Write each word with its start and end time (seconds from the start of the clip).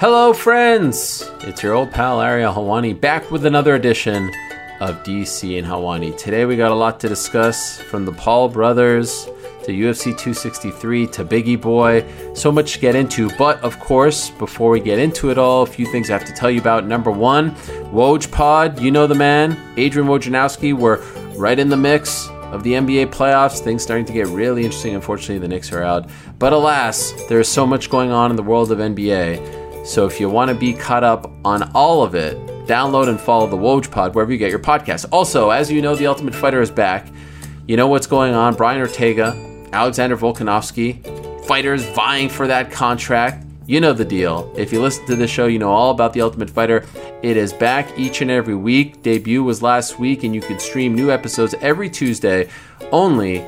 Hello, 0.00 0.32
friends! 0.32 1.28
It's 1.40 1.60
your 1.60 1.74
old 1.74 1.90
pal 1.90 2.20
Ariel 2.22 2.54
Helwani 2.54 2.98
back 3.00 3.32
with 3.32 3.44
another 3.44 3.74
edition 3.74 4.28
of 4.78 5.02
DC 5.02 5.58
and 5.58 5.66
Helwani. 5.66 6.16
Today 6.16 6.44
we 6.44 6.56
got 6.56 6.70
a 6.70 6.74
lot 6.76 7.00
to 7.00 7.08
discuss 7.08 7.80
from 7.80 8.04
the 8.04 8.12
Paul 8.12 8.48
brothers 8.48 9.24
to 9.64 9.72
UFC 9.72 10.16
263 10.16 11.08
to 11.08 11.24
Biggie 11.24 11.60
Boy. 11.60 12.04
So 12.34 12.52
much 12.52 12.74
to 12.74 12.78
get 12.78 12.94
into, 12.94 13.28
but 13.38 13.60
of 13.64 13.80
course, 13.80 14.30
before 14.30 14.70
we 14.70 14.78
get 14.78 15.00
into 15.00 15.32
it 15.32 15.36
all, 15.36 15.64
a 15.64 15.66
few 15.66 15.90
things 15.90 16.10
I 16.10 16.12
have 16.12 16.28
to 16.28 16.32
tell 16.32 16.48
you 16.48 16.60
about. 16.60 16.86
Number 16.86 17.10
one, 17.10 17.56
Woj 17.90 18.30
Pod, 18.30 18.78
you 18.78 18.92
know 18.92 19.08
the 19.08 19.16
man, 19.16 19.60
Adrian 19.76 20.06
Wojnarowski. 20.06 20.74
We're 20.74 21.02
right 21.36 21.58
in 21.58 21.70
the 21.70 21.76
mix 21.76 22.28
of 22.52 22.62
the 22.62 22.74
NBA 22.74 23.06
playoffs. 23.06 23.58
Things 23.58 23.82
starting 23.82 24.06
to 24.06 24.12
get 24.12 24.28
really 24.28 24.64
interesting. 24.64 24.94
Unfortunately, 24.94 25.40
the 25.40 25.48
Knicks 25.48 25.72
are 25.72 25.82
out. 25.82 26.08
But 26.38 26.52
alas, 26.52 27.12
there 27.28 27.40
is 27.40 27.48
so 27.48 27.66
much 27.66 27.90
going 27.90 28.12
on 28.12 28.30
in 28.30 28.36
the 28.36 28.44
world 28.44 28.70
of 28.70 28.78
NBA. 28.78 29.57
So 29.88 30.04
if 30.04 30.20
you 30.20 30.28
want 30.28 30.50
to 30.50 30.54
be 30.54 30.74
caught 30.74 31.02
up 31.02 31.32
on 31.46 31.72
all 31.74 32.02
of 32.02 32.14
it, 32.14 32.36
download 32.66 33.08
and 33.08 33.18
follow 33.18 33.46
the 33.46 33.56
Woj 33.56 33.90
Pod 33.90 34.14
wherever 34.14 34.30
you 34.30 34.36
get 34.36 34.50
your 34.50 34.58
podcasts. 34.58 35.06
Also, 35.10 35.48
as 35.48 35.72
you 35.72 35.80
know, 35.80 35.94
The 35.94 36.06
Ultimate 36.06 36.34
Fighter 36.34 36.60
is 36.60 36.70
back. 36.70 37.06
You 37.66 37.78
know 37.78 37.88
what's 37.88 38.06
going 38.06 38.34
on. 38.34 38.54
Brian 38.54 38.82
Ortega, 38.82 39.34
Alexander 39.72 40.14
Volkanovski, 40.14 41.46
fighters 41.46 41.86
vying 41.86 42.28
for 42.28 42.46
that 42.46 42.70
contract. 42.70 43.46
You 43.64 43.80
know 43.80 43.94
the 43.94 44.04
deal. 44.04 44.52
If 44.58 44.74
you 44.74 44.82
listen 44.82 45.06
to 45.06 45.16
this 45.16 45.30
show, 45.30 45.46
you 45.46 45.58
know 45.58 45.70
all 45.70 45.90
about 45.90 46.12
The 46.12 46.20
Ultimate 46.20 46.50
Fighter. 46.50 46.84
It 47.22 47.38
is 47.38 47.54
back 47.54 47.98
each 47.98 48.20
and 48.20 48.30
every 48.30 48.54
week. 48.54 49.02
Debut 49.02 49.42
was 49.42 49.62
last 49.62 49.98
week, 49.98 50.22
and 50.22 50.34
you 50.34 50.42
can 50.42 50.58
stream 50.58 50.94
new 50.94 51.10
episodes 51.10 51.54
every 51.62 51.88
Tuesday 51.88 52.50
only 52.92 53.42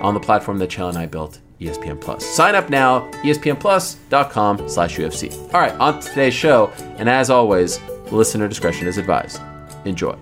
on 0.00 0.14
the 0.14 0.20
platform 0.20 0.58
that 0.58 0.70
Chell 0.70 0.90
and 0.90 0.96
I 0.96 1.06
built. 1.06 1.41
ESPN 1.62 2.00
Plus. 2.00 2.24
Sign 2.24 2.54
up 2.54 2.70
now, 2.70 3.10
espnplus.com 3.22 4.68
slash 4.68 4.96
UFC. 4.96 5.32
All 5.54 5.60
right, 5.60 5.72
on 5.72 6.00
to 6.00 6.08
today's 6.08 6.34
show, 6.34 6.72
and 6.96 7.08
as 7.08 7.30
always, 7.30 7.80
listener 8.10 8.48
discretion 8.48 8.86
is 8.86 8.98
advised. 8.98 9.40
Enjoy. 9.84 10.16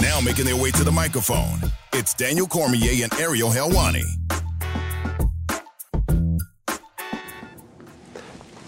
Now 0.00 0.20
making 0.20 0.44
their 0.44 0.56
way 0.56 0.70
to 0.72 0.84
the 0.84 0.92
microphone, 0.92 1.58
it's 1.92 2.14
Daniel 2.14 2.46
Cormier 2.46 3.04
and 3.04 3.12
Ariel 3.20 3.50
Helwani. 3.50 4.04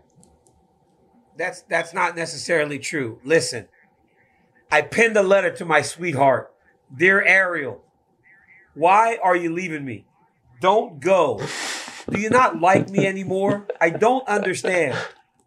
That's 1.38 1.62
that's 1.64 1.94
not 1.94 2.16
necessarily 2.16 2.78
true. 2.78 3.20
Listen, 3.24 3.68
I 4.72 4.82
penned 4.82 5.18
a 5.18 5.24
letter 5.24 5.52
to 5.56 5.66
my 5.66 5.82
sweetheart, 5.82 6.54
dear 6.96 7.24
Ariel. 7.24 7.84
Why 8.76 9.18
are 9.24 9.36
you 9.36 9.54
leaving 9.54 9.86
me? 9.86 10.06
Don't 10.62 11.00
go. 11.00 11.42
Do 12.10 12.20
you 12.20 12.30
not 12.30 12.60
like 12.60 12.90
me 12.90 13.06
anymore? 13.06 13.68
I 13.80 13.90
don't 13.90 14.28
understand. 14.28 14.98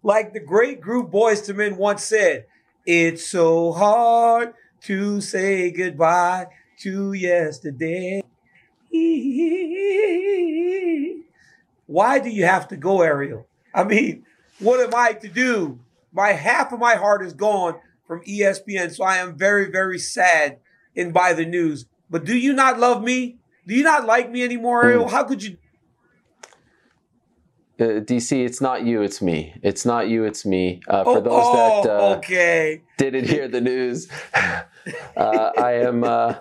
Like 0.03 0.33
the 0.33 0.41
great 0.41 0.81
group 0.81 1.11
Boyz 1.11 1.49
II 1.49 1.57
Men 1.57 1.77
once 1.77 2.05
said, 2.05 2.47
it's 2.85 3.27
so 3.27 3.73
hard 3.73 4.55
to 4.83 5.21
say 5.21 5.71
goodbye 5.71 6.47
to 6.79 7.13
yesterday. 7.13 8.23
Why 11.87 12.19
do 12.19 12.29
you 12.29 12.45
have 12.45 12.69
to 12.69 12.77
go, 12.77 13.03
Ariel? 13.03 13.47
I 13.75 13.85
mean, 13.85 14.25
what 14.59 14.81
am 14.81 14.95
I 14.95 15.13
to 15.15 15.29
do? 15.29 15.81
My 16.13 16.33
half 16.33 16.73
of 16.73 16.81
my 16.81 16.95
heart 16.95 17.25
is 17.25 17.33
gone 17.33 17.77
from 18.07 18.23
ESPN, 18.25 18.95
so 18.95 19.05
I 19.05 19.17
am 19.19 19.37
very, 19.37 19.71
very 19.71 19.99
sad 19.99 20.59
in 20.95 21.13
by 21.13 21.33
the 21.33 21.45
news. 21.45 21.87
But 22.09 22.25
do 22.25 22.37
you 22.37 22.53
not 22.53 22.79
love 22.79 23.03
me? 23.03 23.37
Do 23.67 23.75
you 23.75 23.83
not 23.83 24.07
like 24.07 24.31
me 24.31 24.43
anymore, 24.43 24.85
Ariel? 24.85 25.09
How 25.09 25.25
could 25.25 25.43
you? 25.43 25.57
Uh, 27.79 28.01
DC, 28.01 28.33
it's 28.45 28.61
not 28.63 28.85
you, 28.85 29.03
it's 29.03 29.21
me. 29.21 29.55
It's 29.63 29.85
not 29.85 30.09
you, 30.09 30.25
it's 30.25 30.47
me. 30.47 30.81
Uh, 30.89 31.05
for 31.05 31.19
Oh, 31.19 31.21
those 31.21 31.33
oh, 31.45 31.83
that 31.83 31.91
uh, 31.91 32.17
okay. 32.17 32.83
didn't 32.97 33.29
hear 33.29 33.49
the 33.49 33.61
news, 33.61 34.09
uh, 34.35 34.63
I 35.17 35.73
am 35.85 36.03
uh, 36.03 36.37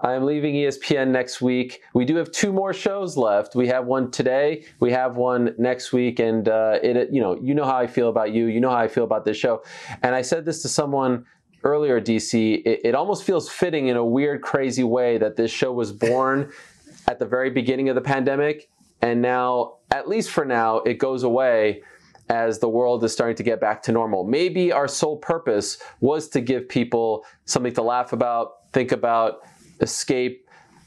I 0.00 0.14
am 0.14 0.24
leaving 0.24 0.54
ESPN 0.54 1.08
next 1.08 1.40
week. 1.40 1.82
We 1.92 2.04
do 2.04 2.16
have 2.16 2.30
two 2.30 2.52
more 2.52 2.72
shows 2.72 3.16
left. 3.16 3.54
We 3.54 3.66
have 3.68 3.86
one 3.86 4.10
today. 4.10 4.64
We 4.78 4.92
have 4.92 5.16
one 5.16 5.54
next 5.58 5.92
week, 5.92 6.20
and 6.20 6.48
uh, 6.48 6.78
it 6.82 7.10
you 7.10 7.20
know 7.20 7.38
you 7.40 7.54
know 7.54 7.64
how 7.64 7.76
I 7.76 7.86
feel 7.86 8.08
about 8.08 8.32
you. 8.32 8.46
You 8.46 8.60
know 8.60 8.70
how 8.70 8.76
I 8.76 8.88
feel 8.88 9.04
about 9.04 9.24
this 9.24 9.36
show. 9.36 9.62
And 10.02 10.14
I 10.14 10.22
said 10.22 10.44
this 10.44 10.62
to 10.62 10.68
someone 10.68 11.24
earlier, 11.64 12.00
DC. 12.00 12.62
It, 12.64 12.80
it 12.84 12.94
almost 12.94 13.24
feels 13.24 13.48
fitting 13.48 13.88
in 13.88 13.96
a 13.96 14.04
weird, 14.04 14.42
crazy 14.42 14.84
way 14.84 15.18
that 15.18 15.36
this 15.36 15.50
show 15.50 15.72
was 15.72 15.92
born 15.92 16.52
at 17.08 17.18
the 17.18 17.26
very 17.26 17.50
beginning 17.50 17.88
of 17.88 17.94
the 17.94 18.00
pandemic, 18.00 18.68
and 19.02 19.20
now, 19.20 19.78
at 19.90 20.08
least 20.08 20.30
for 20.30 20.44
now, 20.44 20.78
it 20.78 20.94
goes 20.94 21.22
away 21.22 21.82
as 22.28 22.58
the 22.58 22.68
world 22.68 23.02
is 23.04 23.12
starting 23.12 23.36
to 23.36 23.42
get 23.42 23.60
back 23.60 23.82
to 23.82 23.92
normal. 23.92 24.22
Maybe 24.24 24.70
our 24.70 24.86
sole 24.86 25.16
purpose 25.16 25.78
was 26.00 26.28
to 26.30 26.40
give 26.40 26.68
people 26.68 27.24
something 27.46 27.72
to 27.74 27.82
laugh 27.82 28.12
about, 28.12 28.70
think 28.72 28.92
about, 28.92 29.40
escape, 29.80 30.46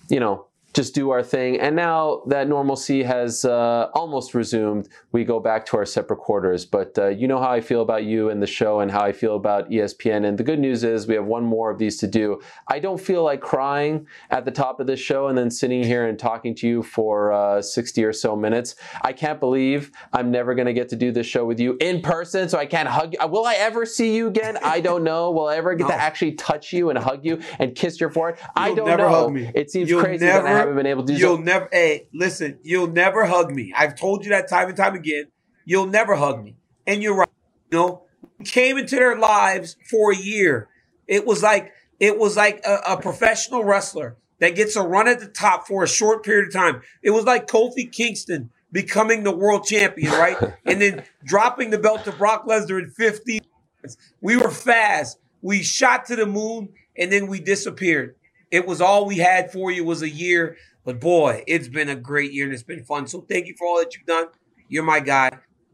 you 0.09 0.19
know, 0.19 0.45
just 0.73 0.95
do 0.95 1.09
our 1.09 1.21
thing. 1.21 1.59
And 1.59 1.75
now 1.75 2.21
that 2.27 2.47
normalcy 2.47 3.03
has 3.03 3.43
uh, 3.43 3.89
almost 3.93 4.33
resumed, 4.33 4.87
we 5.11 5.23
go 5.25 5.39
back 5.39 5.65
to 5.67 5.77
our 5.77 5.85
separate 5.85 6.17
quarters. 6.17 6.65
But 6.65 6.97
uh, 6.97 7.07
you 7.09 7.27
know 7.27 7.39
how 7.39 7.51
I 7.51 7.59
feel 7.61 7.81
about 7.81 8.05
you 8.05 8.29
and 8.29 8.41
the 8.41 8.47
show 8.47 8.79
and 8.79 8.89
how 8.89 9.01
I 9.01 9.11
feel 9.11 9.35
about 9.35 9.69
ESPN. 9.69 10.25
And 10.25 10.37
the 10.37 10.43
good 10.43 10.59
news 10.59 10.83
is 10.83 11.07
we 11.07 11.15
have 11.15 11.25
one 11.25 11.43
more 11.43 11.69
of 11.71 11.77
these 11.77 11.97
to 11.97 12.07
do. 12.07 12.41
I 12.67 12.79
don't 12.79 12.99
feel 12.99 13.23
like 13.23 13.41
crying 13.41 14.07
at 14.29 14.45
the 14.45 14.51
top 14.51 14.79
of 14.79 14.87
this 14.87 14.99
show 14.99 15.27
and 15.27 15.37
then 15.37 15.51
sitting 15.51 15.83
here 15.83 16.07
and 16.07 16.17
talking 16.17 16.55
to 16.55 16.67
you 16.67 16.83
for 16.83 17.33
uh, 17.33 17.61
60 17.61 18.03
or 18.05 18.13
so 18.13 18.35
minutes. 18.35 18.75
I 19.01 19.11
can't 19.13 19.39
believe 19.39 19.91
I'm 20.13 20.31
never 20.31 20.55
going 20.55 20.67
to 20.67 20.73
get 20.73 20.87
to 20.89 20.95
do 20.95 21.11
this 21.11 21.27
show 21.27 21.45
with 21.45 21.59
you 21.59 21.77
in 21.81 22.01
person, 22.01 22.47
so 22.47 22.57
I 22.57 22.65
can't 22.65 22.87
hug 22.87 23.13
you. 23.19 23.27
Will 23.27 23.45
I 23.45 23.55
ever 23.55 23.85
see 23.85 24.15
you 24.15 24.27
again? 24.27 24.57
I 24.63 24.79
don't 24.79 25.03
know. 25.03 25.31
Will 25.31 25.47
I 25.47 25.57
ever 25.57 25.75
get 25.75 25.87
No. 25.87 25.89
to 25.89 25.95
actually 26.01 26.33
touch 26.33 26.71
you 26.71 26.89
and 26.89 26.97
hug 26.97 27.25
you 27.25 27.41
and 27.59 27.75
kiss 27.75 27.99
your 27.99 28.09
forehead? 28.09 28.39
I 28.55 28.67
You'll 28.67 28.75
don't 28.77 28.87
never 28.87 29.03
know. 29.03 29.51
It 29.53 29.69
seems 29.71 29.89
You'll 29.89 30.01
crazy 30.01 30.25
that 30.25 30.45
I 30.45 30.60
haven't 30.61 30.75
been 30.75 30.85
able 30.85 31.03
to 31.05 31.13
You'll 31.13 31.37
so. 31.37 31.41
never. 31.41 31.69
Hey, 31.71 32.07
listen. 32.13 32.59
You'll 32.63 32.87
never 32.87 33.25
hug 33.25 33.51
me. 33.53 33.73
I've 33.75 33.95
told 33.95 34.23
you 34.23 34.31
that 34.31 34.49
time 34.49 34.67
and 34.67 34.77
time 34.77 34.95
again. 34.95 35.25
You'll 35.65 35.87
never 35.87 36.15
hug 36.15 36.43
me, 36.43 36.55
and 36.87 37.03
you're 37.03 37.15
right. 37.15 37.29
You 37.71 37.77
know, 37.77 38.03
we 38.37 38.45
came 38.45 38.77
into 38.77 38.95
their 38.95 39.17
lives 39.17 39.77
for 39.89 40.11
a 40.11 40.15
year. 40.15 40.69
It 41.07 41.25
was 41.25 41.43
like 41.43 41.71
it 41.99 42.17
was 42.17 42.35
like 42.35 42.61
a, 42.65 42.79
a 42.87 43.01
professional 43.01 43.63
wrestler 43.63 44.17
that 44.39 44.55
gets 44.55 44.75
a 44.75 44.81
run 44.81 45.07
at 45.07 45.19
the 45.19 45.27
top 45.27 45.67
for 45.67 45.83
a 45.83 45.87
short 45.87 46.23
period 46.23 46.47
of 46.47 46.53
time. 46.53 46.81
It 47.03 47.11
was 47.11 47.25
like 47.25 47.47
Kofi 47.47 47.91
Kingston 47.91 48.49
becoming 48.71 49.23
the 49.23 49.35
world 49.35 49.65
champion, 49.65 50.11
right? 50.13 50.37
and 50.65 50.81
then 50.81 51.03
dropping 51.23 51.69
the 51.69 51.77
belt 51.77 52.05
to 52.05 52.11
Brock 52.11 52.47
Lesnar 52.47 52.81
in 52.81 52.89
50 52.89 53.41
we 54.21 54.37
were 54.37 54.51
fast. 54.51 55.17
We 55.41 55.63
shot 55.63 56.05
to 56.05 56.15
the 56.15 56.25
moon 56.25 56.69
and 56.97 57.11
then 57.11 57.27
we 57.27 57.39
disappeared. 57.39 58.15
It 58.51 58.67
was 58.67 58.81
all 58.81 59.05
we 59.05 59.17
had 59.17 59.51
for 59.51 59.71
you 59.71 59.83
was 59.83 60.01
a 60.01 60.09
year. 60.09 60.57
But 60.83 60.99
boy, 60.99 61.43
it's 61.47 61.67
been 61.67 61.89
a 61.89 61.95
great 61.95 62.33
year 62.33 62.45
and 62.45 62.53
it's 62.53 62.63
been 62.63 62.83
fun. 62.83 63.07
So 63.07 63.21
thank 63.21 63.47
you 63.47 63.55
for 63.57 63.65
all 63.67 63.79
that 63.79 63.95
you've 63.95 64.05
done. 64.05 64.27
You're 64.67 64.83
my 64.83 64.99
guy. 64.99 65.31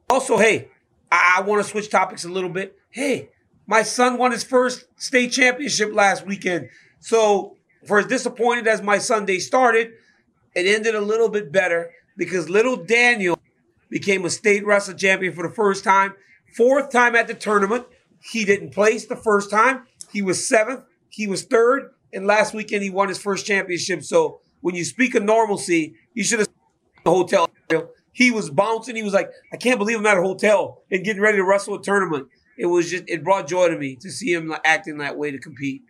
Also, 0.09 0.37
hey, 0.37 0.69
I, 1.11 1.35
I 1.37 1.41
want 1.41 1.63
to 1.63 1.69
switch 1.69 1.89
topics 1.89 2.23
a 2.23 2.29
little 2.29 2.49
bit. 2.49 2.77
Hey, 2.89 3.29
my 3.65 3.83
son 3.83 4.17
won 4.17 4.31
his 4.31 4.43
first 4.43 4.85
state 4.97 5.31
championship 5.31 5.93
last 5.93 6.25
weekend. 6.25 6.69
So 6.99 7.57
for 7.85 7.99
as 7.99 8.07
disappointed 8.07 8.67
as 8.67 8.81
my 8.81 8.97
Sunday 8.97 9.39
started, 9.39 9.91
it 10.55 10.65
ended 10.65 10.95
a 10.95 11.01
little 11.01 11.29
bit 11.29 11.51
better 11.51 11.91
because 12.17 12.49
little 12.49 12.75
Daniel 12.75 13.39
became 13.89 14.25
a 14.25 14.29
state 14.29 14.65
wrestling 14.65 14.97
champion 14.97 15.33
for 15.33 15.47
the 15.47 15.53
first 15.53 15.83
time. 15.83 16.13
Fourth 16.55 16.91
time 16.91 17.15
at 17.15 17.27
the 17.27 17.33
tournament. 17.33 17.85
He 18.19 18.43
didn't 18.45 18.71
place 18.71 19.05
the 19.05 19.15
first 19.15 19.51
time. 19.51 19.83
He 20.11 20.21
was 20.21 20.47
seventh. 20.47 20.83
He 21.09 21.27
was 21.27 21.43
third. 21.43 21.91
And 22.13 22.25
last 22.25 22.53
weekend 22.53 22.83
he 22.83 22.89
won 22.89 23.09
his 23.09 23.17
first 23.17 23.45
championship. 23.45 24.03
So 24.03 24.41
when 24.61 24.75
you 24.75 24.85
speak 24.85 25.15
of 25.15 25.23
normalcy, 25.23 25.95
you 26.13 26.23
should 26.23 26.39
have 26.39 26.47
the 27.03 27.11
hotel. 27.11 27.49
He 28.13 28.31
was 28.31 28.49
bouncing. 28.49 28.95
He 28.95 29.03
was 29.03 29.13
like, 29.13 29.29
I 29.53 29.57
can't 29.57 29.77
believe 29.77 29.99
I'm 29.99 30.05
at 30.05 30.17
a 30.17 30.21
hotel 30.21 30.83
and 30.89 31.03
getting 31.03 31.21
ready 31.21 31.37
to 31.37 31.43
wrestle 31.43 31.75
a 31.75 31.81
tournament. 31.81 32.27
It 32.57 32.65
was 32.65 32.89
just, 32.89 33.03
it 33.07 33.23
brought 33.23 33.47
joy 33.47 33.67
to 33.69 33.77
me 33.77 33.95
to 33.97 34.09
see 34.09 34.33
him 34.33 34.53
acting 34.65 34.97
that 34.97 35.17
way 35.17 35.29
to 35.29 35.37
compete. 35.37 35.83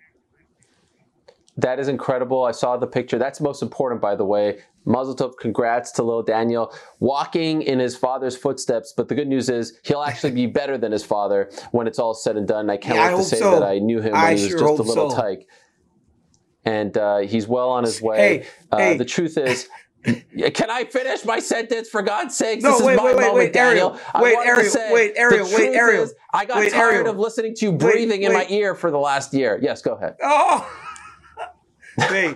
That 1.56 1.80
is 1.80 1.88
incredible. 1.88 2.44
I 2.44 2.52
saw 2.52 2.78
the 2.78 2.86
picture. 2.86 3.18
That's 3.18 3.42
most 3.42 3.64
important, 3.64 4.02
by 4.02 4.16
the 4.16 4.26
way. 4.26 4.60
Mazel 4.86 5.16
tov, 5.16 5.38
congrats 5.40 5.92
to 5.94 6.04
little 6.04 6.22
Daniel, 6.22 6.74
walking 7.00 7.62
in 7.62 7.80
his 7.80 7.96
father's 7.98 8.38
footsteps. 8.38 8.94
But 8.96 9.10
the 9.10 9.16
good 9.16 9.28
news 9.28 9.50
is 9.50 9.78
he'll 9.84 10.04
actually 10.04 10.32
be 10.32 10.46
better 10.46 10.78
than 10.78 10.92
his 10.92 11.04
father 11.04 11.50
when 11.72 11.88
it's 11.88 12.00
all 12.00 12.14
said 12.14 12.38
and 12.38 12.48
done. 12.48 12.70
I 12.70 12.78
can't 12.78 12.96
Yeah, 12.96 13.06
I 13.06 13.16
wait 13.16 13.22
to 13.22 13.24
say 13.24 13.40
so. 13.40 13.52
that 13.52 13.64
I 13.64 13.80
knew 13.80 14.02
him 14.02 14.12
when 14.12 14.22
I 14.22 14.36
he 14.36 14.44
was 14.44 14.50
sure 14.50 14.60
just 14.60 14.80
a 14.80 14.84
little 14.84 15.10
so. 15.10 15.18
tyke. 15.18 15.48
And 16.68 16.98
uh, 16.98 17.18
he's 17.20 17.48
well 17.48 17.70
on 17.70 17.84
his 17.86 18.02
way. 18.02 18.18
Hey, 18.18 18.48
uh, 18.72 18.78
hey. 18.78 18.98
The 18.98 19.06
truth 19.06 19.38
is, 19.38 19.70
can 20.54 20.70
I 20.70 20.86
finish 20.86 21.24
my 21.26 21.40
sentence 21.40 21.90
for 21.90 22.02
God's 22.02 22.36
sakes? 22.38 22.64
No, 22.64 22.72
this 22.78 22.82
wait, 22.82 22.94
is 22.94 22.98
my 22.98 23.04
wait, 23.06 23.16
moment, 23.16 23.34
wait, 23.36 23.56
Ariel. 23.56 23.90
Daniel. 23.92 24.02
I 24.14 24.22
Wait, 24.22 24.36
Ariel, 24.36 24.56
to 24.64 24.70
say, 24.70 24.94
wait, 24.94 25.14
Ariel, 25.16 25.48
wait, 25.54 25.76
Ariel. 25.76 26.04
is, 26.04 26.14
I 26.34 26.46
got 26.46 26.60
Wait, 26.60 26.72
tired 26.72 26.94
Ariel. 26.94 27.12
of 27.12 27.18
listening 27.18 27.56
to 27.56 27.66
you 27.66 27.72
breathing 27.72 28.24
in 28.24 28.34
my 28.34 28.46
ear 28.50 28.76
for 28.76 28.92
the 28.92 28.98
last 28.98 29.34
year. 29.34 29.60
Yes, 29.62 29.82
go 29.82 29.94
ahead. 29.94 30.16
Oh, 30.22 30.70
hey, 31.98 32.36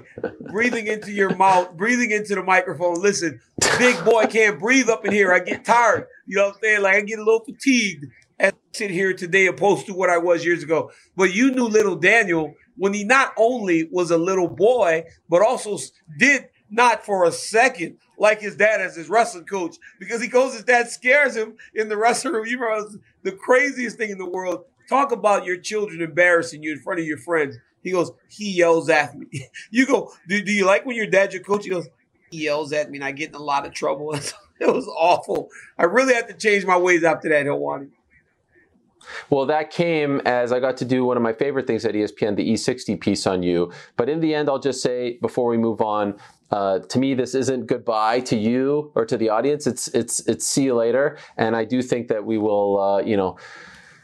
breathing 0.50 0.88
into 0.88 1.12
your 1.12 1.36
mouth, 1.36 1.76
breathing 1.78 2.12
into 2.12 2.36
the 2.36 2.44
microphone. 2.44 3.02
Listen, 3.02 3.40
big 3.78 4.04
boy 4.04 4.26
can't 4.26 4.60
breathe 4.60 4.90
up 4.90 5.06
in 5.06 5.12
here. 5.12 5.32
I 5.32 5.40
get 5.40 5.64
tired. 5.66 6.08
You 6.26 6.38
know 6.38 6.46
what 6.48 6.56
I'm 6.56 6.62
saying? 6.64 6.82
Like 6.82 6.96
I 6.96 7.02
get 7.02 7.20
a 7.20 7.24
little 7.24 7.44
fatigued 7.46 8.06
as 8.40 8.54
I 8.54 8.56
sit 8.74 8.92
here 8.92 9.14
today 9.14 9.46
opposed 9.46 9.86
to 9.88 9.94
what 9.94 10.10
I 10.10 10.18
was 10.18 10.44
years 10.46 10.64
ago. 10.64 10.92
But 11.16 11.34
you 11.34 11.52
knew 11.52 11.68
little 11.68 11.96
Daniel 11.96 12.54
when 12.82 12.96
he 12.96 13.04
not 13.04 13.32
only 13.38 13.88
was 13.92 14.10
a 14.10 14.18
little 14.18 14.48
boy, 14.48 15.04
but 15.30 15.44
also 15.44 15.78
did 16.18 16.50
not 16.72 17.06
for 17.06 17.26
a 17.26 17.32
second 17.32 17.96
like 18.18 18.42
his 18.42 18.56
dad 18.56 18.82
as 18.82 18.96
his 18.96 19.08
wrestling 19.08 19.46
coach 19.46 19.76
because 20.00 20.20
he 20.20 20.28
goes 20.28 20.54
his 20.54 20.64
dad 20.64 20.90
scares 20.90 21.36
him 21.36 21.56
in 21.76 21.90
the 21.90 21.98
wrestling 22.04 22.34
room. 22.34 22.48
You 22.48 22.60
remember 22.60 22.98
the 23.22 23.34
craziest 23.34 23.98
thing 23.98 24.10
in 24.10 24.18
the 24.18 24.28
world. 24.28 24.66
Talk 24.90 25.12
about 25.12 25.46
your 25.46 25.58
children 25.58 26.02
embarrassing 26.02 26.64
you 26.64 26.72
in 26.72 26.80
front 26.80 27.00
of 27.00 27.06
your 27.06 27.20
friends. 27.20 27.56
He 27.84 27.92
goes, 27.92 28.10
he 28.30 28.50
yells 28.50 28.90
at 28.90 29.16
me. 29.16 29.28
You 29.70 29.86
go, 29.86 30.12
do, 30.28 30.42
do 30.44 30.52
you 30.52 30.66
like 30.66 30.84
when 30.84 30.96
your 30.96 31.06
dad's 31.06 31.36
your 31.36 31.44
coach? 31.44 31.66
He 31.66 31.70
goes, 31.70 31.88
he 32.32 32.46
yells 32.46 32.74
at 32.74 32.90
me 32.90 32.98
and 32.98 33.06
I 33.06 33.12
get 33.12 33.30
in 33.30 33.36
a 33.36 33.44
lot 33.44 33.68
of 33.68 33.76
trouble. 33.76 34.12
it 34.60 34.74
was 34.74 34.88
awful. 34.88 35.50
I 35.78 35.84
really 35.84 36.16
had 36.16 36.28
to 36.30 36.34
change 36.34 36.66
my 36.66 36.78
ways 36.78 37.04
after 37.04 37.30
that, 37.30 37.46
Helwani. 37.46 37.90
Well, 39.30 39.46
that 39.48 39.72
came 39.72 40.22
as 40.26 40.52
I 40.52 40.60
got 40.60 40.78
to 40.78 40.86
do 40.86 41.06
one 41.06 41.18
of 41.18 41.24
my 41.24 41.34
favorite 41.34 41.68
things 41.68 41.86
at 41.86 41.96
ESPN, 41.96 42.36
the 42.36 42.54
E60 42.54 43.00
piece 43.00 43.28
on 43.28 43.44
you. 43.44 43.72
But 43.98 44.10
in 44.10 44.20
the 44.20 44.34
end, 44.34 44.50
I'll 44.50 44.60
just 44.60 44.82
say 44.82 45.18
before 45.22 45.50
we 45.50 45.58
move 45.58 45.82
on, 45.82 46.16
uh, 46.52 46.80
to 46.80 47.00
me, 47.00 47.14
this 47.14 47.34
isn't 47.34 47.68
goodbye 47.68 48.20
to 48.22 48.38
you 48.38 48.92
or 48.96 49.06
to 49.06 49.18
the 49.18 49.30
audience. 49.30 49.68
It's 49.68 49.88
it's 49.90 50.20
it's 50.28 50.46
see 50.46 50.64
you 50.64 50.76
later. 50.76 51.18
And 51.38 51.56
I 51.56 51.64
do 51.64 51.82
think 51.82 52.10
that 52.10 52.26
we 52.26 52.38
will, 52.38 52.80
uh, 52.80 53.02
you 53.02 53.18
know. 53.18 53.38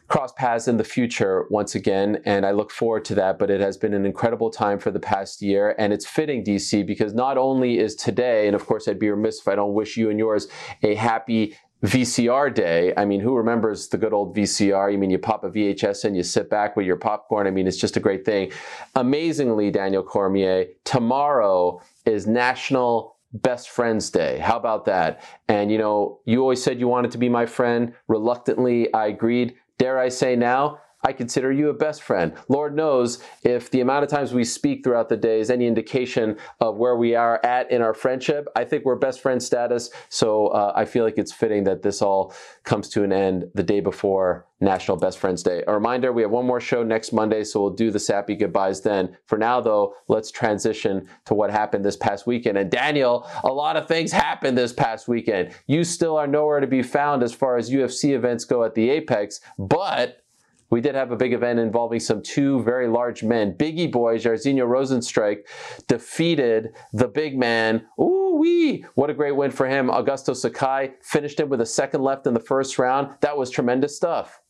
Cross 0.10 0.32
paths 0.38 0.70
in 0.70 0.78
the 0.78 0.86
future 0.86 1.48
once 1.50 1.76
again, 1.76 2.22
and 2.24 2.46
I 2.46 2.52
look 2.52 2.72
forward 2.72 3.04
to 3.06 3.16
that. 3.16 3.38
But 3.38 3.50
it 3.50 3.60
has 3.60 3.76
been 3.76 3.94
an 3.94 4.06
incredible 4.06 4.50
time 4.50 4.80
for 4.80 4.90
the 4.90 5.02
past 5.02 5.42
year, 5.42 5.76
and 5.78 5.92
it's 5.92 6.06
fitting, 6.08 6.46
DC, 6.46 6.88
because 6.88 7.14
not 7.14 7.38
only 7.38 7.78
is 7.80 7.94
today, 7.94 8.48
and 8.48 8.56
of 8.56 8.66
course, 8.66 8.88
I'd 8.88 9.00
be 9.00 9.10
remiss 9.10 9.42
if 9.42 9.50
I 9.50 9.56
don't 9.56 9.74
wish 9.74 9.98
you 9.98 10.10
and 10.10 10.18
yours 10.18 10.48
a 10.82 10.96
happy 10.96 11.58
VCR 11.83 12.53
day. 12.53 12.94
I 12.97 13.06
mean, 13.06 13.19
who 13.19 13.35
remembers 13.35 13.88
the 13.88 13.97
good 13.97 14.13
old 14.13 14.35
VCR? 14.35 14.91
You 14.91 14.97
mean 14.97 15.12
you 15.12 15.19
pop 15.19 15.44
a 15.44 15.50
VHS 15.50 16.06
and 16.06 16.18
you 16.18 16.24
sit 16.24 16.50
back 16.50 16.75
with 16.75 16.85
your 16.85 16.95
popcorn. 16.95 17.45
I 17.45 17.51
mean, 17.51 17.68
it's 17.68 17.77
just 17.77 17.97
a 17.97 18.00
great 18.00 18.25
thing. 18.25 18.51
Amazingly, 18.95 19.69
Daniel 19.69 20.03
Cormier, 20.03 20.65
tomorrow 20.85 21.81
is 22.06 22.25
National 22.25 23.15
Best 23.33 23.69
Friends 23.69 24.09
Day. 24.09 24.39
How 24.39 24.57
about 24.57 24.85
that? 24.85 25.24
And 25.47 25.71
you 25.71 25.77
know, 25.77 26.19
you 26.25 26.41
always 26.41 26.63
said 26.63 26.79
you 26.79 26.88
wanted 26.88 27.12
to 27.12 27.18
be 27.19 27.29
my 27.29 27.45
friend. 27.45 27.94
Reluctantly, 28.07 28.91
I 28.94 29.07
agreed. 29.07 29.56
Dare 29.77 30.00
I 30.00 30.09
say 30.09 30.35
now, 30.35 30.79
I 31.04 31.14
consider 31.14 31.52
you 31.52 31.70
a 31.70 31.74
best 31.74 32.02
friend. 32.02 32.34
Lord 32.48 32.76
knows 32.76 33.24
if 33.44 33.70
the 33.70 33.82
amount 33.82 34.04
of 34.04 34.10
times 34.10 34.34
we 34.34 34.44
speak 34.44 34.84
throughout 34.84 35.10
the 35.10 35.18
day 35.18 35.40
is 35.40 35.50
any 35.50 35.68
indication 35.68 36.38
of 36.60 36.78
where 36.78 36.96
we 36.96 37.16
are 37.16 37.44
at 37.46 37.72
in 37.72 37.82
our 37.82 37.94
friendship, 37.94 38.48
I 38.56 38.64
think 38.66 38.84
we're 38.84 38.96
best 38.96 39.22
friend 39.22 39.42
status. 39.42 39.92
So 40.10 40.48
uh, 40.48 40.74
I 40.76 40.86
feel 40.86 41.04
like 41.04 41.18
it's 41.18 41.32
fitting 41.32 41.64
that 41.66 41.84
this 41.84 42.02
all 42.02 42.34
comes 42.64 42.90
to 42.90 43.04
an 43.04 43.14
end 43.14 43.50
the 43.54 43.64
day 43.64 43.80
before 43.80 44.48
National 44.60 44.98
Best 44.98 45.20
Friends 45.20 45.44
Day. 45.44 45.64
A 45.68 45.74
reminder 45.74 46.12
we 46.12 46.24
have 46.24 46.32
one 46.32 46.48
more 46.48 46.60
show 46.60 46.84
next 46.84 47.14
Monday, 47.14 47.44
so 47.44 47.62
we'll 47.62 47.70
do 47.70 47.92
the 47.92 48.00
sappy 48.00 48.36
goodbyes 48.36 48.82
then. 48.82 49.16
For 49.26 49.38
now, 49.38 49.62
though, 49.62 49.94
let's 50.08 50.32
transition 50.32 51.08
to 51.26 51.36
what 51.36 51.52
happened 51.52 51.86
this 51.86 51.96
past 51.96 52.26
weekend. 52.26 52.58
And 52.58 52.72
Daniel, 52.72 53.30
a 53.44 53.54
lot 53.54 53.78
of 53.78 53.88
things 53.88 54.12
happened 54.12 54.58
this 54.58 54.74
past 54.74 55.08
weekend. 55.08 55.54
You 55.68 55.84
still 55.84 56.18
are 56.18 56.28
nowhere 56.28 56.60
to 56.60 56.68
be 56.68 56.82
found 56.82 57.22
as 57.22 57.34
far 57.34 57.58
as 57.58 57.70
UFC 57.70 58.16
events 58.16 58.46
go 58.46 58.64
at 58.64 58.74
the 58.74 58.90
Apex, 58.90 59.42
but 59.60 60.24
we 60.69 60.81
did 60.81 60.96
have 60.96 61.12
a 61.12 61.16
big 61.16 61.34
event 61.34 61.60
involving 61.60 62.00
some 62.00 62.22
two 62.22 62.62
very 62.64 62.88
large 62.88 63.24
men. 63.24 63.54
Biggie 63.54 63.92
boy, 63.92 64.18
Jairzinho 64.18 64.68
Rozenstruik, 64.68 65.40
defeated 65.88 66.69
the 66.94 67.08
big 67.08 67.38
man. 67.38 67.86
Ooh 68.00 68.38
wee! 68.38 68.86
What 68.96 69.10
a 69.10 69.14
great 69.14 69.36
win 69.36 69.52
for 69.52 69.68
him. 69.68 69.88
Augusto 69.88 70.36
Sakai 70.36 70.94
finished 71.02 71.40
him 71.40 71.50
with 71.50 71.62
a 71.62 71.66
second 71.66 72.02
left 72.02 72.28
in 72.28 72.34
the 72.34 72.40
first 72.40 72.78
round. 72.78 73.16
That 73.22 73.38
was 73.38 73.50
tremendous 73.50 73.96
stuff. 73.96 74.42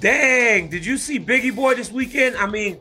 Dang, 0.00 0.68
did 0.68 0.84
you 0.84 0.98
see 0.98 1.18
Biggie 1.20 1.54
Boy 1.54 1.74
this 1.74 1.92
weekend? 1.92 2.36
I 2.36 2.46
mean, 2.46 2.80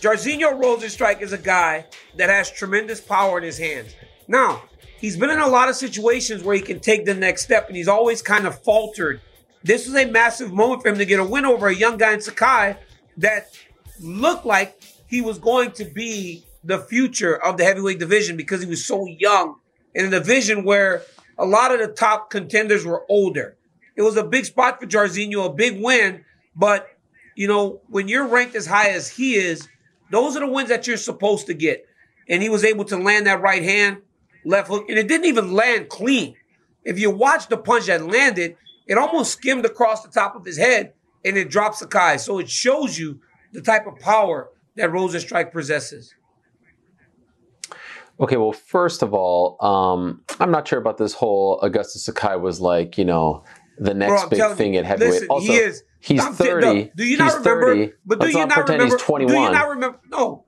Jairzinho 0.00 0.60
Rozenstruik 0.60 1.20
is 1.20 1.32
a 1.32 1.38
guy 1.38 1.86
that 2.16 2.30
has 2.30 2.50
tremendous 2.50 3.00
power 3.00 3.38
in 3.38 3.44
his 3.44 3.58
hands. 3.58 3.94
Now, 4.28 4.62
he's 5.00 5.16
been 5.16 5.30
in 5.30 5.40
a 5.40 5.48
lot 5.48 5.68
of 5.68 5.74
situations 5.74 6.44
where 6.44 6.54
he 6.54 6.62
can 6.62 6.78
take 6.78 7.04
the 7.04 7.14
next 7.14 7.42
step, 7.42 7.66
and 7.66 7.76
he's 7.76 7.88
always 7.88 8.22
kind 8.22 8.46
of 8.46 8.62
faltered. 8.62 9.20
This 9.62 9.86
was 9.86 9.96
a 9.96 10.06
massive 10.06 10.52
moment 10.52 10.82
for 10.82 10.88
him 10.88 10.98
to 10.98 11.04
get 11.04 11.18
a 11.18 11.24
win 11.24 11.44
over 11.44 11.68
a 11.68 11.74
young 11.74 11.96
guy 11.96 12.12
in 12.12 12.20
Sakai 12.20 12.76
that 13.16 13.48
looked 14.00 14.46
like 14.46 14.82
he 15.06 15.20
was 15.20 15.38
going 15.38 15.72
to 15.72 15.84
be 15.84 16.44
the 16.62 16.78
future 16.78 17.36
of 17.36 17.56
the 17.56 17.64
heavyweight 17.64 17.98
division 17.98 18.36
because 18.36 18.62
he 18.62 18.68
was 18.68 18.84
so 18.84 19.06
young 19.06 19.56
in 19.94 20.06
a 20.06 20.10
division 20.10 20.64
where 20.64 21.02
a 21.38 21.46
lot 21.46 21.72
of 21.72 21.80
the 21.80 21.88
top 21.88 22.30
contenders 22.30 22.84
were 22.84 23.04
older. 23.08 23.56
It 23.96 24.02
was 24.02 24.16
a 24.16 24.24
big 24.24 24.44
spot 24.44 24.80
for 24.80 24.86
Jairzinho, 24.86 25.46
a 25.46 25.52
big 25.52 25.82
win, 25.82 26.24
but 26.54 26.88
you 27.34 27.46
know, 27.46 27.80
when 27.88 28.08
you're 28.08 28.26
ranked 28.26 28.54
as 28.54 28.66
high 28.66 28.90
as 28.90 29.08
he 29.08 29.34
is, 29.34 29.68
those 30.10 30.36
are 30.36 30.40
the 30.40 30.50
wins 30.50 30.68
that 30.68 30.86
you're 30.86 30.96
supposed 30.96 31.46
to 31.46 31.54
get. 31.54 31.86
And 32.28 32.42
he 32.42 32.48
was 32.48 32.64
able 32.64 32.84
to 32.86 32.96
land 32.96 33.26
that 33.26 33.40
right 33.40 33.62
hand, 33.62 33.98
left 34.44 34.68
hook, 34.68 34.86
and 34.88 34.98
it 34.98 35.08
didn't 35.08 35.26
even 35.26 35.52
land 35.52 35.88
clean. 35.88 36.34
If 36.84 36.98
you 36.98 37.10
watch 37.10 37.48
the 37.48 37.56
punch 37.56 37.86
that 37.86 38.06
landed, 38.06 38.56
it 38.88 38.98
almost 38.98 39.32
skimmed 39.32 39.64
across 39.64 40.02
the 40.02 40.10
top 40.10 40.34
of 40.34 40.44
his 40.44 40.56
head 40.56 40.94
and 41.24 41.36
it 41.36 41.50
dropped 41.50 41.76
Sakai. 41.76 42.18
So 42.18 42.38
it 42.38 42.50
shows 42.50 42.98
you 42.98 43.20
the 43.52 43.60
type 43.60 43.86
of 43.86 43.96
power 44.00 44.48
that 44.76 44.90
Rozenstruik 44.90 45.52
possesses. 45.52 46.14
Okay, 48.20 48.36
well, 48.36 48.52
first 48.52 49.02
of 49.02 49.14
all, 49.14 49.56
um, 49.64 50.22
I'm 50.40 50.50
not 50.50 50.66
sure 50.66 50.78
about 50.78 50.98
this 50.98 51.14
whole 51.14 51.60
Augusto 51.60 51.98
Sakai 51.98 52.36
was 52.36 52.60
like, 52.60 52.98
you 52.98 53.04
know, 53.04 53.44
the 53.78 53.94
next 53.94 54.24
I'm 54.24 54.28
big 54.28 54.56
thing 54.56 54.74
you, 54.74 54.80
at 54.80 54.86
heavyweight. 54.86 55.12
listen, 55.12 55.28
also, 55.28 55.52
he 55.52 55.58
is. 55.58 55.84
he's 56.00 56.20
I'm- 56.20 56.34
30. 56.34 56.66
no, 56.66 56.90
do 56.96 57.04
you 57.06 57.16
not 57.16 57.34
remember? 57.38 57.66
30. 57.74 57.92
But 58.04 58.18
do 58.18 58.24
Let's 58.24 58.34
you 58.34 58.40
not 58.40 58.48
not 58.48 58.54
pretend 58.56 58.78
remember? 58.80 58.96
he's 58.96 59.04
21. 59.04 59.34
Do 59.34 59.40
you 59.40 59.50
not 59.50 59.68
remember? 59.68 60.00
No, 60.10 60.44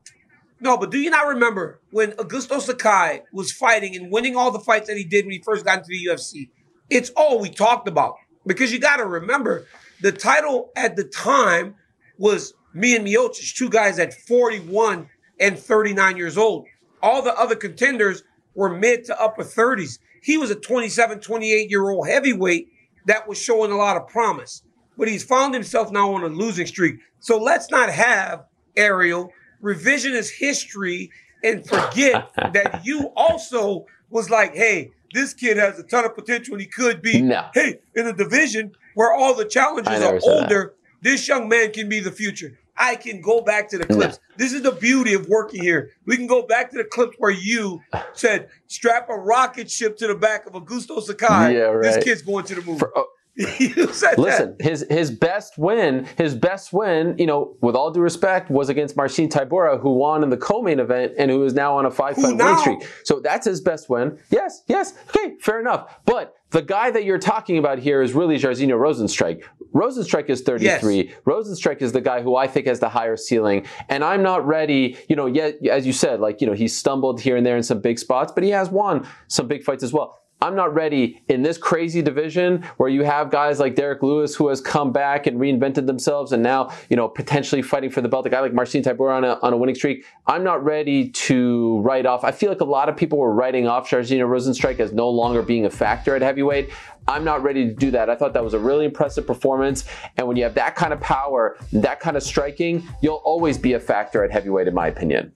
no. 0.61 0.77
But 0.79 0.91
do 0.91 0.99
you 0.99 1.11
not 1.11 1.29
remember 1.29 1.81
when 1.93 2.11
Augusto 2.13 2.61
Sakai 2.61 3.23
was 3.33 3.53
fighting 3.53 3.95
and 3.95 4.11
winning 4.11 4.35
all 4.35 4.51
the 4.51 4.59
fights 4.59 4.89
that 4.89 4.97
he 4.97 5.05
did 5.05 5.27
when 5.27 5.33
he 5.33 5.39
first 5.41 5.65
got 5.65 5.79
into 5.79 5.89
the 5.91 6.09
UFC? 6.09 6.49
It's 6.89 7.11
all 7.11 7.39
we 7.39 7.51
talked 7.51 7.87
about 7.87 8.17
because 8.51 8.73
you 8.73 8.81
got 8.81 8.97
to 8.97 9.07
remember 9.07 9.65
the 10.01 10.11
title 10.11 10.73
at 10.75 10.97
the 10.97 11.05
time 11.05 11.77
was 12.19 12.53
me 12.75 12.97
and 12.97 13.07
Miocic, 13.07 13.55
two 13.55 13.71
guys 13.71 14.01
at 14.01 14.13
41 14.13 15.09
and 15.39 15.57
39 15.57 16.17
years 16.17 16.37
old. 16.37 16.67
All 17.01 17.23
the 17.23 17.33
other 17.39 17.55
contenders 17.55 18.25
were 18.57 18.77
mid 18.77 19.05
to 19.05 19.23
upper 19.23 19.45
30s. 19.45 20.01
He 20.21 20.37
was 20.37 20.51
a 20.51 20.57
27, 20.57 21.21
28 21.21 21.71
year 21.71 21.91
old 21.91 22.09
heavyweight 22.09 22.67
that 23.07 23.29
was 23.29 23.41
showing 23.41 23.71
a 23.71 23.77
lot 23.77 23.97
of 23.97 24.09
promise. 24.09 24.65
But 24.99 25.07
he's 25.07 25.23
found 25.23 25.55
himself 25.55 25.93
now 25.93 26.13
on 26.13 26.25
a 26.25 26.27
losing 26.27 26.67
streak. 26.67 26.97
So 27.21 27.39
let's 27.39 27.71
not 27.71 27.89
have, 27.89 28.47
Ariel, 28.77 29.33
revisionist 29.63 30.33
history 30.37 31.13
and 31.45 31.65
forget 31.65 32.33
that 32.53 32.81
you 32.83 33.13
also 33.15 33.87
was 34.11 34.29
like, 34.29 34.57
hey, 34.57 34.91
this 35.13 35.35
kid 35.35 35.57
has 35.57 35.79
a 35.79 35.83
ton 35.83 36.05
of 36.05 36.15
potential 36.15 36.55
and 36.55 36.61
he 36.61 36.67
could 36.67 37.03
be, 37.03 37.21
No. 37.21 37.49
hey, 37.55 37.81
in 37.95 38.07
a 38.07 38.13
division 38.13 38.73
where 38.95 39.13
all 39.13 39.35
the 39.35 39.45
challenges 39.45 40.03
are 40.03 40.19
older, 40.23 40.75
this 41.03 41.27
young 41.29 41.49
man 41.49 41.73
can 41.73 41.89
be 41.89 42.01
the 42.01 42.13
future. 42.13 42.59
I 42.77 42.97
can 42.97 43.21
go 43.21 43.43
back 43.43 43.69
to 43.71 43.79
the 43.79 43.85
clips. 43.87 44.19
This 44.39 44.55
is 44.55 44.63
the 44.63 44.73
beauty 44.73 45.13
of 45.13 45.29
working 45.29 45.63
here. 45.63 45.91
We 46.07 46.17
can 46.17 46.27
go 46.27 46.43
back 46.43 46.71
to 46.71 46.79
the 46.79 46.85
clips 46.85 47.15
where 47.19 47.31
you 47.31 47.83
said, 48.15 48.49
strap 48.69 49.11
a 49.11 49.15
rocket 49.17 49.71
ship 49.71 49.99
to 49.99 50.07
the 50.07 50.15
back 50.15 50.47
of 50.47 50.55
Augusto 50.55 51.03
Sakai. 51.03 51.55
Yeah, 51.57 51.65
right. 51.65 51.83
This 51.83 52.03
kid's 52.03 52.23
going 52.23 52.47
to 52.47 52.55
the 52.55 52.63
moon. 52.63 52.79
For- 52.79 52.91
oh, 52.97 53.07
Listen, 53.37 54.57
that. 54.57 54.57
his 54.61 54.85
his 54.91 55.11
best 55.11 55.57
win, 55.57 56.07
his 56.19 56.35
best 56.35 56.73
win, 56.73 57.17
you 57.19 57.27
know, 57.27 57.57
with 57.61 57.75
all 57.75 57.91
due 57.91 58.01
respect, 58.01 58.51
was 58.51 58.69
against 58.69 58.97
Marcin 58.97 59.29
Tybura, 59.29 59.81
who 59.81 59.95
won 59.95 60.23
in 60.23 60.31
the 60.31 60.37
co-main 60.37 60.81
event 60.81 61.13
and 61.17 61.31
who 61.31 61.45
is 61.45 61.55
now 61.55 61.77
on 61.77 61.87
a 61.87 61.91
five-fight 61.91 62.37
win 62.37 62.59
streak. 62.59 62.89
So 63.05 63.21
that's 63.21 63.47
his 63.47 63.61
best 63.61 63.89
win. 63.89 64.19
Yes, 64.31 64.63
yes, 64.67 64.95
okay, 65.09 65.37
fair 65.41 65.61
enough. 65.61 66.01
But 66.05 66.35
the 66.51 66.63
guy 66.63 66.91
that 66.91 67.05
you're 67.05 67.19
talking 67.19 67.59
about 67.59 67.79
here 67.79 68.03
is 68.03 68.13
really 68.13 68.37
Jairzinho 68.37 68.77
Rozenstruik. 68.77 69.45
Rozenstruik 69.73 70.29
is 70.29 70.43
33. 70.43 70.97
Yes. 70.97 71.15
Rozenstruik 71.25 71.81
is 71.81 71.93
the 71.93 72.01
guy 72.01 72.23
who 72.23 72.35
I 72.35 72.49
think 72.49 72.67
has 72.67 72.81
the 72.81 72.89
higher 72.89 73.17
ceiling. 73.17 73.67
And 73.89 74.03
I'm 74.03 74.23
not 74.23 74.45
ready, 74.45 74.99
you 75.09 75.15
know, 75.15 75.27
yet, 75.27 75.65
as 75.67 75.87
you 75.87 75.93
said, 75.93 76.19
like, 76.21 76.41
you 76.41 76.47
know, 76.49 76.53
he 76.53 76.67
stumbled 76.67 77.21
here 77.21 77.37
and 77.37 77.47
there 77.47 77.57
in 77.57 77.63
some 77.63 77.81
big 77.81 77.99
spots, 78.01 78.33
but 78.33 78.43
he 78.43 78.51
has 78.51 78.69
won 78.69 79.07
some 79.29 79.47
big 79.47 79.63
fights 79.63 79.85
as 79.85 79.93
well. 79.93 80.19
I'm 80.43 80.57
not 80.57 80.75
ready 80.75 81.23
in 81.29 81.43
this 81.43 81.59
crazy 81.59 82.01
division 82.01 82.63
where 82.79 82.89
you 82.89 83.05
have 83.05 83.31
guys 83.31 83.61
like 83.61 83.75
Derrick 83.75 84.03
Lewis 84.03 84.35
who 84.35 84.49
has 84.49 84.61
come 84.61 84.91
back 84.91 85.27
and 85.27 85.39
reinvented 85.39 85.87
themselves 85.87 86.33
and 86.33 86.43
now, 86.43 86.73
you 86.89 86.97
know, 86.97 87.09
potentially 87.09 87.61
fighting 87.61 87.91
for 87.91 88.01
the 88.01 88.09
belt. 88.09 88.25
A 88.25 88.31
guy 88.31 88.41
like 88.41 88.55
Marcin 88.55 88.83
Tybura 88.83 89.17
on 89.17 89.25
a, 89.25 89.39
on 89.43 89.53
a 89.53 89.57
winning 89.59 89.75
streak. 89.75 90.07
I'm 90.27 90.43
not 90.43 90.65
ready 90.65 91.11
to 91.11 91.81
write 91.81 92.07
off. 92.07 92.25
I 92.25 92.33
feel 92.33 92.49
like 92.49 92.63
a 92.63 92.65
lot 92.65 92.89
of 92.89 92.97
people 92.97 93.19
were 93.19 93.35
writing 93.35 93.69
off 93.69 93.91
Jairzinho 93.91 94.27
Rozenstruik 94.27 94.81
as 94.81 94.95
no 94.95 95.11
longer 95.11 95.43
being 95.43 95.67
a 95.67 95.71
factor 95.71 96.17
at 96.17 96.23
heavyweight. 96.23 96.71
I'm 97.07 97.25
not 97.25 97.43
ready 97.43 97.67
to 97.67 97.75
do 97.75 97.91
that. 97.91 98.09
I 98.09 98.17
thought 98.17 98.33
that 98.33 98.45
was 98.45 98.55
a 98.55 98.59
really 98.59 98.87
impressive 98.87 99.27
performance. 99.27 99.85
And 100.17 100.27
when 100.27 100.39
you 100.39 100.45
have 100.45 100.55
that 100.55 100.75
kind 100.75 100.95
of 100.95 101.01
power, 101.01 101.59
that 101.73 102.01
kind 102.01 102.17
of 102.17 102.23
striking, 102.23 102.89
you'll 103.03 103.23
always 103.25 103.59
be 103.59 103.75
a 103.75 103.81
factor 103.81 104.25
at 104.25 104.31
heavyweight, 104.31 104.69
in 104.69 104.75
my 104.75 104.87
opinion. 104.87 105.33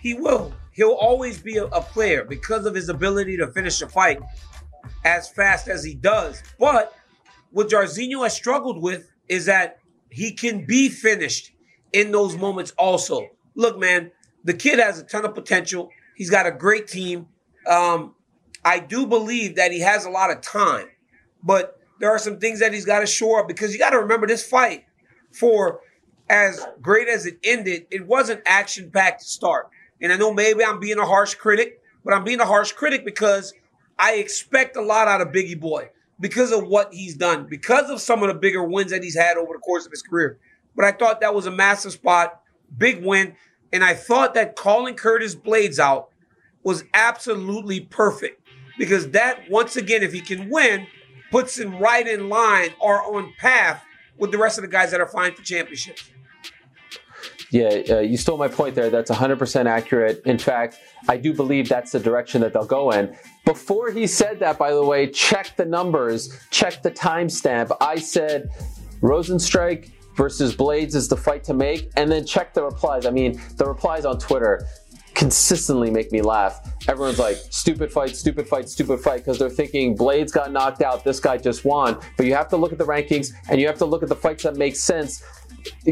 He 0.00 0.14
will 0.14 0.52
he'll 0.72 0.92
always 0.92 1.40
be 1.40 1.56
a, 1.56 1.64
a 1.66 1.80
player 1.80 2.24
because 2.24 2.66
of 2.66 2.74
his 2.74 2.88
ability 2.88 3.36
to 3.36 3.46
finish 3.52 3.80
a 3.82 3.88
fight 3.88 4.20
as 5.04 5.28
fast 5.28 5.68
as 5.68 5.84
he 5.84 5.94
does. 5.94 6.42
But 6.58 6.96
what 7.50 7.68
Jairzinho 7.68 8.22
has 8.22 8.34
struggled 8.34 8.82
with 8.82 9.10
is 9.28 9.46
that 9.46 9.78
he 10.10 10.32
can 10.32 10.64
be 10.64 10.88
finished 10.88 11.52
in 11.92 12.12
those 12.12 12.36
moments 12.36 12.72
also. 12.72 13.28
Look, 13.54 13.78
man, 13.78 14.10
the 14.44 14.54
kid 14.54 14.78
has 14.78 14.98
a 14.98 15.04
ton 15.04 15.24
of 15.24 15.34
potential. 15.34 15.90
He's 16.16 16.30
got 16.30 16.46
a 16.46 16.52
great 16.52 16.88
team. 16.88 17.28
Um, 17.66 18.14
I 18.64 18.78
do 18.78 19.06
believe 19.06 19.56
that 19.56 19.72
he 19.72 19.80
has 19.80 20.04
a 20.04 20.10
lot 20.10 20.30
of 20.30 20.40
time, 20.40 20.88
but 21.42 21.78
there 22.00 22.10
are 22.10 22.18
some 22.18 22.38
things 22.38 22.60
that 22.60 22.72
he's 22.72 22.84
got 22.84 23.00
to 23.00 23.06
shore 23.06 23.40
up 23.40 23.48
because 23.48 23.72
you 23.72 23.78
got 23.78 23.90
to 23.90 23.98
remember 23.98 24.26
this 24.26 24.46
fight 24.46 24.84
for 25.32 25.80
as 26.28 26.64
great 26.80 27.08
as 27.08 27.26
it 27.26 27.38
ended, 27.44 27.86
it 27.90 28.06
wasn't 28.06 28.40
action 28.46 28.90
packed 28.90 29.20
to 29.20 29.26
start. 29.26 29.68
And 30.02 30.12
I 30.12 30.16
know 30.16 30.34
maybe 30.34 30.64
I'm 30.64 30.80
being 30.80 30.98
a 30.98 31.06
harsh 31.06 31.34
critic, 31.34 31.80
but 32.04 32.12
I'm 32.12 32.24
being 32.24 32.40
a 32.40 32.46
harsh 32.46 32.72
critic 32.72 33.04
because 33.04 33.54
I 33.98 34.14
expect 34.14 34.76
a 34.76 34.82
lot 34.82 35.08
out 35.08 35.20
of 35.20 35.28
Biggie 35.28 35.58
Boy 35.58 35.90
because 36.20 36.52
of 36.52 36.66
what 36.66 36.92
he's 36.92 37.16
done, 37.16 37.46
because 37.48 37.88
of 37.88 38.00
some 38.00 38.22
of 38.22 38.28
the 38.28 38.34
bigger 38.34 38.62
wins 38.64 38.90
that 38.90 39.02
he's 39.02 39.16
had 39.16 39.36
over 39.36 39.54
the 39.54 39.60
course 39.60 39.86
of 39.86 39.92
his 39.92 40.02
career. 40.02 40.38
But 40.74 40.84
I 40.84 40.92
thought 40.92 41.20
that 41.20 41.34
was 41.34 41.46
a 41.46 41.50
massive 41.50 41.92
spot, 41.92 42.40
big 42.76 43.04
win. 43.04 43.36
And 43.72 43.82
I 43.84 43.94
thought 43.94 44.34
that 44.34 44.56
calling 44.56 44.94
Curtis 44.94 45.34
Blaydes 45.34 45.78
out 45.78 46.10
was 46.62 46.84
absolutely 46.94 47.80
perfect 47.80 48.46
because 48.78 49.10
that, 49.10 49.50
once 49.50 49.76
again, 49.76 50.02
if 50.02 50.12
he 50.12 50.20
can 50.20 50.50
win, 50.50 50.86
puts 51.30 51.58
him 51.58 51.78
right 51.78 52.06
in 52.06 52.28
line 52.28 52.70
or 52.80 53.02
on 53.02 53.32
path 53.38 53.82
with 54.18 54.30
the 54.30 54.38
rest 54.38 54.58
of 54.58 54.62
the 54.62 54.68
guys 54.68 54.90
that 54.90 55.00
are 55.00 55.08
fighting 55.08 55.36
for 55.36 55.42
championships. 55.42 56.11
Yeah, 57.52 57.82
uh, 57.90 57.98
you 57.98 58.16
stole 58.16 58.38
my 58.38 58.48
point 58.48 58.74
there. 58.74 58.88
That's 58.88 59.10
100% 59.10 59.66
accurate. 59.66 60.22
In 60.24 60.38
fact, 60.38 60.78
I 61.06 61.18
do 61.18 61.34
believe 61.34 61.68
that's 61.68 61.92
the 61.92 62.00
direction 62.00 62.40
that 62.40 62.54
they'll 62.54 62.64
go 62.64 62.92
in. 62.92 63.14
Before 63.44 63.90
he 63.90 64.06
said 64.06 64.40
that, 64.40 64.56
by 64.56 64.72
the 64.72 64.82
way, 64.82 65.06
check 65.06 65.54
the 65.56 65.66
numbers, 65.66 66.34
check 66.50 66.82
the 66.82 66.90
timestamp. 66.90 67.76
I 67.78 67.96
said 67.96 68.48
Rozenstruik 69.02 69.92
versus 70.16 70.56
Blaydes 70.56 70.94
is 70.94 71.08
the 71.08 71.16
fight 71.16 71.44
to 71.44 71.52
make, 71.52 71.90
and 71.96 72.10
then 72.10 72.24
check 72.24 72.54
the 72.54 72.62
replies. 72.62 73.04
I 73.04 73.10
mean, 73.10 73.38
the 73.56 73.66
replies 73.66 74.06
on 74.06 74.18
Twitter 74.18 74.66
consistently 75.14 75.90
make 75.90 76.10
me 76.10 76.22
laugh. 76.22 76.72
Everyone's 76.88 77.18
like, 77.18 77.36
stupid 77.50 77.92
fight, 77.92 78.16
stupid 78.16 78.48
fight, 78.48 78.68
stupid 78.68 79.00
fight, 79.00 79.18
because 79.18 79.38
they're 79.38 79.50
thinking 79.50 79.96
Blaydes 79.96 80.32
got 80.32 80.50
knocked 80.52 80.82
out, 80.82 81.04
this 81.04 81.20
guy 81.20 81.36
just 81.36 81.64
won. 81.64 81.98
But 82.16 82.26
you 82.26 82.34
have 82.34 82.48
to 82.48 82.56
look 82.56 82.72
at 82.72 82.78
the 82.78 82.84
rankings 82.84 83.32
and 83.50 83.60
you 83.60 83.66
have 83.66 83.78
to 83.78 83.84
look 83.84 84.02
at 84.02 84.08
the 84.08 84.16
fights 84.16 84.44
that 84.44 84.56
make 84.56 84.74
sense 84.74 85.22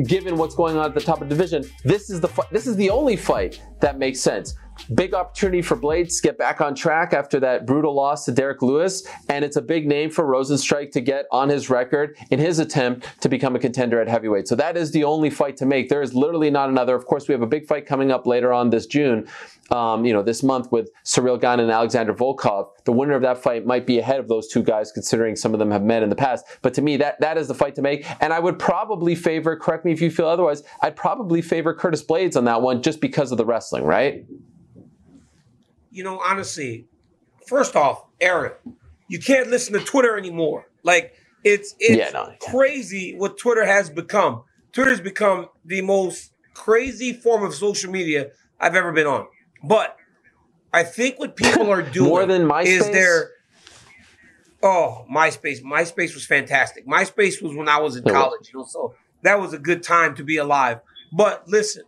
given 0.06 0.36
what's 0.36 0.54
going 0.54 0.76
on 0.76 0.84
at 0.84 0.94
the 0.94 1.00
top 1.00 1.20
of 1.20 1.28
the 1.28 1.34
division, 1.34 1.64
this 1.84 2.10
is 2.10 2.20
the 2.20 2.28
this 2.50 2.66
is 2.66 2.76
the 2.76 2.90
only 2.90 3.16
fight 3.16 3.60
that 3.80 3.98
makes 3.98 4.20
sense. 4.20 4.54
Big 4.94 5.14
opportunity 5.14 5.62
for 5.62 5.76
Blaydes 5.76 6.16
to 6.16 6.22
get 6.22 6.38
back 6.38 6.60
on 6.60 6.74
track 6.74 7.12
after 7.12 7.38
that 7.40 7.66
brutal 7.66 7.94
loss 7.94 8.24
to 8.24 8.32
Derrick 8.32 8.62
Lewis, 8.62 9.06
and 9.28 9.44
it's 9.44 9.56
a 9.56 9.62
big 9.62 9.86
name 9.86 10.10
for 10.10 10.24
Rozenstruik 10.24 10.90
to 10.92 11.00
get 11.00 11.26
on 11.30 11.48
his 11.48 11.70
record 11.70 12.16
in 12.30 12.38
his 12.38 12.58
attempt 12.58 13.06
to 13.20 13.28
become 13.28 13.54
a 13.54 13.58
contender 13.58 14.00
at 14.00 14.08
heavyweight. 14.08 14.48
So 14.48 14.56
that 14.56 14.76
is 14.76 14.90
the 14.90 15.04
only 15.04 15.30
fight 15.30 15.56
to 15.58 15.66
make. 15.66 15.88
There 15.88 16.02
is 16.02 16.14
literally 16.14 16.50
not 16.50 16.68
another. 16.68 16.96
Of 16.96 17.06
course, 17.06 17.28
we 17.28 17.32
have 17.32 17.42
a 17.42 17.46
big 17.46 17.66
fight 17.66 17.86
coming 17.86 18.10
up 18.10 18.26
later 18.26 18.52
on 18.52 18.70
this 18.70 18.86
June, 18.86 19.28
um, 19.70 20.04
you 20.04 20.12
know, 20.12 20.22
this 20.22 20.42
month 20.42 20.72
with 20.72 20.90
Ciryl 21.04 21.40
Gane 21.40 21.60
and 21.60 21.70
Alexander 21.70 22.12
Volkov. 22.12 22.70
The 22.84 22.92
winner 22.92 23.14
of 23.14 23.22
that 23.22 23.38
fight 23.42 23.66
might 23.66 23.86
be 23.86 23.98
ahead 23.98 24.18
of 24.18 24.28
those 24.28 24.48
two 24.48 24.62
guys, 24.62 24.90
considering 24.90 25.36
some 25.36 25.52
of 25.52 25.60
them 25.60 25.70
have 25.70 25.82
met 25.82 26.02
in 26.02 26.08
the 26.08 26.16
past. 26.16 26.44
But 26.62 26.74
to 26.74 26.82
me, 26.82 26.96
that 26.96 27.20
that 27.20 27.38
is 27.38 27.48
the 27.48 27.54
fight 27.54 27.74
to 27.76 27.82
make. 27.82 28.04
And 28.20 28.32
I 28.32 28.40
would 28.40 28.58
probably 28.58 29.14
favor, 29.14 29.56
correct 29.56 29.84
me 29.84 29.92
if 29.92 30.00
you 30.00 30.10
feel 30.10 30.26
otherwise, 30.26 30.62
I'd 30.82 30.96
probably 30.96 31.42
favor 31.42 31.74
Curtis 31.74 32.02
Blaydes 32.02 32.36
on 32.36 32.44
that 32.46 32.62
one 32.62 32.82
just 32.82 33.00
because 33.00 33.30
of 33.30 33.38
the 33.38 33.44
wrestling, 33.44 33.84
right? 33.84 34.24
You 35.90 36.04
know, 36.04 36.20
honestly, 36.20 36.86
first 37.46 37.76
off, 37.76 38.04
Aaron, 38.20 38.52
you 39.08 39.18
can't 39.18 39.48
listen 39.48 39.72
to 39.74 39.80
Twitter 39.80 40.16
anymore. 40.16 40.66
Like 40.82 41.14
it's 41.44 41.74
it's 41.78 41.96
yeah, 41.96 42.10
no, 42.10 42.32
crazy 42.40 43.14
what 43.16 43.38
Twitter 43.38 43.64
has 43.64 43.90
become. 43.90 44.44
Twitter 44.72 44.90
has 44.90 45.00
become 45.00 45.48
the 45.64 45.82
most 45.82 46.32
crazy 46.54 47.12
form 47.12 47.44
of 47.44 47.54
social 47.54 47.90
media 47.90 48.30
I've 48.58 48.74
ever 48.74 48.92
been 48.92 49.06
on. 49.06 49.26
But 49.64 49.96
I 50.72 50.84
think 50.84 51.18
what 51.18 51.36
people 51.36 51.70
are 51.70 51.82
doing 51.90 52.08
more 52.08 52.26
than 52.26 52.42
MySpace 52.42 52.66
is 52.66 52.90
there. 52.90 53.30
Oh, 54.62 55.06
MySpace! 55.10 55.62
MySpace 55.62 56.14
was 56.14 56.26
fantastic. 56.26 56.86
MySpace 56.86 57.42
was 57.42 57.56
when 57.56 57.68
I 57.68 57.78
was 57.80 57.96
in 57.96 58.04
college, 58.04 58.50
you 58.52 58.60
know, 58.60 58.66
so 58.66 58.94
that 59.22 59.40
was 59.40 59.52
a 59.52 59.58
good 59.58 59.82
time 59.82 60.14
to 60.16 60.24
be 60.24 60.36
alive. 60.36 60.80
But 61.12 61.48
listen, 61.48 61.84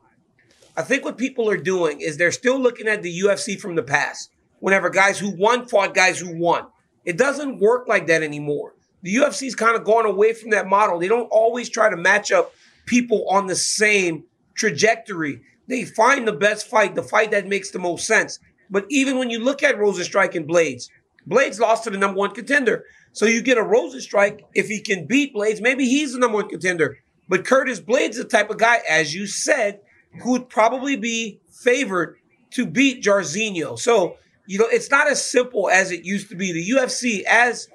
I 0.76 0.82
think 0.82 1.04
what 1.04 1.18
people 1.18 1.50
are 1.50 1.56
doing 1.56 2.00
is 2.00 2.16
they're 2.16 2.32
still 2.32 2.58
looking 2.58 2.88
at 2.88 3.02
the 3.02 3.20
UFC 3.20 3.60
from 3.60 3.74
the 3.74 3.82
past. 3.82 4.30
Whenever 4.60 4.88
guys 4.88 5.18
who 5.18 5.30
won 5.36 5.66
fought 5.66 5.94
guys 5.94 6.18
who 6.18 6.34
won, 6.38 6.66
it 7.04 7.18
doesn't 7.18 7.58
work 7.58 7.88
like 7.88 8.06
that 8.06 8.22
anymore. 8.22 8.74
The 9.02 9.16
UFC's 9.16 9.54
kind 9.54 9.76
of 9.76 9.84
gone 9.84 10.06
away 10.06 10.32
from 10.32 10.50
that 10.50 10.68
model. 10.68 10.98
They 10.98 11.08
don't 11.08 11.28
always 11.30 11.68
try 11.68 11.90
to 11.90 11.96
match 11.96 12.30
up 12.30 12.54
people 12.86 13.28
on 13.28 13.46
the 13.46 13.56
same 13.56 14.24
trajectory. 14.54 15.42
They 15.66 15.84
find 15.84 16.26
the 16.26 16.32
best 16.32 16.68
fight, 16.68 16.94
the 16.94 17.02
fight 17.02 17.32
that 17.32 17.48
makes 17.48 17.70
the 17.70 17.78
most 17.78 18.06
sense. 18.06 18.38
But 18.70 18.86
even 18.88 19.18
when 19.18 19.30
you 19.30 19.40
look 19.40 19.62
at 19.62 19.76
Rozenstruik 19.76 20.34
and 20.34 20.48
Blaydes, 20.48 20.88
Blaydes 21.28 21.60
lost 21.60 21.84
to 21.84 21.90
the 21.90 21.98
number 21.98 22.18
one 22.18 22.30
contender. 22.30 22.84
So 23.12 23.26
you 23.26 23.42
get 23.42 23.58
a 23.58 23.62
Rozenstruik, 23.62 24.40
if 24.54 24.68
he 24.68 24.80
can 24.80 25.06
beat 25.06 25.34
Blaydes, 25.34 25.60
maybe 25.60 25.84
he's 25.86 26.14
the 26.14 26.18
number 26.18 26.36
one 26.36 26.48
contender. 26.48 26.98
But 27.28 27.44
Curtis 27.44 27.80
Blaydes 27.80 28.10
is 28.10 28.16
the 28.18 28.24
type 28.24 28.50
of 28.50 28.58
guy, 28.58 28.80
as 28.88 29.14
you 29.14 29.26
said, 29.26 29.80
who 30.20 30.32
would 30.32 30.48
probably 30.48 30.96
be 30.96 31.40
favored 31.50 32.16
to 32.50 32.66
beat 32.66 33.02
Jairzinho. 33.02 33.78
So, 33.78 34.16
you 34.46 34.58
know, 34.58 34.66
it's 34.66 34.90
not 34.90 35.08
as 35.08 35.24
simple 35.24 35.70
as 35.70 35.90
it 35.90 36.04
used 36.04 36.28
to 36.30 36.36
be. 36.36 36.52
The 36.52 36.70
UFC, 36.70 37.22
as 37.24 37.68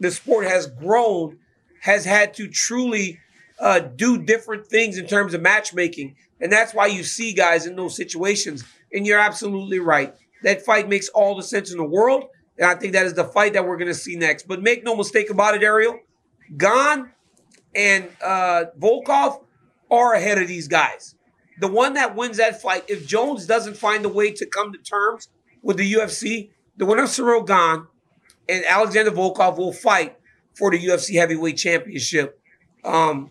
the 0.00 0.10
sport 0.10 0.46
has 0.46 0.66
grown, 0.66 1.38
has 1.80 2.04
had 2.04 2.34
to 2.34 2.48
truly 2.48 3.18
uh, 3.58 3.80
do 3.80 4.22
different 4.22 4.66
things 4.66 4.98
in 4.98 5.06
terms 5.06 5.34
of 5.34 5.42
matchmaking. 5.42 6.16
And 6.40 6.50
that's 6.50 6.74
why 6.74 6.86
you 6.86 7.04
see 7.04 7.32
guys 7.32 7.66
in 7.66 7.76
those 7.76 7.94
situations. 7.94 8.64
And 8.92 9.06
you're 9.06 9.18
absolutely 9.18 9.78
right. 9.78 10.14
That 10.42 10.64
fight 10.64 10.88
makes 10.88 11.08
all 11.10 11.36
the 11.36 11.42
sense 11.42 11.70
in 11.70 11.78
the 11.78 11.84
world. 11.84 12.24
And 12.58 12.66
I 12.66 12.74
think 12.74 12.92
that 12.94 13.06
is 13.06 13.14
the 13.14 13.24
fight 13.24 13.52
that 13.54 13.66
we're 13.66 13.76
going 13.76 13.88
to 13.88 13.94
see 13.94 14.16
next. 14.16 14.48
But 14.48 14.62
make 14.62 14.84
no 14.84 14.96
mistake 14.96 15.30
about 15.30 15.54
it, 15.54 15.62
Ariel. 15.62 15.98
Gane 16.56 17.10
and 17.74 18.08
uh, 18.22 18.64
Volkov 18.78 19.42
are 19.90 20.14
ahead 20.14 20.38
of 20.38 20.48
these 20.48 20.68
guys. 20.68 21.14
The 21.60 21.68
one 21.68 21.94
that 21.94 22.16
wins 22.16 22.38
that 22.38 22.60
fight, 22.60 22.84
if 22.88 23.06
Jones 23.06 23.46
doesn't 23.46 23.76
find 23.76 24.04
a 24.04 24.08
way 24.08 24.32
to 24.32 24.46
come 24.46 24.72
to 24.72 24.78
terms 24.78 25.28
with 25.62 25.76
the 25.76 25.92
UFC, 25.92 26.50
the 26.76 26.86
winner 26.86 27.04
of 27.04 27.10
Ciryl 27.10 27.46
Gane 27.46 27.86
and 28.48 28.64
Alexander 28.64 29.10
Volkov 29.10 29.58
will 29.58 29.72
fight 29.72 30.16
for 30.54 30.70
the 30.70 30.78
UFC 30.84 31.14
heavyweight 31.14 31.56
championship. 31.56 32.40
Um, 32.84 33.30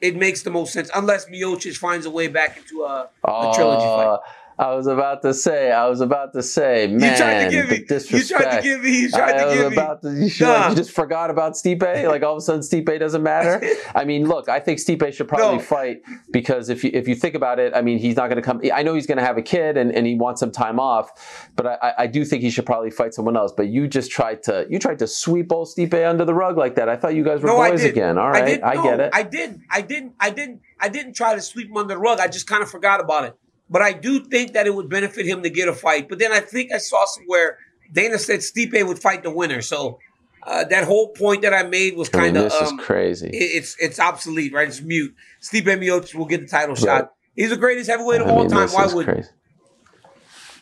it 0.00 0.16
makes 0.16 0.42
the 0.42 0.50
most 0.50 0.72
sense 0.72 0.90
unless 0.94 1.26
Miocic 1.26 1.76
finds 1.76 2.06
a 2.06 2.10
way 2.10 2.28
back 2.28 2.56
into 2.58 2.82
a, 2.82 3.08
a 3.24 3.52
trilogy 3.54 3.84
fight. 3.84 4.18
I 4.58 4.74
was 4.74 4.86
about 4.86 5.22
to 5.22 5.34
say, 5.34 5.72
I 5.72 5.88
was 5.88 6.00
about 6.00 6.32
to 6.34 6.42
say, 6.42 6.86
man, 6.86 7.10
you 7.10 7.16
tried 7.16 7.44
to 7.44 7.50
give 7.50 7.70
me, 7.70 7.84
disrespect. 7.84 8.30
You 8.30 8.36
tried 8.36 8.56
to 8.56 8.62
give 8.62 8.82
me, 8.82 9.00
you 9.00 9.10
tried 9.10 9.34
I 9.34 9.44
to 9.44 9.54
give 9.54 9.70
me. 9.70 9.76
To, 9.76 10.22
you, 10.22 10.28
should, 10.28 10.46
nah. 10.46 10.52
like, 10.52 10.70
you 10.70 10.76
just 10.76 10.92
forgot 10.92 11.30
about 11.30 11.54
Stipe. 11.54 11.82
Like 11.82 12.22
all 12.22 12.32
of 12.32 12.38
a 12.38 12.40
sudden, 12.40 12.60
Stipe 12.60 12.98
doesn't 12.98 13.22
matter. 13.22 13.66
I 13.94 14.04
mean, 14.04 14.26
look, 14.28 14.48
I 14.48 14.60
think 14.60 14.78
Stipe 14.78 15.12
should 15.12 15.26
probably 15.28 15.56
no. 15.56 15.62
fight 15.62 16.02
because 16.30 16.68
if 16.68 16.84
you 16.84 16.90
if 16.94 17.08
you 17.08 17.16
think 17.16 17.34
about 17.34 17.58
it, 17.58 17.74
I 17.74 17.82
mean, 17.82 17.98
he's 17.98 18.16
not 18.16 18.28
going 18.28 18.36
to 18.36 18.42
come. 18.42 18.60
I 18.72 18.82
know 18.82 18.94
he's 18.94 19.06
going 19.06 19.18
to 19.18 19.24
have 19.24 19.36
a 19.38 19.42
kid 19.42 19.76
and, 19.76 19.92
and 19.92 20.06
he 20.06 20.14
wants 20.14 20.40
some 20.40 20.52
time 20.52 20.78
off, 20.78 21.48
but 21.56 21.66
I, 21.66 21.92
I 21.98 22.06
do 22.06 22.24
think 22.24 22.42
he 22.42 22.50
should 22.50 22.66
probably 22.66 22.90
fight 22.90 23.14
someone 23.14 23.36
else. 23.36 23.52
But 23.52 23.68
you 23.68 23.88
just 23.88 24.10
tried 24.10 24.42
to 24.44 24.66
you 24.70 24.78
tried 24.78 25.00
to 25.00 25.06
sweep 25.06 25.52
old 25.52 25.68
Stipe 25.68 26.08
under 26.08 26.24
the 26.24 26.34
rug 26.34 26.56
like 26.56 26.76
that. 26.76 26.88
I 26.88 26.96
thought 26.96 27.14
you 27.14 27.24
guys 27.24 27.40
were 27.40 27.48
no, 27.48 27.56
boys 27.56 27.82
again. 27.82 28.18
All 28.18 28.30
right, 28.30 28.62
I, 28.62 28.72
I 28.72 28.74
no, 28.74 28.82
get 28.82 29.00
it. 29.00 29.10
I 29.12 29.22
did. 29.22 29.60
I 29.70 29.80
didn't. 29.80 30.14
I 30.20 30.30
didn't. 30.30 30.60
I 30.80 30.88
didn't 30.88 31.14
try 31.14 31.34
to 31.34 31.40
sweep 31.40 31.70
him 31.70 31.76
under 31.76 31.94
the 31.94 32.00
rug. 32.00 32.20
I 32.20 32.28
just 32.28 32.46
kind 32.46 32.62
of 32.62 32.70
forgot 32.70 33.00
about 33.00 33.24
it. 33.24 33.38
But 33.68 33.82
I 33.82 33.92
do 33.92 34.20
think 34.24 34.52
that 34.52 34.66
it 34.66 34.74
would 34.74 34.88
benefit 34.88 35.26
him 35.26 35.42
to 35.42 35.50
get 35.50 35.68
a 35.68 35.72
fight. 35.72 36.08
But 36.08 36.18
then 36.18 36.32
I 36.32 36.40
think 36.40 36.72
I 36.72 36.78
saw 36.78 37.04
somewhere 37.06 37.58
Dana 37.92 38.18
said 38.18 38.40
Stipe 38.40 38.86
would 38.86 38.98
fight 38.98 39.22
the 39.22 39.30
winner. 39.30 39.62
So 39.62 39.98
uh, 40.42 40.64
that 40.64 40.84
whole 40.84 41.08
point 41.08 41.42
that 41.42 41.54
I 41.54 41.62
made 41.62 41.96
was 41.96 42.08
kind 42.08 42.36
of 42.36 42.44
this 42.44 42.54
um, 42.54 42.78
is 42.78 42.84
crazy. 42.84 43.28
it- 43.28 43.56
it's 43.56 43.76
it's 43.80 43.98
obsolete, 43.98 44.52
right? 44.52 44.68
It's 44.68 44.82
mute. 44.82 45.14
Stipe 45.42 45.64
Miocic 45.64 46.14
will 46.14 46.26
get 46.26 46.40
the 46.40 46.46
title 46.46 46.74
shot. 46.74 47.12
He's 47.34 47.50
the 47.50 47.56
greatest 47.56 47.90
heavyweight 47.90 48.20
of 48.20 48.28
I 48.28 48.30
all 48.30 48.40
mean, 48.40 48.50
time. 48.50 48.68
Why 48.70 48.86
would 48.86 49.06
crazy. 49.06 49.28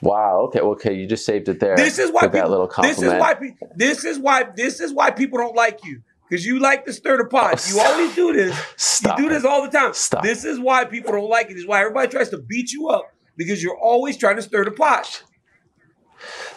Wow. 0.01 0.49
Okay. 0.49 0.61
Okay. 0.61 0.95
You 0.95 1.07
just 1.07 1.25
saved 1.25 1.49
it 1.49 1.61
there. 1.61 1.77
this 1.77 1.99
is 1.99 2.11
why 2.11 2.23
with 2.23 2.33
that 2.33 2.39
people, 2.39 2.51
little 2.51 2.71
this 2.83 2.99
is 3.03 3.13
why 3.13 3.37
this 3.77 4.05
is 4.05 4.19
why 4.19 4.45
this 4.55 4.81
is 4.81 4.93
why 4.93 5.11
people 5.11 5.39
don't 5.39 5.55
like 5.55 5.85
you 5.85 6.03
because 6.33 6.47
you 6.47 6.61
like 6.61 6.87
to 6.87 6.95
stir 6.95 7.19
the 7.19 7.27
pot. 7.27 7.63
You 7.69 7.79
always 7.79 8.15
do 8.15 8.33
this. 8.33 8.59
Stop 8.79 9.19
you 9.19 9.29
do 9.29 9.35
this 9.35 9.45
all 9.45 9.63
the 9.63 9.69
time. 9.69 9.93
Stop. 9.93 10.23
This 10.23 10.47
is 10.47 10.59
why 10.59 10.87
people 10.87 11.13
don't 11.13 11.29
like 11.29 11.51
it. 11.51 11.51
This 11.51 11.59
is 11.59 11.67
why 11.67 11.81
everybody 11.81 12.09
tries 12.09 12.31
to 12.31 12.39
beat 12.39 12.73
you 12.73 12.89
up 12.89 13.05
because 13.37 13.63
you're 13.63 13.79
always 13.79 14.17
trying 14.17 14.37
to 14.37 14.43
stir 14.43 14.65
the 14.65 14.71
pot. 14.71 15.25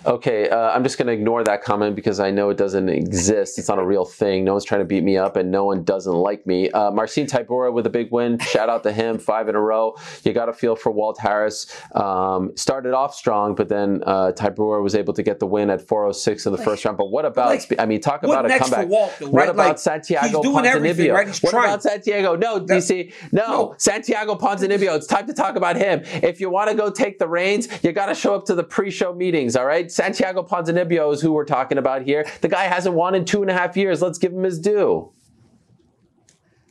Okay, 0.06 0.48
uh, 0.50 0.70
I'm 0.70 0.84
just 0.84 0.98
going 1.00 1.08
to 1.08 1.14
ignore 1.14 1.44
that 1.44 1.64
comment 1.64 1.96
because 1.96 2.20
I 2.20 2.30
know 2.30 2.50
it 2.52 2.58
doesn't 2.58 2.90
exist. 2.90 3.58
It's 3.58 3.68
not 3.68 3.80
a 3.80 3.86
real 3.86 4.06
thing. 4.06 4.44
No 4.44 4.52
one's 4.54 4.64
trying 4.64 4.82
to 4.82 4.86
beat 4.86 5.04
me 5.04 5.18
up, 5.18 5.36
and 5.36 5.50
no 5.50 5.66
one 5.66 5.84
doesn't 5.84 6.14
like 6.14 6.46
me. 6.46 6.70
Uh, 6.70 6.92
Marcin 6.92 7.26
Tybura 7.26 7.74
with 7.74 7.88
a 7.88 7.90
big 7.90 8.12
win. 8.12 8.38
Shout 8.38 8.70
out 8.70 8.84
to 8.84 8.92
him, 8.92 9.18
five 9.18 9.50
in 9.50 9.56
a 9.56 9.62
row. 9.62 9.96
You 10.24 10.32
got 10.34 10.46
to 10.46 10.54
feel 10.54 10.76
for 10.76 10.92
Walt 10.92 11.18
Harris. 11.20 11.66
Um, 11.96 12.56
started 12.56 12.94
off 12.94 13.16
strong, 13.16 13.56
but 13.56 13.68
then 13.68 14.04
uh, 14.06 14.32
Tybura 14.36 14.84
was 14.84 14.94
able 14.94 15.14
to 15.14 15.24
get 15.24 15.40
the 15.40 15.48
win 15.48 15.72
at 15.72 15.88
406 15.88 16.46
in 16.46 16.52
the 16.52 16.60
first 16.60 16.86
round. 16.86 16.98
But 16.98 17.08
what 17.10 17.26
about? 17.26 17.48
like, 17.48 17.80
I 17.80 17.88
mean, 17.88 18.00
talk 18.00 18.22
about 18.24 18.46
a 18.46 18.60
comeback. 18.60 18.88
Walt, 18.88 19.12
though, 19.20 19.30
What 19.30 19.40
right? 19.40 19.50
about 19.50 19.68
Like, 19.70 19.80
Santiago 19.80 20.28
he's 20.28 20.40
doing 20.52 20.66
everything, 20.66 21.08
Ponzinibbio? 21.08 21.14
right? 21.14 21.28
What 21.42 21.50
trying. 21.50 21.66
about 21.66 21.82
Santiago? 21.84 22.36
No, 22.36 22.60
DC. 22.60 23.12
No, 23.32 23.42
No. 23.48 23.76
Santiago 23.80 24.36
Ponzinibbio. 24.36 24.96
It's 24.96 25.08
time 25.08 25.26
to 25.26 25.34
talk 25.34 25.56
about 25.56 25.78
him. 25.78 26.02
If 26.06 26.40
you 26.40 26.50
want 26.52 26.70
to 26.70 26.76
go 26.76 26.92
take 26.92 27.18
the 27.18 27.28
reins, 27.28 27.68
you 27.84 27.92
got 27.92 28.08
to 28.08 28.16
show 28.16 28.36
up 28.36 28.46
to 28.46 28.56
the 28.56 28.64
pre-show 28.64 29.14
meetings. 29.14 29.56
All 29.56 29.66
right, 29.66 29.92
Santiago 29.96 30.44
Ponzinibbio 30.44 31.14
is 31.14 31.22
who 31.22 31.32
we're 31.32 31.46
talking 31.46 31.78
about 31.78 32.02
here. 32.02 32.26
The 32.42 32.50
guy 32.50 32.66
hasn't 32.66 32.96
won 32.96 33.16
in 33.16 33.24
two 33.24 33.42
and 33.42 33.50
a 33.50 33.54
half 33.54 33.78
years. 33.78 34.02
Let's 34.02 34.18
give 34.18 34.34
him 34.34 34.44
his 34.44 34.60
due. 34.60 35.14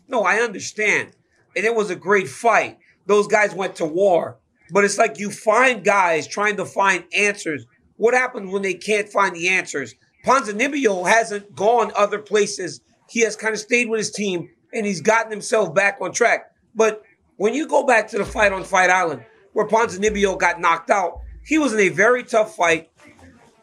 No, 0.07 0.25
I 0.25 0.41
understand. 0.41 1.13
And 1.57 1.65
it 1.65 1.75
was 1.75 1.89
a 1.89 1.97
great 1.97 2.29
fight. 2.29 2.77
Those 3.07 3.27
guys 3.27 3.55
went 3.55 3.77
to 3.77 3.87
war. 3.87 4.37
But 4.71 4.85
it's 4.85 4.99
like 4.99 5.19
you 5.19 5.31
find 5.31 5.83
guys 5.83 6.27
trying 6.27 6.59
to 6.59 6.67
find 6.67 7.05
answers. 7.17 7.65
What 7.97 8.13
happens 8.13 8.53
when 8.53 8.61
they 8.61 8.75
can't 8.75 9.09
find 9.09 9.35
the 9.35 9.49
answers? 9.49 9.95
Ponzinibbio 10.27 11.09
hasn't 11.09 11.55
gone 11.55 11.93
other 11.97 12.19
places. 12.19 12.83
He 13.09 13.21
has 13.21 13.37
kind 13.37 13.55
of 13.55 13.61
stayed 13.61 13.89
with 13.89 14.01
his 14.01 14.11
team 14.11 14.51
and 14.75 14.85
he's 14.85 15.01
gotten 15.01 15.31
himself 15.31 15.75
back 15.75 15.97
on 16.03 16.13
track. 16.13 16.53
But 16.75 17.03
when 17.37 17.55
you 17.55 17.69
go 17.69 17.87
back 17.87 18.09
to 18.09 18.19
the 18.19 18.27
fight 18.27 18.53
on 18.53 18.65
Fight 18.65 18.91
Island, 18.91 19.25
where 19.55 19.67
Ponzinibbio 19.67 20.39
got 20.39 20.61
knocked 20.61 20.91
out, 20.91 21.21
he 21.45 21.59
was 21.59 21.73
in 21.73 21.81
a 21.81 21.89
very 21.91 22.23
tough 22.23 22.57
fight 22.57 22.91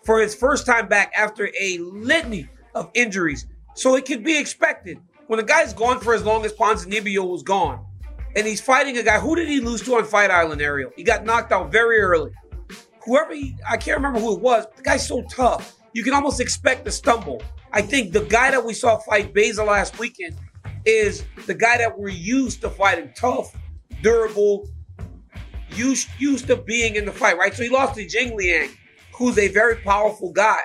for 0.04 0.20
his 0.20 0.36
first 0.36 0.66
time 0.66 0.88
back 0.88 1.12
after 1.16 1.50
a 1.60 1.78
litany 1.80 2.50
of 2.76 2.90
injuries. 2.94 3.48
So 3.76 3.96
it 3.96 4.06
could 4.06 4.24
be 4.24 4.38
expected. 4.38 5.00
When 5.28 5.40
a 5.40 5.44
guy's 5.44 5.74
gone 5.74 6.00
for 6.00 6.14
as 6.14 6.24
long 6.24 6.44
as 6.46 6.54
Ponzinibbio 6.54 7.28
was 7.28 7.44
gone, 7.44 7.86
and 8.36 8.46
he's 8.48 8.62
fighting 8.62 8.98
a 8.98 9.04
guy, 9.04 9.20
who 9.20 9.36
did 9.36 9.48
he 9.48 9.60
lose 9.60 9.82
to 9.84 9.96
on 9.96 10.06
Fight 10.06 10.32
Island, 10.32 10.62
Ariel? 10.62 10.92
He 10.96 11.04
got 11.04 11.26
knocked 11.26 11.52
out 11.52 11.72
very 11.72 12.00
early. 12.00 12.32
Whoever 13.06 13.34
he, 13.34 13.56
I 13.70 13.78
can't 13.78 13.98
remember 13.98 14.20
who 14.20 14.36
it 14.36 14.42
was, 14.42 14.66
the 14.76 14.84
guy's 14.84 15.08
so 15.08 15.24
tough. 15.24 15.76
You 15.94 16.04
can 16.04 16.14
almost 16.14 16.40
expect 16.40 16.86
to 16.86 16.92
stumble. 16.92 17.42
I 17.74 17.82
think 17.82 18.14
the 18.14 18.22
guy 18.22 18.52
that 18.52 18.64
we 18.64 18.74
saw 18.74 18.98
fight 18.98 19.34
Baeza 19.34 19.64
last 19.64 20.00
weekend 20.00 20.36
is 20.86 21.24
the 21.46 21.54
guy 21.54 21.78
that 21.78 21.98
we're 21.98 22.10
used 22.10 22.62
to 22.62 22.70
fighting 22.70 23.12
tough, 23.16 23.56
durable, 24.02 24.68
used, 25.72 26.10
used 26.20 26.48
to 26.48 26.56
being 26.56 26.96
in 26.96 27.06
the 27.06 27.12
fight, 27.12 27.38
right? 27.38 27.54
So 27.54 27.64
he 27.64 27.70
lost 27.70 27.96
to 27.96 28.08
Jing 28.08 28.38
Liang, 28.38 28.70
who's 29.14 29.38
a 29.38 29.48
very 29.50 29.78
powerful 29.78 30.32
guy, 30.32 30.62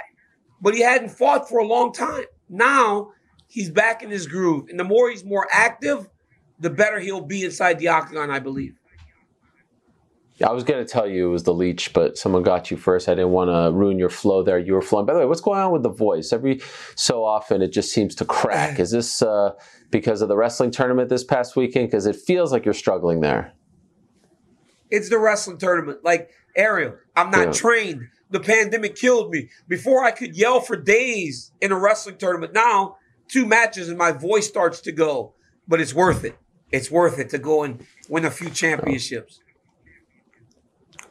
but 0.61 0.75
he 0.75 0.81
hadn't 0.81 1.11
fought 1.11 1.49
for 1.49 1.59
a 1.59 1.67
long 1.67 1.93
time. 1.93 2.25
Now 2.49 3.11
he's 3.49 3.71
back 3.71 4.03
in 4.03 4.11
his 4.11 4.27
groove. 4.27 4.69
And 4.69 4.79
the 4.79 4.85
more 4.85 5.11
he's 5.11 5.25
more 5.25 5.47
active, 5.53 6.09
the 6.59 6.71
better 6.71 7.01
he'll 7.01 7.21
be 7.21 7.45
inside 7.45 7.79
the 7.79 7.89
octagon, 7.89 8.31
I 8.31 8.39
believe. 8.39 8.75
Yeah, 10.39 10.49
I 10.49 10.53
was 10.53 10.65
going 10.65 10.85
to 10.85 10.91
tell 10.91 11.07
you 11.09 11.29
it 11.29 11.31
was 11.33 11.45
the 11.45 11.55
leech, 11.55 11.95
but 11.95 12.19
someone 12.19 12.43
got 12.43 12.71
you 12.71 12.77
first. 12.77 13.09
I 13.09 13.15
didn't 13.15 13.31
want 13.31 13.49
to 13.49 13.75
ruin 13.75 13.99
your 13.99 14.11
flow 14.11 14.43
there. 14.43 14.59
You 14.59 14.75
were 14.75 14.83
flowing. 14.83 15.07
By 15.07 15.15
the 15.15 15.21
way, 15.21 15.25
what's 15.25 15.41
going 15.41 15.59
on 15.59 15.73
with 15.73 15.83
the 15.83 15.89
voice? 15.89 16.31
Every 16.31 16.61
so 16.95 17.25
often, 17.25 17.63
it 17.63 17.73
just 17.73 17.91
seems 17.91 18.15
to 18.17 18.27
crack. 18.27 18.79
Is 18.81 18.91
this 18.91 19.23
uh, 19.23 19.53
because 19.91 20.21
of 20.21 20.29
the 20.29 20.37
wrestling 20.37 20.71
tournament 20.71 21.09
this 21.09 21.25
past 21.25 21.57
weekend? 21.57 21.89
Because 21.89 22.05
it 22.05 22.17
feels 22.17 22.53
like 22.53 22.67
you're 22.67 22.75
struggling 22.75 23.21
there. 23.21 23.55
It's 24.91 25.09
the 25.09 25.19
wrestling 25.19 25.57
tournament. 25.57 26.05
Like, 26.05 26.31
Ariel, 26.55 26.97
I'm 27.17 27.31
not 27.31 27.47
Yeah. 27.47 27.53
trained. 27.53 28.03
The 28.31 28.41
pandemic 28.41 28.97
killed 28.97 29.31
me. 29.31 29.51
Before 29.69 30.05
I 30.05 30.11
could 30.11 30.37
yell 30.37 30.61
for 30.61 30.77
days 30.77 31.53
in 31.61 31.73
a 31.73 31.79
wrestling 31.79 32.19
tournament. 32.19 32.53
Now, 32.53 32.97
two 33.29 33.47
matches 33.47 33.89
and 33.89 33.99
my 33.99 34.13
voice 34.13 34.49
starts 34.49 34.81
to 34.83 34.93
go. 34.93 35.35
But 35.69 35.81
it's 35.81 35.95
worth 35.95 36.25
it. 36.25 36.37
It's 36.73 36.91
worth 36.91 37.19
it 37.19 37.31
to 37.31 37.39
go 37.39 37.63
and 37.63 37.85
win 38.09 38.25
a 38.25 38.31
few 38.31 38.51
championships. 38.51 39.41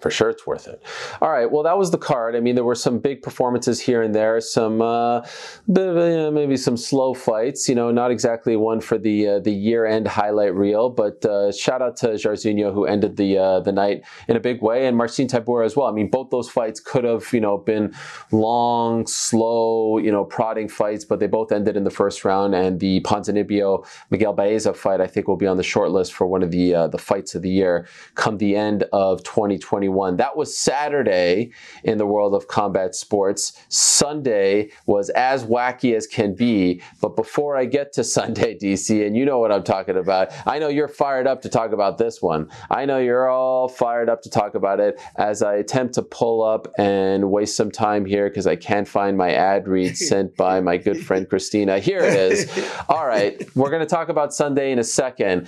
For 0.05 0.11
sure, 0.11 0.29
it's 0.29 0.45
worth 0.45 0.67
it. 0.67 0.83
All 1.19 1.31
right. 1.31 1.51
Well, 1.51 1.63
that 1.63 1.79
was 1.79 1.89
the 1.89 1.97
card. 1.97 2.35
I 2.35 2.39
mean, 2.39 2.53
there 2.53 2.63
were 2.63 2.75
some 2.75 2.99
big 2.99 3.23
performances 3.23 3.79
here 3.79 4.03
and 4.03 4.13
there. 4.13 4.39
Some 4.39 4.79
uh, 4.79 5.25
maybe 5.67 6.57
some 6.57 6.77
slow 6.77 7.15
fights. 7.15 7.67
You 7.67 7.73
know, 7.73 7.89
not 7.89 8.11
exactly 8.11 8.55
one 8.55 8.81
for 8.81 8.99
the 8.99 9.27
uh, 9.27 9.39
the 9.39 9.51
year 9.51 9.83
end 9.83 10.07
highlight 10.07 10.53
reel. 10.53 10.91
But 10.91 11.25
uh, 11.25 11.51
shout 11.51 11.81
out 11.81 11.97
to 11.97 12.09
Jairzinho 12.09 12.71
who 12.71 12.85
ended 12.85 13.17
the 13.17 13.39
uh, 13.39 13.59
the 13.61 13.71
night 13.71 14.03
in 14.27 14.35
a 14.35 14.39
big 14.39 14.61
way, 14.61 14.85
and 14.85 14.95
Marcin 14.95 15.25
Tybura 15.25 15.65
as 15.65 15.75
well. 15.75 15.87
I 15.87 15.91
mean, 15.91 16.11
both 16.11 16.29
those 16.29 16.51
fights 16.51 16.79
could 16.79 17.03
have 17.03 17.33
you 17.33 17.41
know 17.41 17.57
been 17.57 17.91
long, 18.31 19.07
slow, 19.07 19.97
you 19.97 20.11
know, 20.11 20.23
prodding 20.23 20.69
fights, 20.69 21.03
but 21.03 21.19
they 21.19 21.25
both 21.25 21.51
ended 21.51 21.75
in 21.75 21.83
the 21.83 21.89
first 21.89 22.23
round. 22.23 22.53
And 22.53 22.79
the 22.79 23.01
Ponzinibbio 23.01 23.87
Miguel 24.11 24.33
Baeza 24.33 24.75
fight, 24.75 25.01
I 25.01 25.07
think, 25.07 25.27
will 25.27 25.35
be 25.35 25.47
on 25.47 25.57
the 25.57 25.63
short 25.63 25.89
list 25.89 26.13
for 26.13 26.27
one 26.27 26.43
of 26.43 26.51
the 26.51 26.75
uh, 26.75 26.87
the 26.89 26.99
fights 26.99 27.33
of 27.33 27.41
the 27.41 27.49
year 27.49 27.87
come 28.13 28.37
the 28.37 28.55
end 28.55 28.83
of 28.93 29.23
2021. 29.23 29.94
That 30.17 30.35
was 30.35 30.57
Saturday 30.57 31.51
in 31.83 31.97
the 31.97 32.05
world 32.05 32.35
of 32.35 32.47
combat 32.47 32.95
sports. 32.95 33.53
Sunday 33.69 34.69
was 34.85 35.09
as 35.11 35.45
wacky 35.45 35.95
as 35.95 36.05
can 36.05 36.35
be. 36.35 36.81
But 37.01 37.15
before 37.15 37.55
I 37.55 37.65
get 37.65 37.93
to 37.93 38.03
Sunday, 38.03 38.57
DC, 38.61 39.05
and 39.05 39.15
you 39.15 39.25
know 39.25 39.39
what 39.39 39.51
I'm 39.51 39.63
talking 39.63 39.97
about, 39.97 40.31
I 40.45 40.59
know 40.59 40.67
you're 40.67 40.87
fired 40.87 41.27
up 41.27 41.41
to 41.43 41.49
talk 41.49 41.71
about 41.71 41.97
this 41.97 42.21
one. 42.21 42.49
I 42.69 42.85
know 42.85 42.99
you're 42.99 43.29
all 43.29 43.67
fired 43.69 44.09
up 44.09 44.21
to 44.23 44.29
talk 44.29 44.55
about 44.55 44.79
it 44.79 45.01
as 45.15 45.41
I 45.41 45.55
attempt 45.55 45.93
to 45.95 46.01
pull 46.01 46.43
up 46.43 46.67
and 46.77 47.31
waste 47.31 47.55
some 47.55 47.71
time 47.71 48.05
here 48.05 48.29
because 48.29 48.47
I 48.47 48.55
can't 48.55 48.87
find 48.87 49.17
my 49.17 49.31
ad 49.31 49.67
read 49.67 49.97
sent 49.97 50.35
by 50.35 50.59
my 50.59 50.77
good 50.77 51.03
friend 51.03 51.27
Christina. 51.27 51.79
Here 51.79 51.99
it 51.99 52.13
is. 52.13 52.69
All 52.89 53.07
right, 53.07 53.41
we're 53.55 53.69
going 53.69 53.81
to 53.81 53.85
talk 53.85 54.09
about 54.09 54.33
Sunday 54.33 54.71
in 54.71 54.79
a 54.79 54.83
second. 54.83 55.47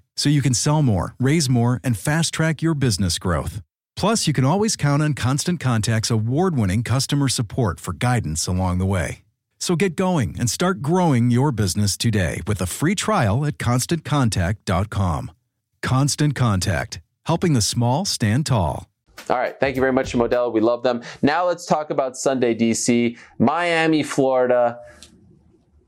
So 0.15 0.29
you 0.29 0.41
can 0.41 0.53
sell 0.53 0.81
more, 0.81 1.15
raise 1.19 1.49
more, 1.49 1.79
and 1.83 1.97
fast 1.97 2.33
track 2.33 2.61
your 2.61 2.73
business 2.73 3.17
growth. 3.17 3.61
Plus, 3.95 4.27
you 4.27 4.33
can 4.33 4.45
always 4.45 4.75
count 4.75 5.03
on 5.03 5.13
Constant 5.13 5.59
Contact's 5.59 6.11
award 6.11 6.55
winning 6.55 6.83
customer 6.83 7.29
support 7.29 7.79
for 7.79 7.93
guidance 7.93 8.47
along 8.47 8.79
the 8.79 8.85
way. 8.85 9.23
So 9.59 9.75
get 9.75 9.95
going 9.95 10.35
and 10.39 10.49
start 10.49 10.81
growing 10.81 11.29
your 11.29 11.51
business 11.51 11.95
today 11.95 12.41
with 12.47 12.61
a 12.61 12.65
free 12.65 12.95
trial 12.95 13.45
at 13.45 13.59
constantcontact.com. 13.59 15.31
Constant 15.83 16.35
Contact, 16.35 16.99
helping 17.27 17.53
the 17.53 17.61
small 17.61 18.03
stand 18.05 18.47
tall. 18.47 18.87
All 19.29 19.37
right. 19.37 19.59
Thank 19.59 19.75
you 19.75 19.81
very 19.81 19.93
much, 19.93 20.13
Modelo. 20.13 20.51
We 20.51 20.61
love 20.61 20.81
them. 20.81 21.03
Now 21.21 21.45
let's 21.45 21.67
talk 21.67 21.91
about 21.91 22.17
Sunday, 22.17 22.55
DC. 22.55 23.19
Miami, 23.37 24.01
Florida. 24.01 24.79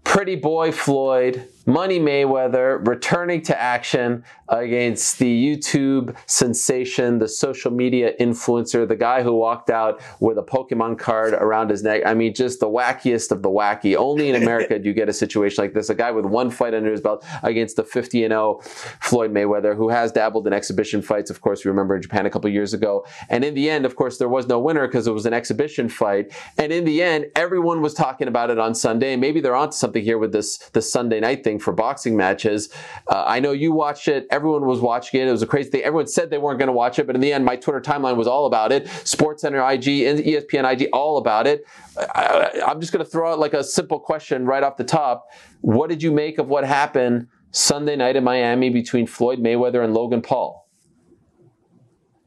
Pretty 0.03 0.35
boy 0.35 0.71
Floyd 0.71 1.47
Money 1.65 1.97
Mayweather 1.97 2.85
returning 2.85 3.41
to 3.43 3.59
action 3.59 4.25
against 4.49 5.17
the 5.17 5.55
YouTube 5.57 6.13
sensation, 6.25 7.19
the 7.19 7.27
social 7.27 7.71
media 7.71 8.11
influencer, 8.19 8.85
the 8.85 8.97
guy 8.97 9.23
who 9.23 9.33
walked 9.33 9.69
out 9.69 10.01
with 10.19 10.37
a 10.37 10.43
Pokemon 10.43 10.99
card 10.99 11.33
around 11.33 11.69
his 11.69 11.81
neck. 11.81 12.01
I 12.05 12.13
mean, 12.15 12.33
just 12.33 12.59
the 12.59 12.67
wackiest 12.67 13.31
of 13.31 13.43
the 13.43 13.49
wacky. 13.49 13.95
Only 13.95 14.29
in 14.29 14.35
America 14.35 14.77
do 14.77 14.89
you 14.89 14.93
get 14.93 15.07
a 15.07 15.13
situation 15.13 15.63
like 15.63 15.73
this. 15.73 15.89
A 15.89 15.95
guy 15.95 16.11
with 16.11 16.25
one 16.25 16.49
fight 16.49 16.73
under 16.73 16.91
his 16.91 16.99
belt 16.99 17.25
against 17.43 17.77
the 17.77 17.83
50 17.83 18.25
and 18.25 18.31
0 18.31 18.59
Floyd 18.99 19.31
Mayweather, 19.31 19.75
who 19.75 19.87
has 19.87 20.11
dabbled 20.11 20.45
in 20.45 20.51
exhibition 20.51 21.01
fights. 21.01 21.29
Of 21.29 21.39
course, 21.39 21.63
we 21.63 21.69
remember 21.69 21.95
in 21.95 22.01
Japan 22.01 22.25
a 22.25 22.29
couple 22.29 22.49
years 22.49 22.73
ago. 22.73 23.05
And 23.29 23.45
in 23.45 23.53
the 23.53 23.69
end, 23.69 23.85
of 23.85 23.95
course, 23.95 24.17
there 24.17 24.29
was 24.29 24.47
no 24.47 24.59
winner 24.59 24.85
because 24.85 25.07
it 25.07 25.13
was 25.13 25.25
an 25.25 25.33
exhibition 25.33 25.87
fight. 25.87 26.33
And 26.57 26.73
in 26.73 26.83
the 26.83 27.01
end, 27.01 27.27
everyone 27.37 27.81
was 27.81 27.93
talking 27.93 28.27
about 28.27 28.49
it 28.49 28.59
on 28.59 28.75
Sunday. 28.75 29.15
maybe 29.15 29.39
they're 29.39 29.55
onto 29.55 29.77
something 29.77 30.03
here 30.03 30.17
with 30.17 30.33
this, 30.33 30.57
this 30.73 30.91
Sunday 30.91 31.21
night 31.21 31.43
thing 31.43 31.52
for 31.59 31.73
boxing 31.73 32.15
matches. 32.15 32.69
Uh, 33.07 33.23
I 33.25 33.39
know 33.39 33.51
you 33.51 33.71
watched 33.71 34.07
it. 34.07 34.27
Everyone 34.31 34.65
was 34.65 34.79
watching 34.79 35.21
it. 35.21 35.27
It 35.27 35.31
was 35.31 35.41
a 35.41 35.47
crazy 35.47 35.69
thing. 35.69 35.81
Everyone 35.81 36.07
said 36.07 36.29
they 36.29 36.37
weren't 36.37 36.59
going 36.59 36.67
to 36.67 36.73
watch 36.73 36.99
it, 36.99 37.07
but 37.07 37.15
in 37.15 37.21
the 37.21 37.33
end, 37.33 37.45
my 37.45 37.55
Twitter 37.55 37.81
timeline 37.81 38.15
was 38.15 38.27
all 38.27 38.45
about 38.45 38.71
it. 38.71 38.87
Sports 39.03 39.41
Center 39.41 39.59
IG, 39.59 39.83
ESPN 39.83 40.71
IG, 40.71 40.89
all 40.93 41.17
about 41.17 41.47
it. 41.47 41.65
I, 41.97 42.61
I'm 42.67 42.79
just 42.79 42.91
going 42.91 43.03
to 43.03 43.09
throw 43.09 43.31
out 43.31 43.39
like 43.39 43.53
a 43.53 43.63
simple 43.63 43.99
question 43.99 44.45
right 44.45 44.63
off 44.63 44.77
the 44.77 44.83
top. 44.83 45.27
What 45.61 45.89
did 45.89 46.03
you 46.03 46.11
make 46.11 46.37
of 46.37 46.47
what 46.47 46.63
happened 46.65 47.27
Sunday 47.51 47.95
night 47.95 48.15
in 48.15 48.23
Miami 48.23 48.69
between 48.69 49.07
Floyd 49.07 49.39
Mayweather 49.39 49.83
and 49.83 49.93
Logan 49.93 50.21
Paul? 50.21 50.67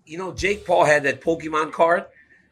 You 0.04 0.18
know, 0.18 0.32
Jake 0.32 0.64
Paul 0.64 0.84
had 0.84 1.02
that 1.02 1.20
Pokemon 1.20 1.72
card, 1.72 2.06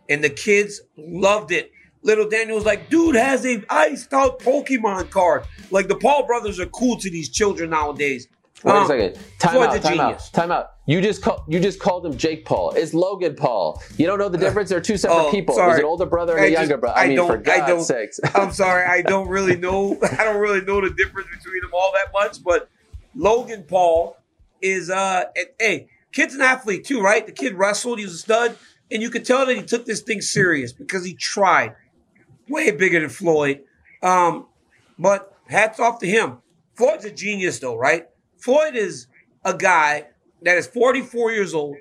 and 0.09 0.25
the 0.25 0.31
kids 0.31 0.81
loved 0.97 1.53
it. 1.53 1.71
Little 2.05 2.29
Daniel 2.29 2.55
was 2.55 2.67
like, 2.67 2.91
dude 2.91 3.17
has 3.17 3.45
a 3.47 3.65
iced 3.71 4.13
out 4.13 4.39
Pokemon 4.39 5.11
card. 5.11 5.45
Like 5.71 5.89
the 5.89 5.97
Paul 5.97 6.27
brothers 6.27 6.61
are 6.61 6.67
cool 6.67 6.99
to 6.99 7.11
these 7.11 7.31
children 7.31 7.71
nowadays. 7.71 8.29
Wait 8.63 8.73
um, 8.73 8.85
a 8.85 8.87
second. 8.87 9.19
Time 9.39 9.63
out. 9.63 9.83
Time 9.83 10.01
out. 10.01 10.31
Time 10.33 10.53
out. 10.53 10.71
You 10.87 11.01
just 11.01 11.23
call, 11.23 11.45
you 11.49 11.61
just 11.61 11.81
called 11.81 12.05
him 12.05 12.17
Jake 12.17 12.45
Paul. 12.45 12.73
It's 12.73 12.93
Logan 12.93 13.35
Paul. 13.35 13.83
You 13.97 14.07
don't 14.07 14.19
know 14.19 14.29
the 14.29 14.39
difference. 14.39 14.69
They're 14.69 14.81
two 14.81 14.99
separate 14.99 15.17
oh, 15.17 15.31
people. 15.31 15.55
Sorry. 15.55 15.71
There's 15.71 15.81
an 15.81 15.87
older 15.87 16.07
brother 16.07 16.37
and 16.37 16.45
I 16.45 16.49
a 16.49 16.51
younger 16.51 16.77
brother. 16.77 16.99
I, 16.99 17.05
I 17.05 17.09
mean, 17.09 17.27
for 17.27 17.39
God's 17.39 17.87
sakes. 17.87 18.21
I'm 18.35 18.53
sorry. 18.53 18.85
I 18.85 19.01
don't 19.07 19.29
really 19.29 19.57
know. 19.57 19.99
I 20.19 20.25
don't 20.25 20.41
really 20.41 20.61
know 20.61 20.83
the 20.83 20.91
difference 20.91 21.29
between 21.29 21.63
them 21.63 21.71
all 21.73 21.93
that 21.95 22.13
much. 22.13 22.43
But 22.45 22.69
Logan 23.15 23.65
Paul 23.65 24.19
is 24.61 24.91
uh, 24.91 25.25
hey, 25.59 25.89
kid's 26.13 26.35
an 26.35 26.43
athlete 26.43 26.85
too, 26.85 27.01
right? 27.01 27.25
The 27.25 27.33
kid 27.33 27.55
wrestled. 27.55 27.99
He 27.99 28.05
was 28.05 28.15
a 28.15 28.19
stud, 28.19 28.57
and 28.91 29.03
you 29.03 29.09
could 29.09 29.25
tell 29.25 29.47
that 29.47 29.57
he 29.57 29.63
took 29.63 29.87
this 29.87 30.01
thing 30.01 30.21
serious 30.21 30.73
because 30.73 31.05
he 31.05 31.15
tried. 31.15 31.75
Way 32.49 32.71
bigger 32.71 33.01
than 33.01 33.11
Floyd. 33.11 33.63
Um, 34.03 34.47
but 34.99 35.37
hats 35.49 35.81
off 35.81 35.99
to 36.01 36.07
him. 36.07 36.39
Floyd's 36.75 37.05
a 37.05 37.11
genius, 37.11 37.59
though, 37.59 37.77
right? 37.77 38.07
Floyd 38.39 38.75
is 38.75 39.07
a 39.45 39.55
guy 39.57 40.09
that 40.43 40.57
is 40.59 40.67
44 40.67 41.33
years 41.33 41.55
old. 41.55 41.77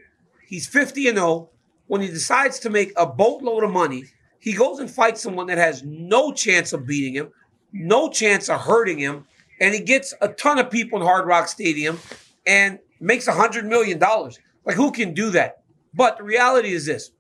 He's 0.48 0.68
50 0.68 1.08
and 1.10 1.18
0. 1.18 1.50
When 1.88 2.02
he 2.02 2.08
decides 2.08 2.60
to 2.60 2.70
make 2.70 2.94
a 2.96 3.06
boatload 3.06 3.64
of 3.64 3.72
money, 3.72 4.06
he 4.40 4.54
goes 4.54 4.80
and 4.80 4.90
fights 4.90 5.22
someone 5.22 5.48
that 5.48 5.58
has 5.58 5.84
no 5.84 6.32
chance 6.32 6.74
of 6.74 6.86
beating 6.86 7.14
him, 7.14 7.32
no 7.72 8.10
chance 8.10 8.50
of 8.50 8.62
hurting 8.62 8.98
him, 8.98 9.26
and 9.60 9.74
he 9.74 9.80
gets 9.80 10.14
a 10.22 10.28
ton 10.28 10.60
of 10.60 10.70
people 10.70 11.00
in 11.00 11.06
Hard 11.06 11.28
Rock 11.28 11.48
Stadium 11.48 12.00
and 12.46 12.80
makes 13.00 13.28
a 13.28 13.34
hundred 13.34 13.66
million 13.66 14.00
dollars. 14.00 14.40
Like 14.66 14.76
who 14.76 14.92
can 14.92 15.14
do 15.14 15.30
that? 15.32 15.64
But 15.94 16.18
the 16.18 16.24
reality 16.24 16.74
is 16.74 16.86
this: 16.86 17.12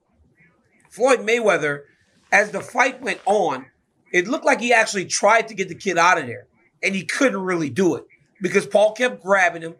Floyd 0.89 1.19
Mayweather, 1.19 1.83
as 2.33 2.49
the 2.49 2.59
fight 2.59 2.99
went 3.01 3.21
on, 3.25 3.67
it 4.11 4.27
looked 4.27 4.43
like 4.43 4.59
he 4.59 4.73
actually 4.73 5.05
tried 5.05 5.47
to 5.47 5.53
get 5.53 5.69
the 5.69 5.75
kid 5.75 5.97
out 5.97 6.17
of 6.17 6.25
there, 6.25 6.47
and 6.81 6.93
he 6.93 7.05
couldn't 7.05 7.39
really 7.39 7.69
do 7.69 7.95
it 7.95 8.05
because 8.41 8.65
Paul 8.65 8.93
kept 8.93 9.21
grabbing 9.23 9.61
him, 9.61 9.75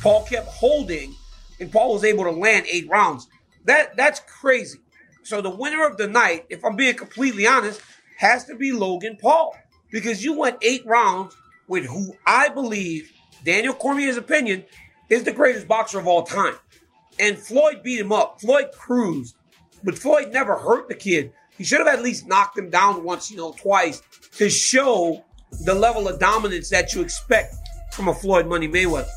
Paul 0.00 0.24
kept 0.24 0.48
holding, 0.48 1.14
and 1.60 1.70
Paul 1.70 1.92
was 1.92 2.02
able 2.02 2.24
to 2.24 2.30
land 2.30 2.66
eight 2.68 2.88
rounds. 2.88 3.28
That 3.66 3.96
that's 3.96 4.20
crazy. 4.20 4.80
So 5.22 5.42
the 5.42 5.50
winner 5.50 5.86
of 5.86 5.98
the 5.98 6.08
night, 6.08 6.46
if 6.48 6.64
I'm 6.64 6.74
being 6.74 6.94
completely 6.94 7.46
honest, 7.46 7.82
has 8.16 8.46
to 8.46 8.56
be 8.56 8.72
Logan 8.72 9.18
Paul 9.20 9.54
because 9.92 10.24
you 10.24 10.36
went 10.36 10.56
eight 10.62 10.84
rounds 10.86 11.36
with 11.68 11.84
who 11.84 12.14
I 12.26 12.48
believe, 12.48 13.12
Daniel 13.44 13.74
Cormier's 13.74 14.16
opinion, 14.16 14.64
is 15.10 15.24
the 15.24 15.32
greatest 15.32 15.68
boxer 15.68 15.98
of 15.98 16.06
all 16.06 16.22
time. 16.22 16.54
And 17.18 17.36
Floyd 17.36 17.82
beat 17.82 18.00
him 18.00 18.12
up. 18.12 18.40
Floyd 18.40 18.70
cruised, 18.72 19.36
but 19.84 19.98
Floyd 19.98 20.32
never 20.32 20.56
hurt 20.56 20.88
the 20.88 20.94
kid. 20.94 21.32
He 21.60 21.66
should 21.66 21.80
have 21.80 21.88
at 21.88 22.00
least 22.02 22.26
knocked 22.26 22.56
him 22.56 22.70
down 22.70 23.04
once, 23.04 23.30
you 23.30 23.36
know, 23.36 23.52
twice 23.52 24.00
to 24.38 24.48
show 24.48 25.22
the 25.66 25.74
level 25.74 26.08
of 26.08 26.18
dominance 26.18 26.70
that 26.70 26.94
you 26.94 27.02
expect 27.02 27.54
from 27.92 28.08
a 28.08 28.14
Floyd 28.14 28.46
Money 28.46 28.66
Mayweather. 28.66 29.10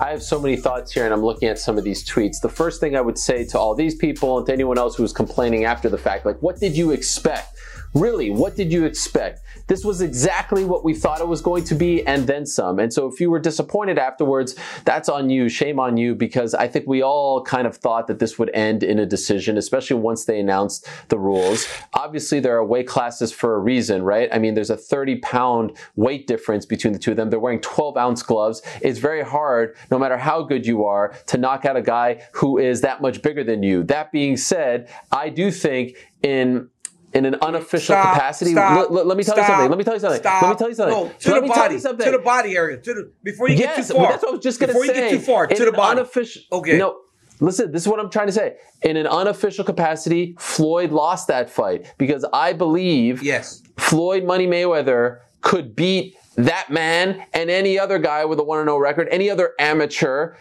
I 0.00 0.08
have 0.08 0.22
so 0.22 0.40
many 0.40 0.56
thoughts 0.56 0.90
here, 0.90 1.04
and 1.04 1.12
I'm 1.12 1.22
looking 1.22 1.50
at 1.50 1.58
some 1.58 1.76
of 1.76 1.84
these 1.84 2.02
tweets. 2.02 2.40
The 2.40 2.48
first 2.48 2.80
thing 2.80 2.96
I 2.96 3.02
would 3.02 3.18
say 3.18 3.44
to 3.44 3.58
all 3.58 3.74
these 3.74 3.94
people 3.94 4.38
and 4.38 4.46
to 4.46 4.54
anyone 4.54 4.78
else 4.78 4.96
who's 4.96 5.12
complaining 5.12 5.66
after 5.66 5.90
the 5.90 5.98
fact, 5.98 6.24
like, 6.24 6.40
what 6.40 6.58
did 6.58 6.74
you 6.74 6.92
expect? 6.92 7.54
Really, 7.92 8.30
what 8.30 8.56
did 8.56 8.72
you 8.72 8.86
expect? 8.86 9.40
This 9.66 9.84
was 9.84 10.02
exactly 10.02 10.64
what 10.64 10.84
we 10.84 10.92
thought 10.94 11.20
it 11.20 11.28
was 11.28 11.40
going 11.40 11.64
to 11.64 11.74
be 11.74 12.06
and 12.06 12.26
then 12.26 12.44
some. 12.44 12.78
And 12.78 12.92
so 12.92 13.06
if 13.06 13.18
you 13.18 13.30
were 13.30 13.38
disappointed 13.38 13.98
afterwards, 13.98 14.54
that's 14.84 15.08
on 15.08 15.30
you. 15.30 15.48
Shame 15.48 15.80
on 15.80 15.96
you 15.96 16.14
because 16.14 16.54
I 16.54 16.68
think 16.68 16.86
we 16.86 17.02
all 17.02 17.42
kind 17.42 17.66
of 17.66 17.76
thought 17.76 18.06
that 18.08 18.18
this 18.18 18.38
would 18.38 18.50
end 18.52 18.82
in 18.82 18.98
a 18.98 19.06
decision, 19.06 19.56
especially 19.56 19.96
once 19.96 20.26
they 20.26 20.38
announced 20.38 20.86
the 21.08 21.18
rules. 21.18 21.66
Obviously, 21.94 22.40
there 22.40 22.56
are 22.56 22.64
weight 22.64 22.86
classes 22.86 23.32
for 23.32 23.54
a 23.54 23.58
reason, 23.58 24.02
right? 24.02 24.28
I 24.32 24.38
mean, 24.38 24.54
there's 24.54 24.70
a 24.70 24.76
30 24.76 25.16
pound 25.16 25.76
weight 25.96 26.26
difference 26.26 26.66
between 26.66 26.92
the 26.92 26.98
two 26.98 27.12
of 27.12 27.16
them. 27.16 27.30
They're 27.30 27.40
wearing 27.40 27.60
12 27.60 27.96
ounce 27.96 28.22
gloves. 28.22 28.60
It's 28.82 28.98
very 28.98 29.22
hard, 29.22 29.76
no 29.90 29.98
matter 29.98 30.18
how 30.18 30.42
good 30.42 30.66
you 30.66 30.84
are, 30.84 31.14
to 31.28 31.38
knock 31.38 31.64
out 31.64 31.76
a 31.76 31.82
guy 31.82 32.22
who 32.32 32.58
is 32.58 32.82
that 32.82 33.00
much 33.00 33.22
bigger 33.22 33.42
than 33.42 33.62
you. 33.62 33.82
That 33.84 34.12
being 34.12 34.36
said, 34.36 34.90
I 35.10 35.30
do 35.30 35.50
think 35.50 35.96
in 36.22 36.68
in 37.14 37.24
an 37.24 37.36
unofficial 37.40 37.94
stop, 37.94 38.14
capacity. 38.14 38.52
Stop, 38.52 38.90
l- 38.90 38.98
l- 38.98 39.04
let 39.04 39.16
me 39.16 39.22
tell 39.22 39.34
stop, 39.34 39.48
you 39.48 39.54
something. 39.54 39.70
Let 39.70 39.78
me 39.78 39.84
tell 39.84 39.94
you 39.94 40.00
something. 40.00 40.20
Stop. 40.20 40.42
Let 40.42 40.50
me 40.50 40.56
tell 40.56 40.68
you 40.68 40.74
something. 40.74 40.94
No, 40.94 41.12
to 41.18 41.30
let 41.30 41.42
the 41.42 41.48
body. 41.48 41.80
To 41.80 42.10
the 42.10 42.22
body 42.22 42.56
area. 42.56 42.76
To 42.78 42.94
the 42.94 43.12
before 43.22 43.48
you 43.48 43.56
yes, 43.56 43.76
get 43.76 43.86
too 43.86 43.94
far. 43.94 44.10
that's 44.10 44.22
what 44.22 44.28
I 44.30 44.32
was 44.32 44.42
just 44.42 44.60
going 44.60 44.68
to 44.68 44.74
say. 44.74 44.80
Before 44.80 44.94
you 44.94 45.00
get 45.00 45.10
too 45.10 45.20
far, 45.20 45.46
to 45.46 45.64
the 45.64 45.72
body. 45.72 46.00
Unofficial, 46.00 46.42
okay. 46.52 46.76
No. 46.76 47.00
Listen, 47.40 47.72
this 47.72 47.82
is 47.82 47.88
what 47.88 47.98
I'm 47.98 48.10
trying 48.10 48.28
to 48.28 48.32
say. 48.32 48.56
In 48.82 48.96
an 48.96 49.06
unofficial 49.06 49.64
capacity, 49.64 50.36
Floyd 50.38 50.92
lost 50.92 51.26
that 51.28 51.50
fight 51.50 51.92
because 51.98 52.24
I 52.32 52.52
believe 52.52 53.22
yes. 53.22 53.62
Floyd 53.76 54.24
Money 54.24 54.46
Mayweather 54.46 55.20
could 55.40 55.74
beat 55.74 56.16
that 56.36 56.70
man 56.70 57.24
and 57.32 57.50
any 57.50 57.78
other 57.78 57.98
guy 57.98 58.24
with 58.24 58.38
a 58.38 58.44
1 58.44 58.64
0 58.64 58.78
record, 58.78 59.08
any 59.10 59.30
other 59.30 59.52
amateur 59.58 60.36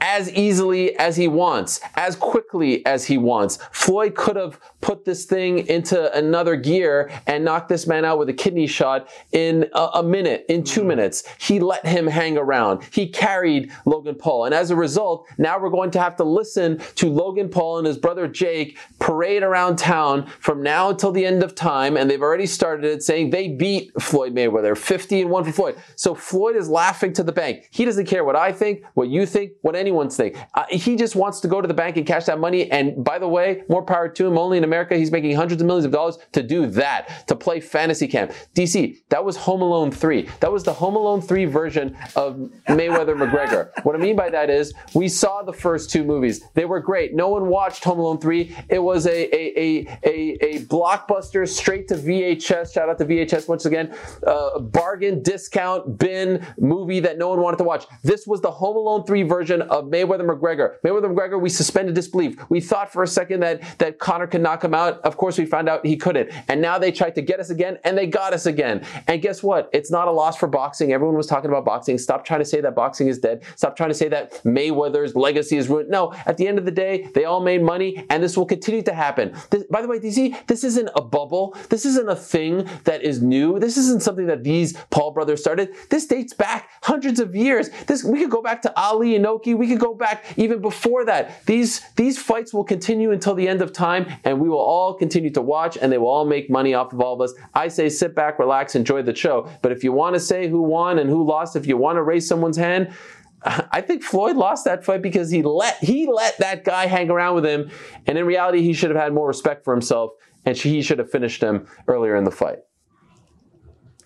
as 0.00 0.32
easily 0.32 0.96
as 0.98 1.16
he 1.16 1.28
wants, 1.28 1.80
as 1.94 2.16
quickly 2.16 2.84
as 2.86 3.04
he 3.04 3.18
wants. 3.18 3.58
Floyd 3.72 4.14
could 4.14 4.36
have 4.36 4.60
put 4.80 5.04
this 5.04 5.24
thing 5.24 5.66
into 5.66 6.12
another 6.16 6.56
gear 6.56 7.10
and 7.26 7.44
knocked 7.44 7.68
this 7.68 7.86
man 7.86 8.04
out 8.04 8.18
with 8.18 8.28
a 8.28 8.32
kidney 8.32 8.66
shot 8.66 9.08
in 9.32 9.68
a, 9.74 9.88
a, 9.94 10.02
minute, 10.02 10.44
in 10.48 10.62
two 10.62 10.82
mm. 10.82 10.86
minutes. 10.86 11.24
He 11.38 11.60
let 11.60 11.86
him 11.86 12.06
hang 12.06 12.36
around. 12.36 12.82
He 12.92 13.08
carried 13.08 13.72
Logan 13.84 14.14
Paul. 14.14 14.44
And 14.44 14.54
as 14.54 14.70
a 14.70 14.76
result, 14.76 15.26
now 15.38 15.58
we're 15.58 15.70
going 15.70 15.90
to 15.92 16.00
have 16.00 16.16
to 16.16 16.24
listen 16.24 16.78
to 16.96 17.08
Logan 17.10 17.48
Paul 17.48 17.78
and 17.78 17.86
his 17.86 17.98
brother 17.98 18.28
Jake 18.28 18.78
parade 18.98 19.42
around 19.42 19.76
town 19.76 20.26
from 20.40 20.62
now 20.62 20.90
until 20.90 21.12
the 21.12 21.26
end 21.26 21.42
of 21.42 21.54
time. 21.54 21.96
And 21.96 22.10
they've 22.10 22.22
already 22.22 22.46
started 22.46 22.84
it 22.84 23.02
saying 23.02 23.30
they 23.30 23.48
beat 23.48 23.90
Floyd 24.00 24.34
Mayweather 24.34 24.76
50 24.76 25.22
and 25.22 25.30
1 25.30 25.44
for 25.44 25.52
Floyd. 25.52 25.76
So 25.96 26.14
Floyd 26.14 26.56
is 26.56 26.68
laughing 26.68 27.12
to 27.14 27.22
the 27.22 27.32
bank. 27.32 27.68
He 27.70 27.84
doesn't 27.84 28.06
care 28.06 28.24
what 28.24 28.36
I 28.36 28.52
think, 28.52 28.84
what 28.94 29.08
you 29.08 29.26
think, 29.26 29.52
what 29.62 29.76
anyone's 29.88 30.16
think. 30.16 30.36
Uh, 30.54 30.64
he 30.70 30.96
just 30.96 31.16
wants 31.16 31.40
to 31.40 31.48
go 31.48 31.60
to 31.60 31.68
the 31.68 31.74
bank 31.74 31.96
and 31.96 32.06
cash 32.06 32.26
that 32.26 32.38
money. 32.38 32.70
And 32.70 33.02
by 33.02 33.18
the 33.18 33.28
way, 33.28 33.62
more 33.68 33.82
power 33.82 34.08
to 34.08 34.26
him. 34.26 34.36
Only 34.36 34.58
in 34.58 34.64
America, 34.64 34.96
he's 34.96 35.10
making 35.10 35.34
hundreds 35.34 35.62
of 35.62 35.66
millions 35.66 35.86
of 35.86 35.92
dollars 35.92 36.18
to 36.32 36.42
do 36.42 36.66
that, 36.66 37.26
to 37.28 37.34
play 37.34 37.60
fantasy 37.60 38.06
camp. 38.06 38.32
DC, 38.54 38.98
that 39.08 39.24
was 39.24 39.36
Home 39.38 39.62
Alone 39.62 39.90
3. 39.90 40.28
That 40.40 40.52
was 40.52 40.64
the 40.64 40.72
Home 40.72 40.96
Alone 40.96 41.22
3 41.22 41.46
version 41.46 41.96
of 42.16 42.36
Mayweather 42.68 43.16
McGregor. 43.22 43.70
What 43.84 43.94
I 43.94 43.98
mean 43.98 44.16
by 44.16 44.30
that 44.30 44.50
is 44.50 44.74
we 44.94 45.08
saw 45.08 45.42
the 45.42 45.52
first 45.52 45.90
two 45.90 46.04
movies. 46.04 46.42
They 46.54 46.66
were 46.66 46.80
great. 46.80 47.14
No 47.14 47.28
one 47.28 47.48
watched 47.48 47.84
Home 47.84 47.98
Alone 47.98 48.18
3. 48.20 48.54
It 48.68 48.78
was 48.80 49.06
a, 49.06 49.34
a, 49.34 49.58
a, 49.58 49.98
a, 50.04 50.56
a 50.56 50.60
blockbuster 50.66 51.48
straight 51.48 51.88
to 51.88 51.94
VHS. 51.94 52.74
Shout 52.74 52.88
out 52.88 52.98
to 52.98 53.06
VHS 53.06 53.48
once 53.48 53.64
again. 53.64 53.94
Uh, 54.26 54.58
bargain, 54.58 55.22
discount, 55.22 55.98
bin 55.98 56.44
movie 56.58 57.00
that 57.00 57.16
no 57.16 57.30
one 57.30 57.40
wanted 57.40 57.56
to 57.56 57.64
watch. 57.64 57.86
This 58.02 58.26
was 58.26 58.40
the 58.40 58.50
Home 58.50 58.76
Alone 58.76 59.04
3 59.04 59.22
version 59.22 59.62
of 59.62 59.77
of 59.78 59.86
Mayweather 59.86 60.26
McGregor. 60.28 60.76
Mayweather 60.84 61.14
McGregor, 61.14 61.40
we 61.40 61.48
suspended 61.48 61.94
disbelief. 61.94 62.36
We 62.48 62.60
thought 62.60 62.92
for 62.92 63.02
a 63.02 63.06
second 63.06 63.40
that 63.40 63.62
that 63.78 63.98
Conor 63.98 64.26
could 64.26 64.40
knock 64.40 64.64
him 64.64 64.74
out. 64.74 65.00
Of 65.02 65.16
course, 65.16 65.38
we 65.38 65.46
found 65.46 65.68
out 65.68 65.86
he 65.86 65.96
couldn't. 65.96 66.30
And 66.48 66.60
now 66.60 66.78
they 66.78 66.92
tried 66.92 67.14
to 67.14 67.22
get 67.22 67.40
us 67.40 67.50
again, 67.50 67.78
and 67.84 67.96
they 67.96 68.06
got 68.06 68.32
us 68.32 68.46
again. 68.46 68.84
And 69.06 69.22
guess 69.22 69.42
what? 69.42 69.70
It's 69.72 69.90
not 69.90 70.08
a 70.08 70.10
loss 70.10 70.36
for 70.36 70.48
boxing. 70.48 70.92
Everyone 70.92 71.16
was 71.16 71.26
talking 71.26 71.50
about 71.50 71.64
boxing. 71.64 71.96
Stop 71.98 72.24
trying 72.24 72.40
to 72.40 72.44
say 72.44 72.60
that 72.60 72.74
boxing 72.74 73.08
is 73.08 73.18
dead. 73.18 73.42
Stop 73.56 73.76
trying 73.76 73.90
to 73.90 73.94
say 73.94 74.08
that 74.08 74.32
Mayweather's 74.44 75.14
legacy 75.14 75.56
is 75.56 75.68
ruined. 75.68 75.88
No, 75.88 76.12
at 76.26 76.36
the 76.36 76.48
end 76.48 76.58
of 76.58 76.64
the 76.64 76.70
day, 76.70 77.08
they 77.14 77.24
all 77.24 77.40
made 77.40 77.62
money, 77.62 78.04
and 78.10 78.22
this 78.22 78.36
will 78.36 78.46
continue 78.46 78.82
to 78.82 78.94
happen. 78.94 79.34
This, 79.50 79.64
by 79.70 79.82
the 79.82 79.88
way, 79.88 79.98
DC, 79.98 80.46
this 80.46 80.64
isn't 80.64 80.90
a 80.96 81.02
bubble. 81.02 81.56
This 81.68 81.84
isn't 81.84 82.08
a 82.08 82.16
thing 82.16 82.68
that 82.84 83.02
is 83.02 83.22
new. 83.22 83.58
This 83.58 83.76
isn't 83.76 84.02
something 84.02 84.26
that 84.26 84.44
these 84.44 84.76
Paul 84.90 85.12
brothers 85.12 85.40
started. 85.40 85.74
This 85.90 86.06
dates 86.06 86.34
back 86.34 86.70
hundreds 86.82 87.20
of 87.20 87.36
years. 87.36 87.70
This 87.86 88.02
we 88.04 88.20
could 88.20 88.30
go 88.30 88.42
back 88.42 88.62
to 88.62 88.78
Ali 88.78 89.14
and 89.14 89.24
Inoki. 89.24 89.56
We 89.56 89.67
could 89.68 89.80
go 89.80 89.94
back 89.94 90.24
even 90.36 90.60
before 90.60 91.04
that. 91.04 91.44
These 91.46 91.80
these 91.96 92.18
fights 92.18 92.52
will 92.52 92.64
continue 92.64 93.12
until 93.12 93.34
the 93.34 93.48
end 93.48 93.62
of 93.62 93.72
time, 93.72 94.06
and 94.24 94.40
we 94.40 94.48
will 94.48 94.58
all 94.58 94.94
continue 94.94 95.30
to 95.30 95.42
watch, 95.42 95.76
and 95.76 95.92
they 95.92 95.98
will 95.98 96.08
all 96.08 96.26
make 96.26 96.50
money 96.50 96.74
off 96.74 96.92
of 96.92 97.00
all 97.00 97.14
of 97.14 97.20
us. 97.20 97.34
I 97.54 97.68
say 97.68 97.88
sit 97.88 98.14
back, 98.14 98.38
relax, 98.38 98.74
enjoy 98.74 99.02
the 99.02 99.14
show. 99.14 99.48
But 99.62 99.72
if 99.72 99.84
you 99.84 99.92
want 99.92 100.14
to 100.14 100.20
say 100.20 100.48
who 100.48 100.62
won 100.62 100.98
and 100.98 101.08
who 101.08 101.24
lost, 101.24 101.56
if 101.56 101.66
you 101.66 101.76
want 101.76 101.96
to 101.96 102.02
raise 102.02 102.26
someone's 102.26 102.56
hand, 102.56 102.92
I 103.42 103.80
think 103.80 104.02
Floyd 104.02 104.36
lost 104.36 104.64
that 104.64 104.84
fight 104.84 105.02
because 105.02 105.30
he 105.30 105.42
let 105.42 105.78
he 105.78 106.06
let 106.06 106.38
that 106.38 106.64
guy 106.64 106.86
hang 106.86 107.10
around 107.10 107.34
with 107.34 107.46
him, 107.46 107.70
and 108.06 108.18
in 108.18 108.26
reality, 108.26 108.62
he 108.62 108.72
should 108.72 108.90
have 108.90 108.98
had 108.98 109.12
more 109.12 109.28
respect 109.28 109.64
for 109.64 109.74
himself, 109.74 110.12
and 110.44 110.56
he 110.56 110.82
should 110.82 110.98
have 110.98 111.10
finished 111.10 111.42
him 111.42 111.66
earlier 111.86 112.16
in 112.16 112.24
the 112.24 112.30
fight. 112.30 112.58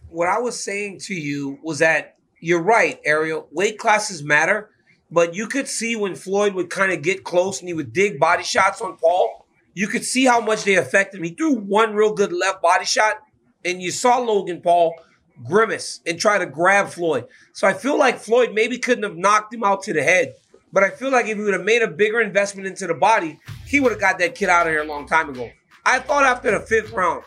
What 0.08 0.28
I 0.28 0.38
was 0.38 0.62
saying 0.62 1.00
to 1.04 1.14
you 1.14 1.58
was 1.62 1.78
that 1.78 2.16
you're 2.42 2.62
right, 2.62 3.00
Ariel. 3.04 3.48
Weight 3.50 3.78
classes 3.78 4.22
matter, 4.22 4.70
but 5.12 5.34
you 5.34 5.46
could 5.46 5.68
see 5.68 5.94
when 5.94 6.14
Floyd 6.14 6.54
would 6.54 6.70
kind 6.70 6.90
of 6.90 7.02
get 7.02 7.22
close 7.22 7.60
and 7.60 7.68
he 7.68 7.74
would 7.74 7.92
dig 7.92 8.18
body 8.18 8.42
shots 8.42 8.80
on 8.80 8.96
Paul. 8.96 9.46
You 9.74 9.86
could 9.86 10.04
see 10.04 10.24
how 10.24 10.40
much 10.40 10.64
they 10.64 10.76
affected 10.76 11.18
him. 11.18 11.24
He 11.24 11.34
threw 11.34 11.54
one 11.54 11.94
real 11.94 12.14
good 12.14 12.32
left 12.32 12.62
body 12.62 12.86
shot, 12.86 13.16
and 13.62 13.82
you 13.82 13.90
saw 13.90 14.18
Logan 14.18 14.62
Paul 14.62 14.94
grimace 15.44 16.00
and 16.06 16.18
try 16.18 16.38
to 16.38 16.46
grab 16.46 16.88
Floyd. 16.88 17.26
So 17.52 17.68
I 17.68 17.74
feel 17.74 17.98
like 17.98 18.18
Floyd 18.18 18.54
maybe 18.54 18.78
couldn't 18.78 19.04
have 19.04 19.16
knocked 19.16 19.52
him 19.52 19.64
out 19.64 19.82
to 19.84 19.92
the 19.92 20.02
head. 20.02 20.34
But 20.72 20.82
I 20.82 20.88
feel 20.88 21.10
like 21.10 21.26
if 21.26 21.36
he 21.36 21.44
would 21.44 21.52
have 21.52 21.64
made 21.64 21.82
a 21.82 21.88
bigger 21.88 22.22
investment 22.22 22.66
into 22.66 22.86
the 22.86 22.94
body, 22.94 23.38
he 23.66 23.80
would 23.80 23.92
have 23.92 24.00
got 24.00 24.18
that 24.18 24.34
kid 24.34 24.48
out 24.48 24.66
of 24.66 24.72
here 24.72 24.82
a 24.82 24.86
long 24.86 25.06
time 25.06 25.28
ago. 25.28 25.50
I 25.84 25.98
thought 25.98 26.24
after 26.24 26.50
the 26.50 26.60
fifth 26.60 26.92
round, 26.92 27.24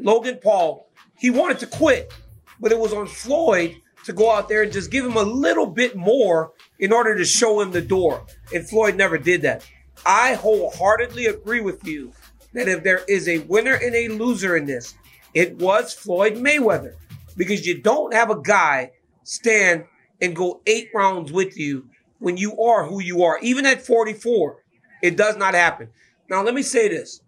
Logan 0.00 0.40
Paul, 0.42 0.90
he 1.16 1.30
wanted 1.30 1.60
to 1.60 1.66
quit, 1.66 2.12
but 2.58 2.72
it 2.72 2.78
was 2.78 2.92
on 2.92 3.06
Floyd 3.06 3.76
to 4.04 4.12
go 4.12 4.32
out 4.32 4.48
there 4.48 4.62
and 4.62 4.72
just 4.72 4.90
give 4.90 5.04
him 5.04 5.16
a 5.16 5.22
little 5.22 5.66
bit 5.66 5.94
more 5.94 6.52
in 6.78 6.92
order 6.92 7.16
to 7.16 7.24
show 7.24 7.60
him 7.60 7.70
the 7.72 7.82
door. 7.82 8.24
And 8.54 8.68
Floyd 8.68 8.96
never 8.96 9.18
did 9.18 9.42
that. 9.42 9.68
I 10.06 10.34
wholeheartedly 10.34 11.26
agree 11.26 11.60
with 11.60 11.86
you 11.86 12.12
that 12.52 12.68
if 12.68 12.82
there 12.82 13.02
is 13.08 13.28
a 13.28 13.40
winner 13.40 13.74
and 13.74 13.94
a 13.94 14.08
loser 14.08 14.56
in 14.56 14.64
this, 14.64 14.94
it 15.34 15.56
was 15.56 15.92
Floyd 15.92 16.34
Mayweather 16.34 16.94
because 17.36 17.66
you 17.66 17.80
don't 17.80 18.14
have 18.14 18.30
a 18.30 18.40
guy 18.40 18.92
stand 19.24 19.84
and 20.20 20.34
go 20.34 20.60
eight 20.66 20.88
rounds 20.94 21.32
with 21.32 21.56
you 21.58 21.88
when 22.18 22.36
you 22.36 22.58
are 22.60 22.86
who 22.86 23.00
you 23.00 23.22
are. 23.22 23.38
Even 23.40 23.66
at 23.66 23.82
44, 23.82 24.62
it 25.02 25.16
does 25.16 25.36
not 25.36 25.54
happen. 25.54 25.90
Now, 26.28 26.42
let 26.42 26.54
me 26.54 26.62
say 26.62 26.88
this. 26.88 27.20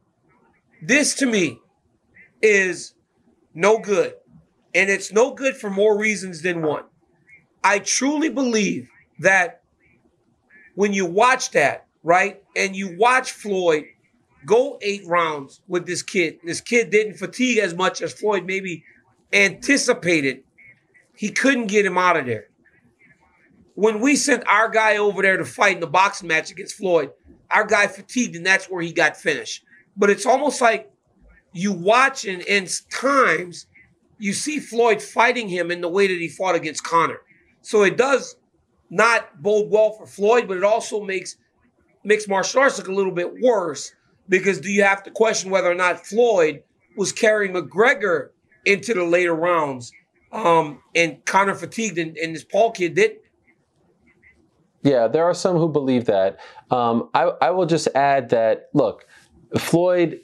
This 0.82 1.14
to 1.16 1.26
me 1.26 1.60
is 2.42 2.94
no 3.54 3.78
good. 3.78 4.14
And 4.74 4.88
it's 4.88 5.12
no 5.12 5.34
good 5.34 5.56
for 5.56 5.70
more 5.70 5.98
reasons 5.98 6.42
than 6.42 6.62
one. 6.62 6.84
I 7.62 7.80
truly 7.80 8.28
believe 8.28 8.88
that 9.20 9.62
when 10.74 10.92
you 10.92 11.06
watch 11.06 11.52
that, 11.52 11.86
right, 12.02 12.42
and 12.56 12.74
you 12.74 12.96
watch 12.98 13.32
Floyd 13.32 13.84
go 14.46 14.78
eight 14.82 15.06
rounds 15.06 15.60
with 15.68 15.86
this 15.86 16.02
kid, 16.02 16.38
this 16.42 16.60
kid 16.60 16.90
didn't 16.90 17.14
fatigue 17.14 17.58
as 17.58 17.74
much 17.74 18.02
as 18.02 18.12
Floyd 18.12 18.44
maybe 18.46 18.84
anticipated 19.32 20.42
he 21.16 21.30
couldn't 21.30 21.66
get 21.66 21.84
him 21.84 21.98
out 21.98 22.16
of 22.16 22.24
there. 22.24 22.46
When 23.74 24.00
we 24.00 24.16
sent 24.16 24.46
our 24.46 24.68
guy 24.68 24.96
over 24.96 25.22
there 25.22 25.36
to 25.36 25.44
fight 25.44 25.74
in 25.74 25.80
the 25.80 25.86
boxing 25.86 26.28
match 26.28 26.50
against 26.50 26.76
Floyd, 26.76 27.10
our 27.50 27.66
guy 27.66 27.86
fatigued 27.86 28.36
and 28.36 28.44
that's 28.44 28.70
where 28.70 28.82
he 28.82 28.92
got 28.92 29.16
finished. 29.16 29.64
But 29.96 30.08
it's 30.08 30.24
almost 30.24 30.60
like 30.60 30.90
you 31.52 31.72
watch 31.72 32.24
and 32.24 32.42
in 32.42 32.68
times 32.90 33.66
you 34.18 34.32
see 34.32 34.60
Floyd 34.60 35.02
fighting 35.02 35.48
him 35.48 35.70
in 35.70 35.80
the 35.80 35.88
way 35.88 36.06
that 36.06 36.18
he 36.18 36.28
fought 36.28 36.54
against 36.54 36.84
Conor. 36.84 37.20
So 37.62 37.82
it 37.82 37.96
does 37.96 38.36
not 38.90 39.42
bode 39.42 39.70
well 39.70 39.92
for 39.92 40.06
Floyd, 40.06 40.48
but 40.48 40.56
it 40.56 40.64
also 40.64 41.02
makes 41.02 41.36
mixed 42.04 42.28
martial 42.28 42.60
arts 42.60 42.78
look 42.78 42.88
a 42.88 42.92
little 42.92 43.12
bit 43.12 43.40
worse 43.40 43.92
because 44.28 44.60
do 44.60 44.70
you 44.70 44.82
have 44.82 45.02
to 45.04 45.10
question 45.10 45.50
whether 45.50 45.70
or 45.70 45.74
not 45.74 46.06
Floyd 46.06 46.62
was 46.96 47.12
carrying 47.12 47.52
McGregor 47.52 48.30
into 48.64 48.94
the 48.94 49.04
later 49.04 49.34
rounds. 49.34 49.92
Um, 50.32 50.82
and 50.94 51.24
Conor 51.24 51.54
fatigued, 51.54 51.98
and, 51.98 52.16
and 52.16 52.34
this 52.34 52.44
Paul 52.44 52.70
kid 52.70 52.94
did. 52.94 53.16
Yeah, 54.82 55.08
there 55.08 55.24
are 55.24 55.34
some 55.34 55.56
who 55.56 55.68
believe 55.68 56.06
that. 56.06 56.38
Um, 56.70 57.10
I, 57.14 57.32
I 57.40 57.50
will 57.50 57.66
just 57.66 57.88
add 57.94 58.30
that 58.30 58.68
look, 58.72 59.06
Floyd, 59.58 60.20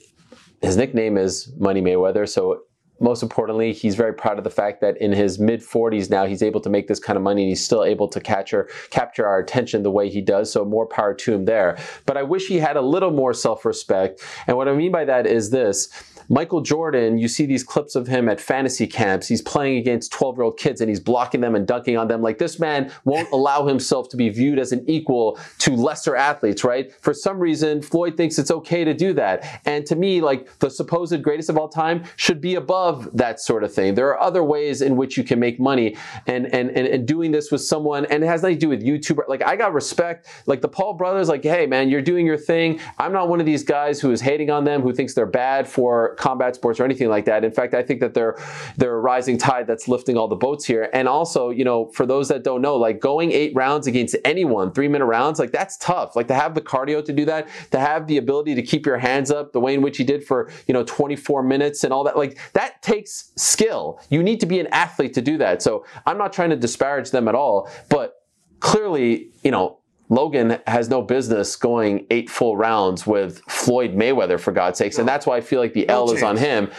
his 0.62 0.76
nickname 0.76 1.18
is 1.18 1.52
Money 1.58 1.82
Mayweather, 1.82 2.28
so 2.28 2.62
most 2.98 3.22
importantly, 3.22 3.72
he's 3.72 3.94
very 3.94 4.14
proud 4.14 4.38
of 4.38 4.44
the 4.44 4.50
fact 4.50 4.80
that 4.80 4.96
in 4.98 5.12
his 5.12 5.38
mid 5.38 5.60
40s 5.60 6.08
now, 6.10 6.26
he's 6.26 6.42
able 6.42 6.60
to 6.60 6.70
make 6.70 6.88
this 6.88 6.98
kind 6.98 7.16
of 7.16 7.22
money 7.22 7.42
and 7.42 7.48
he's 7.48 7.64
still 7.64 7.84
able 7.84 8.08
to 8.08 8.20
capture 8.20 8.68
capture 8.90 9.26
our 9.26 9.38
attention 9.38 9.82
the 9.82 9.90
way 9.90 10.08
he 10.08 10.20
does. 10.20 10.52
So 10.52 10.64
more 10.64 10.86
power 10.86 11.14
to 11.14 11.34
him 11.34 11.44
there. 11.44 11.76
But 12.06 12.16
I 12.16 12.22
wish 12.22 12.46
he 12.46 12.58
had 12.58 12.76
a 12.76 12.82
little 12.82 13.10
more 13.10 13.34
self 13.34 13.64
respect. 13.64 14.22
And 14.46 14.56
what 14.56 14.68
I 14.68 14.74
mean 14.74 14.92
by 14.92 15.04
that 15.04 15.26
is 15.26 15.50
this 15.50 15.88
Michael 16.28 16.60
Jordan, 16.60 17.18
you 17.18 17.28
see 17.28 17.46
these 17.46 17.62
clips 17.62 17.94
of 17.94 18.06
him 18.06 18.28
at 18.28 18.40
fantasy 18.40 18.86
camps. 18.86 19.28
He's 19.28 19.42
playing 19.42 19.78
against 19.78 20.12
12 20.12 20.36
year 20.36 20.44
old 20.44 20.58
kids 20.58 20.80
and 20.80 20.88
he's 20.88 21.00
blocking 21.00 21.40
them 21.40 21.54
and 21.54 21.66
dunking 21.66 21.96
on 21.96 22.08
them. 22.08 22.22
Like 22.22 22.38
this 22.38 22.58
man 22.58 22.92
won't 23.04 23.30
allow 23.30 23.66
himself 23.66 24.08
to 24.10 24.16
be 24.16 24.28
viewed 24.28 24.58
as 24.58 24.72
an 24.72 24.84
equal 24.88 25.38
to 25.58 25.74
lesser 25.74 26.16
athletes, 26.16 26.64
right? 26.64 26.92
For 27.00 27.14
some 27.14 27.38
reason, 27.38 27.82
Floyd 27.82 28.16
thinks 28.16 28.38
it's 28.38 28.50
okay 28.50 28.84
to 28.84 28.94
do 28.94 29.12
that. 29.14 29.60
And 29.64 29.86
to 29.86 29.96
me, 29.96 30.20
like 30.20 30.58
the 30.58 30.70
supposed 30.70 31.22
greatest 31.22 31.48
of 31.48 31.56
all 31.56 31.68
time 31.68 32.04
should 32.16 32.40
be 32.40 32.56
above 32.56 33.08
that 33.16 33.40
sort 33.40 33.62
of 33.62 33.72
thing. 33.72 33.94
There 33.94 34.08
are 34.08 34.20
other 34.20 34.42
ways 34.42 34.82
in 34.82 34.96
which 34.96 35.16
you 35.16 35.24
can 35.24 35.38
make 35.38 35.60
money 35.60 35.96
and, 36.26 36.46
and, 36.46 36.70
and, 36.70 36.86
and 36.86 37.06
doing 37.06 37.30
this 37.30 37.50
with 37.50 37.62
someone, 37.62 38.04
and 38.06 38.24
it 38.24 38.26
has 38.26 38.42
nothing 38.42 38.56
to 38.56 38.60
do 38.60 38.68
with 38.68 38.82
YouTuber. 38.82 39.28
Like 39.28 39.46
I 39.46 39.56
got 39.56 39.72
respect, 39.72 40.26
like 40.46 40.60
the 40.60 40.68
Paul 40.68 40.94
brothers, 40.94 41.28
like, 41.28 41.42
hey 41.42 41.66
man, 41.66 41.88
you're 41.88 42.02
doing 42.02 42.26
your 42.26 42.36
thing. 42.36 42.80
I'm 42.98 43.12
not 43.12 43.28
one 43.28 43.40
of 43.40 43.46
these 43.46 43.62
guys 43.62 44.00
who 44.00 44.10
is 44.10 44.20
hating 44.20 44.50
on 44.50 44.64
them, 44.64 44.82
who 44.82 44.92
thinks 44.92 45.14
they're 45.14 45.26
bad 45.26 45.68
for 45.68 46.15
combat 46.16 46.54
sports 46.54 46.80
or 46.80 46.84
anything 46.84 47.08
like 47.08 47.24
that. 47.26 47.44
In 47.44 47.52
fact, 47.52 47.74
I 47.74 47.82
think 47.82 48.00
that 48.00 48.14
they're 48.14 48.36
they're 48.76 48.94
a 48.94 49.00
rising 49.00 49.38
tide 49.38 49.66
that's 49.66 49.88
lifting 49.88 50.16
all 50.16 50.28
the 50.28 50.36
boats 50.36 50.64
here. 50.64 50.88
And 50.92 51.08
also, 51.08 51.50
you 51.50 51.64
know, 51.64 51.86
for 51.92 52.06
those 52.06 52.28
that 52.28 52.44
don't 52.44 52.62
know, 52.62 52.76
like 52.76 53.00
going 53.00 53.32
eight 53.32 53.52
rounds 53.54 53.86
against 53.86 54.16
anyone, 54.24 54.72
three 54.72 54.88
minute 54.88 55.06
rounds, 55.06 55.38
like 55.38 55.52
that's 55.52 55.76
tough. 55.78 56.16
Like 56.16 56.28
to 56.28 56.34
have 56.34 56.54
the 56.54 56.60
cardio 56.60 57.04
to 57.04 57.12
do 57.12 57.24
that, 57.26 57.48
to 57.70 57.78
have 57.78 58.06
the 58.06 58.16
ability 58.16 58.54
to 58.54 58.62
keep 58.62 58.86
your 58.86 58.98
hands 58.98 59.30
up 59.30 59.52
the 59.52 59.60
way 59.60 59.74
in 59.74 59.82
which 59.82 59.96
he 59.96 60.04
did 60.04 60.24
for 60.24 60.50
you 60.66 60.74
know 60.74 60.84
24 60.84 61.42
minutes 61.42 61.84
and 61.84 61.92
all 61.92 62.04
that, 62.04 62.16
like 62.16 62.38
that 62.52 62.82
takes 62.82 63.32
skill. 63.36 64.00
You 64.10 64.22
need 64.22 64.40
to 64.40 64.46
be 64.46 64.60
an 64.60 64.66
athlete 64.68 65.14
to 65.14 65.22
do 65.22 65.38
that. 65.38 65.62
So 65.62 65.84
I'm 66.06 66.18
not 66.18 66.32
trying 66.32 66.50
to 66.50 66.56
disparage 66.56 67.10
them 67.10 67.28
at 67.28 67.34
all, 67.34 67.70
but 67.88 68.14
clearly, 68.60 69.30
you 69.42 69.50
know, 69.50 69.78
Logan 70.08 70.58
has 70.66 70.88
no 70.88 71.02
business 71.02 71.56
going 71.56 72.06
eight 72.10 72.30
full 72.30 72.56
rounds 72.56 73.06
with 73.06 73.40
Floyd 73.48 73.94
Mayweather, 73.94 74.38
for 74.38 74.52
God's 74.52 74.78
sakes. 74.78 74.98
And 74.98 75.08
that's 75.08 75.26
why 75.26 75.36
I 75.36 75.40
feel 75.40 75.60
like 75.60 75.72
the 75.72 75.88
L 75.88 76.10
is 76.12 76.22
on 76.22 76.36
him. 76.36 76.70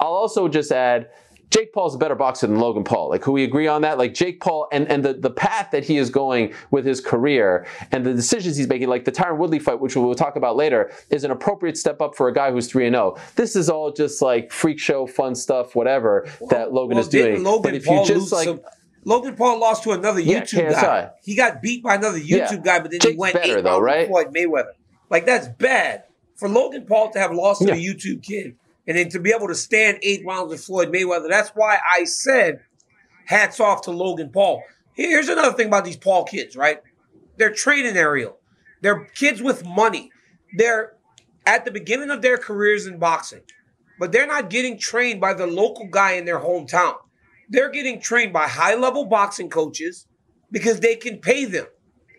I'll 0.00 0.08
also 0.08 0.48
just 0.48 0.70
add 0.70 1.08
Jake 1.50 1.72
Paul's 1.72 1.94
a 1.94 1.98
better 1.98 2.14
boxer 2.14 2.46
than 2.46 2.58
Logan 2.58 2.84
Paul. 2.84 3.08
Like, 3.08 3.22
who 3.22 3.32
we 3.32 3.44
agree 3.44 3.68
on 3.68 3.82
that? 3.82 3.98
Like, 3.98 4.14
Jake 4.14 4.40
Paul 4.40 4.68
and, 4.72 4.88
and 4.88 5.04
the, 5.04 5.14
the 5.14 5.30
path 5.30 5.70
that 5.70 5.84
he 5.84 5.96
is 5.96 6.10
going 6.10 6.52
with 6.70 6.84
his 6.84 7.00
career 7.00 7.66
and 7.92 8.04
the 8.04 8.12
decisions 8.12 8.56
he's 8.56 8.68
making, 8.68 8.88
like 8.88 9.04
the 9.04 9.12
Tyron 9.12 9.38
Woodley 9.38 9.58
fight, 9.58 9.80
which 9.80 9.96
we'll 9.96 10.14
talk 10.14 10.36
about 10.36 10.56
later, 10.56 10.90
is 11.10 11.24
an 11.24 11.30
appropriate 11.30 11.76
step 11.76 12.00
up 12.00 12.16
for 12.16 12.28
a 12.28 12.34
guy 12.34 12.50
who's 12.50 12.68
3 12.68 12.90
0. 12.90 13.16
This 13.36 13.54
is 13.54 13.68
all 13.68 13.92
just 13.92 14.20
like 14.20 14.50
freak 14.50 14.78
show, 14.78 15.06
fun 15.06 15.34
stuff, 15.34 15.74
whatever 15.76 16.28
well, 16.40 16.48
that 16.50 16.72
Logan 16.72 16.96
well, 16.96 17.04
is 17.04 17.08
doing. 17.08 17.42
Logan 17.42 17.62
but 17.62 17.74
if 17.74 17.84
Paul 17.84 18.00
you 18.00 18.14
just 18.14 18.32
like. 18.32 18.46
Some- 18.46 18.60
Logan 19.06 19.36
Paul 19.36 19.60
lost 19.60 19.84
to 19.84 19.92
another 19.92 20.18
yeah, 20.18 20.40
YouTube 20.40 20.68
KSI. 20.68 20.82
guy. 20.82 21.10
He 21.22 21.36
got 21.36 21.62
beat 21.62 21.84
by 21.84 21.94
another 21.94 22.18
YouTube 22.18 22.28
yeah. 22.28 22.56
guy, 22.56 22.80
but 22.80 22.90
then 22.90 22.98
Jake's 22.98 23.12
he 23.12 23.16
went 23.16 23.34
better, 23.34 23.58
eight 23.58 23.64
though, 23.64 23.78
right? 23.78 24.08
Floyd 24.08 24.34
Mayweather. 24.34 24.72
Like 25.08 25.24
that's 25.24 25.46
bad 25.46 26.02
for 26.34 26.48
Logan 26.48 26.86
Paul 26.86 27.12
to 27.12 27.20
have 27.20 27.32
lost 27.32 27.62
to 27.62 27.72
a 27.72 27.76
YouTube 27.76 28.20
kid, 28.24 28.56
and 28.84 28.98
then 28.98 29.08
to 29.10 29.20
be 29.20 29.32
able 29.32 29.46
to 29.46 29.54
stand 29.54 30.00
eight 30.02 30.26
rounds 30.26 30.50
with 30.50 30.64
Floyd 30.64 30.92
Mayweather. 30.92 31.28
That's 31.30 31.50
why 31.50 31.78
I 31.88 32.02
said, 32.02 32.62
hats 33.26 33.60
off 33.60 33.82
to 33.82 33.92
Logan 33.92 34.30
Paul. 34.30 34.64
Here's 34.94 35.28
another 35.28 35.56
thing 35.56 35.68
about 35.68 35.84
these 35.84 35.96
Paul 35.96 36.24
kids, 36.24 36.56
right? 36.56 36.82
They're 37.36 37.52
training 37.52 37.96
Ariel. 37.96 38.38
They're 38.80 39.04
kids 39.14 39.40
with 39.40 39.64
money. 39.64 40.10
They're 40.56 40.94
at 41.46 41.64
the 41.64 41.70
beginning 41.70 42.10
of 42.10 42.22
their 42.22 42.38
careers 42.38 42.88
in 42.88 42.98
boxing, 42.98 43.42
but 44.00 44.10
they're 44.10 44.26
not 44.26 44.50
getting 44.50 44.78
trained 44.78 45.20
by 45.20 45.32
the 45.32 45.46
local 45.46 45.86
guy 45.86 46.12
in 46.12 46.24
their 46.24 46.40
hometown. 46.40 46.96
They're 47.48 47.70
getting 47.70 48.00
trained 48.00 48.32
by 48.32 48.48
high 48.48 48.74
level 48.74 49.04
boxing 49.04 49.48
coaches 49.48 50.06
because 50.50 50.80
they 50.80 50.96
can 50.96 51.18
pay 51.18 51.44
them. 51.44 51.66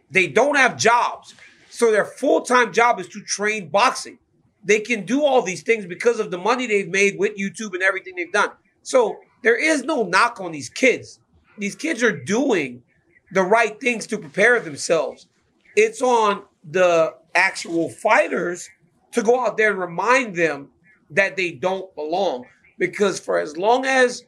They 0.09 0.27
don't 0.27 0.55
have 0.55 0.77
jobs. 0.77 1.35
So 1.69 1.91
their 1.91 2.05
full 2.05 2.41
time 2.41 2.71
job 2.73 2.99
is 2.99 3.07
to 3.09 3.21
train 3.21 3.69
boxing. 3.69 4.19
They 4.63 4.79
can 4.79 5.05
do 5.05 5.23
all 5.23 5.41
these 5.41 5.63
things 5.63 5.85
because 5.85 6.19
of 6.19 6.31
the 6.31 6.37
money 6.37 6.67
they've 6.67 6.89
made 6.89 7.17
with 7.17 7.37
YouTube 7.37 7.73
and 7.73 7.83
everything 7.83 8.15
they've 8.15 8.31
done. 8.31 8.51
So 8.83 9.19
there 9.43 9.55
is 9.55 9.83
no 9.83 10.03
knock 10.03 10.41
on 10.41 10.51
these 10.51 10.69
kids. 10.69 11.19
These 11.57 11.75
kids 11.75 12.03
are 12.03 12.11
doing 12.11 12.83
the 13.31 13.43
right 13.43 13.79
things 13.79 14.07
to 14.07 14.17
prepare 14.17 14.59
themselves. 14.59 15.27
It's 15.75 16.01
on 16.01 16.43
the 16.69 17.15
actual 17.35 17.89
fighters 17.89 18.69
to 19.11 19.21
go 19.21 19.39
out 19.39 19.57
there 19.57 19.71
and 19.71 19.79
remind 19.79 20.35
them 20.35 20.69
that 21.11 21.35
they 21.35 21.51
don't 21.51 21.93
belong. 21.95 22.45
Because 22.77 23.19
for 23.19 23.39
as 23.39 23.57
long 23.57 23.85
as, 23.85 24.23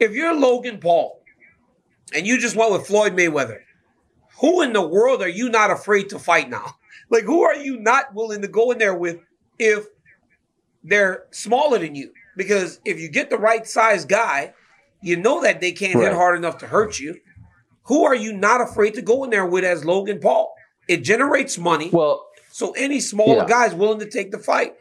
if 0.00 0.12
you're 0.12 0.34
Logan 0.34 0.78
Paul 0.78 1.22
and 2.14 2.26
you 2.26 2.40
just 2.40 2.56
went 2.56 2.72
with 2.72 2.86
Floyd 2.86 3.14
Mayweather, 3.14 3.60
who 4.40 4.62
in 4.62 4.72
the 4.72 4.86
world 4.86 5.22
are 5.22 5.28
you 5.28 5.48
not 5.50 5.70
afraid 5.70 6.08
to 6.10 6.18
fight 6.18 6.50
now? 6.50 6.74
Like, 7.12 7.24
who 7.24 7.42
are 7.42 7.56
you 7.56 7.76
not 7.76 8.14
willing 8.14 8.40
to 8.42 8.46
go 8.46 8.70
in 8.70 8.78
there 8.78 8.94
with 8.94 9.18
if 9.58 9.84
they're 10.84 11.24
smaller 11.32 11.80
than 11.80 11.96
you? 11.96 12.12
Because 12.36 12.78
if 12.84 13.00
you 13.00 13.08
get 13.08 13.30
the 13.30 13.36
right 13.36 13.66
size 13.66 14.04
guy, 14.04 14.54
you 15.02 15.16
know 15.16 15.42
that 15.42 15.60
they 15.60 15.72
can't 15.72 15.96
right. 15.96 16.04
hit 16.04 16.12
hard 16.12 16.38
enough 16.38 16.58
to 16.58 16.68
hurt 16.68 17.00
you. 17.00 17.18
Who 17.86 18.04
are 18.04 18.14
you 18.14 18.32
not 18.32 18.60
afraid 18.60 18.94
to 18.94 19.02
go 19.02 19.24
in 19.24 19.30
there 19.30 19.44
with 19.44 19.64
as 19.64 19.84
Logan 19.84 20.20
Paul? 20.20 20.54
It 20.86 20.98
generates 20.98 21.58
money. 21.58 21.90
Well, 21.92 22.24
so 22.52 22.70
any 22.76 23.00
smaller 23.00 23.38
yeah. 23.38 23.46
guy 23.46 23.66
is 23.66 23.74
willing 23.74 23.98
to 23.98 24.08
take 24.08 24.30
the 24.30 24.38
fight. 24.38 24.74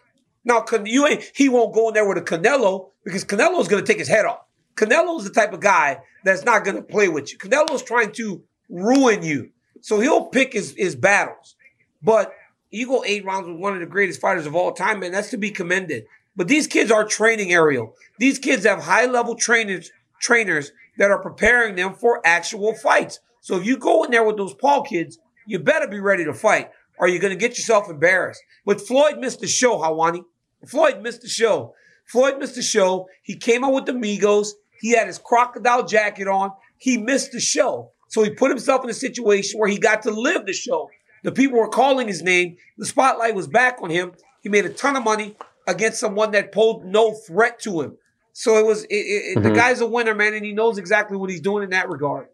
Now, 0.43 0.63
you 0.85 1.07
ain't 1.07 1.23
he 1.33 1.49
won't 1.49 1.73
go 1.73 1.87
in 1.87 1.95
there 1.95 2.07
with 2.07 2.19
a 2.19 2.21
Canelo 2.21 2.89
because 3.03 3.25
Canelo 3.25 3.59
is 3.59 3.67
going 3.67 3.83
to 3.83 3.87
take 3.87 3.97
his 3.97 4.07
head 4.07 4.25
off. 4.25 4.41
Canelo 4.79 5.17
is 5.17 5.25
the 5.25 5.33
type 5.33 5.51
of 5.51 5.59
guy 5.59 6.01
that's 6.23 6.45
not 6.45 6.63
going 6.63 6.77
to 6.77 6.81
play 6.81 7.09
with 7.09 7.31
you. 7.31 7.37
Canelo 7.37 7.71
is 7.71 7.83
trying 7.83 8.11
to 8.13 8.41
ruin 8.69 9.23
you. 9.23 9.49
So 9.81 9.99
he'll 9.99 10.25
pick 10.25 10.53
his, 10.53 10.73
his 10.77 10.95
battles. 10.95 11.55
But 12.01 12.33
you 12.69 12.87
go 12.87 13.03
eight 13.05 13.25
rounds 13.25 13.47
with 13.47 13.57
one 13.57 13.73
of 13.73 13.79
the 13.79 13.85
greatest 13.85 14.21
fighters 14.21 14.45
of 14.45 14.55
all 14.55 14.71
time, 14.71 14.99
man, 14.99 15.11
that's 15.11 15.31
to 15.31 15.37
be 15.37 15.51
commended. 15.51 16.05
But 16.35 16.47
these 16.47 16.67
kids 16.67 16.91
are 16.91 17.03
training 17.03 17.51
Ariel. 17.51 17.93
These 18.19 18.39
kids 18.39 18.65
have 18.65 18.83
high 18.83 19.05
level 19.05 19.35
trainers 19.35 19.91
trainers 20.21 20.71
that 20.97 21.11
are 21.11 21.21
preparing 21.21 21.75
them 21.75 21.93
for 21.93 22.21
actual 22.25 22.73
fights. 22.73 23.19
So 23.41 23.57
if 23.57 23.65
you 23.65 23.77
go 23.77 24.03
in 24.03 24.11
there 24.11 24.23
with 24.23 24.37
those 24.37 24.53
Paul 24.53 24.83
kids, 24.83 25.17
you 25.47 25.59
better 25.59 25.87
be 25.87 25.99
ready 25.99 26.25
to 26.25 26.33
fight 26.33 26.71
or 26.97 27.07
you're 27.07 27.21
going 27.21 27.33
to 27.33 27.39
get 27.39 27.57
yourself 27.57 27.89
embarrassed. 27.89 28.41
But 28.65 28.81
Floyd 28.81 29.17
missed 29.17 29.39
the 29.39 29.47
show, 29.47 29.79
Helwani. 29.79 30.23
Floyd 30.67 31.01
missed 31.01 31.21
the 31.21 31.29
show. 31.29 31.73
Floyd 32.05 32.37
missed 32.37 32.55
the 32.55 32.61
show. 32.61 33.07
He 33.23 33.35
came 33.35 33.63
out 33.63 33.73
with 33.73 33.85
the 33.85 33.93
Migos. 33.93 34.49
He 34.79 34.91
had 34.91 35.07
his 35.07 35.17
crocodile 35.17 35.85
jacket 35.85 36.27
on. 36.27 36.51
He 36.77 36.97
missed 36.97 37.31
the 37.31 37.39
show. 37.39 37.91
So 38.07 38.23
he 38.23 38.31
put 38.31 38.49
himself 38.49 38.83
in 38.83 38.89
a 38.89 38.93
situation 38.93 39.59
where 39.59 39.69
he 39.69 39.77
got 39.77 40.01
to 40.03 40.11
live 40.11 40.45
the 40.45 40.53
show. 40.53 40.89
The 41.23 41.31
people 41.31 41.59
were 41.59 41.69
calling 41.69 42.07
his 42.07 42.23
name. 42.23 42.57
The 42.77 42.85
spotlight 42.85 43.35
was 43.35 43.47
back 43.47 43.77
on 43.81 43.89
him. 43.89 44.13
He 44.41 44.49
made 44.49 44.65
a 44.65 44.69
ton 44.69 44.95
of 44.95 45.03
money 45.03 45.35
against 45.67 45.99
someone 45.99 46.31
that 46.31 46.51
posed 46.51 46.85
no 46.85 47.13
threat 47.13 47.59
to 47.61 47.81
him. 47.81 47.97
So 48.33 48.57
it 48.57 48.65
was 48.65 48.83
it, 48.85 48.95
it, 48.95 49.37
mm-hmm. 49.37 49.47
the 49.47 49.53
guy's 49.53 49.81
a 49.81 49.85
winner, 49.85 50.15
man, 50.15 50.33
and 50.33 50.45
he 50.45 50.53
knows 50.53 50.77
exactly 50.77 51.17
what 51.17 51.29
he's 51.29 51.41
doing 51.41 51.63
in 51.63 51.71
that 51.71 51.89
regard. 51.89 52.27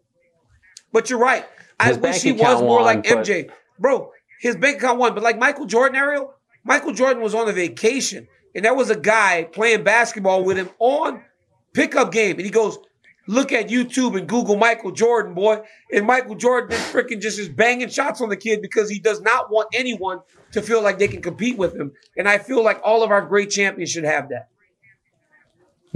But 0.92 1.10
you're 1.10 1.18
right. 1.18 1.44
His 1.82 1.96
I 1.96 2.00
wish 2.00 2.22
he 2.22 2.32
was 2.32 2.62
more 2.62 2.82
like 2.82 3.02
MJ, 3.02 3.50
bro. 3.78 4.12
His 4.40 4.56
bank 4.56 4.78
account 4.78 4.98
won, 4.98 5.14
but 5.14 5.22
like 5.22 5.38
Michael 5.38 5.66
Jordan, 5.66 5.96
Ariel, 5.96 6.32
Michael 6.64 6.92
Jordan 6.92 7.22
was 7.22 7.34
on 7.34 7.48
a 7.48 7.52
vacation, 7.52 8.28
and 8.54 8.64
there 8.64 8.74
was 8.74 8.88
a 8.88 8.96
guy 8.96 9.44
playing 9.44 9.82
basketball 9.82 10.44
with 10.44 10.56
him 10.56 10.70
on 10.78 11.22
pickup 11.76 12.10
game, 12.10 12.36
and 12.36 12.44
he 12.44 12.50
goes, 12.50 12.78
Look 13.28 13.52
at 13.52 13.68
YouTube 13.68 14.16
and 14.16 14.28
Google 14.28 14.56
Michael 14.56 14.92
Jordan, 14.92 15.34
boy. 15.34 15.60
And 15.92 16.06
Michael 16.06 16.36
Jordan 16.36 16.72
is 16.72 16.78
freaking 16.92 17.20
just 17.20 17.40
is 17.40 17.48
banging 17.48 17.88
shots 17.88 18.20
on 18.20 18.28
the 18.28 18.36
kid 18.36 18.62
because 18.62 18.88
he 18.88 19.00
does 19.00 19.20
not 19.20 19.50
want 19.50 19.68
anyone 19.74 20.20
to 20.52 20.62
feel 20.62 20.80
like 20.80 21.00
they 21.00 21.08
can 21.08 21.22
compete 21.22 21.58
with 21.58 21.74
him. 21.74 21.92
And 22.16 22.28
I 22.28 22.38
feel 22.38 22.62
like 22.62 22.80
all 22.84 23.02
of 23.02 23.10
our 23.10 23.22
great 23.22 23.50
champions 23.50 23.90
should 23.90 24.04
have 24.04 24.28
that. 24.28 24.48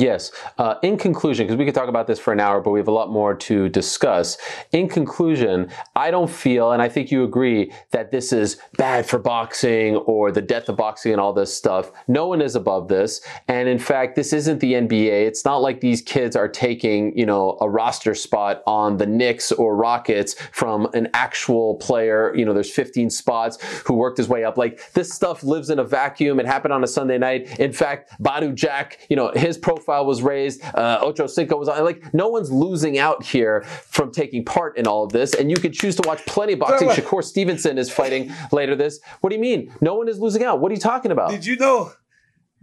Yes. 0.01 0.33
Uh, 0.57 0.77
in 0.83 0.97
conclusion, 0.97 1.47
because 1.47 1.59
we 1.59 1.67
could 1.67 1.75
talk 1.75 1.91
about 1.91 2.07
this 2.07 2.19
for 2.19 2.33
an 2.33 2.41
hour, 2.41 2.63
but 2.63 2.71
we 2.71 2.79
have 2.79 2.89
a 2.89 2.91
lot 2.91 3.11
more 3.11 3.35
to 3.35 3.69
discuss. 3.69 4.39
In 4.73 4.89
conclusion, 4.89 5.69
I 5.95 6.11
don't 6.11 6.31
feel, 6.31 6.73
and 6.73 6.81
I 6.81 6.89
think 6.89 7.11
you 7.11 7.23
agree, 7.23 7.71
that 7.91 8.11
this 8.11 8.33
is 8.33 8.57
bad 8.79 9.05
for 9.05 9.19
boxing 9.19 9.97
or 9.97 10.33
the 10.33 10.41
death 10.41 10.71
of 10.71 10.79
boxing 10.79 11.13
and 11.13 11.21
all 11.21 11.35
this 11.35 11.55
stuff. 11.55 11.93
No 12.09 12.27
one 12.29 12.41
is 12.41 12.57
above 12.57 12.89
this. 12.89 13.21
And 13.47 13.69
in 13.69 13.79
fact, 13.79 14.17
this 14.17 14.33
isn't 14.33 14.61
the 14.61 14.73
NBA. 14.73 15.27
It's 15.27 15.45
not 15.45 15.59
like 15.59 15.83
these 15.83 16.01
kids 16.01 16.35
are 16.35 16.49
taking, 16.49 17.15
you 17.15 17.27
know, 17.27 17.59
a 17.61 17.69
roster 17.69 18.15
spot 18.15 18.63
on 18.67 18.97
the 18.97 19.07
Knicks 19.07 19.53
or 19.53 19.77
Rockets 19.77 20.33
from 20.53 20.89
an 20.95 21.09
actual 21.13 21.75
player. 21.75 22.35
You 22.35 22.47
know, 22.47 22.55
there's 22.55 22.73
15 22.73 23.11
spots 23.11 23.63
who 23.85 23.93
worked 23.93 24.17
his 24.17 24.31
way 24.31 24.45
up. 24.45 24.57
Like 24.57 24.95
this 24.95 25.13
stuff 25.13 25.43
lives 25.43 25.69
in 25.69 25.79
a 25.79 25.85
vacuum. 25.85 26.41
It 26.41 26.47
happened 26.47 26.73
on 26.73 26.83
a 26.83 26.87
Sunday 26.87 27.19
night. 27.19 27.61
In 27.61 27.75
fact, 27.75 28.19
Badou 28.19 28.55
Jack, 28.55 29.07
you 29.11 29.17
know, 29.17 29.31
his 29.37 29.59
profile 29.59 29.90
profile 29.91 30.07
was 30.07 30.23
raised. 30.23 30.63
Uh, 30.65 30.99
Ocho 31.03 31.27
Cinco 31.27 31.57
was 31.57 31.69
on. 31.69 31.85
Like, 31.85 32.15
no 32.15 32.29
one's 32.29 32.51
losing 32.51 32.99
out 32.99 33.25
here 33.25 33.63
from 33.63 34.13
taking 34.13 34.45
part 34.45 34.77
in 34.77 34.87
all 34.87 35.05
of 35.05 35.13
this. 35.13 35.35
And 35.35 35.51
you 35.51 35.57
can 35.57 35.73
choose 35.73 35.97
to 35.97 36.03
watch 36.07 36.25
plenty 36.27 36.55
of 36.55 36.61
boxing. 36.61 36.89
Shakur 36.89 37.23
Stevenson 37.23 37.79
is 37.79 37.91
fighting 37.91 38.33
later 38.53 38.77
this. 38.77 39.01
What 39.21 39.31
do 39.31 39.37
you 39.37 39.43
mean? 39.43 39.73
No 39.81 39.95
one 39.95 40.09
is 40.09 40.19
losing 40.19 40.45
out. 40.45 40.61
What 40.61 40.71
are 40.71 40.75
you 40.75 40.81
talking 40.81 41.11
about? 41.11 41.31
Did 41.31 41.45
you 41.47 41.57
know? 41.57 41.93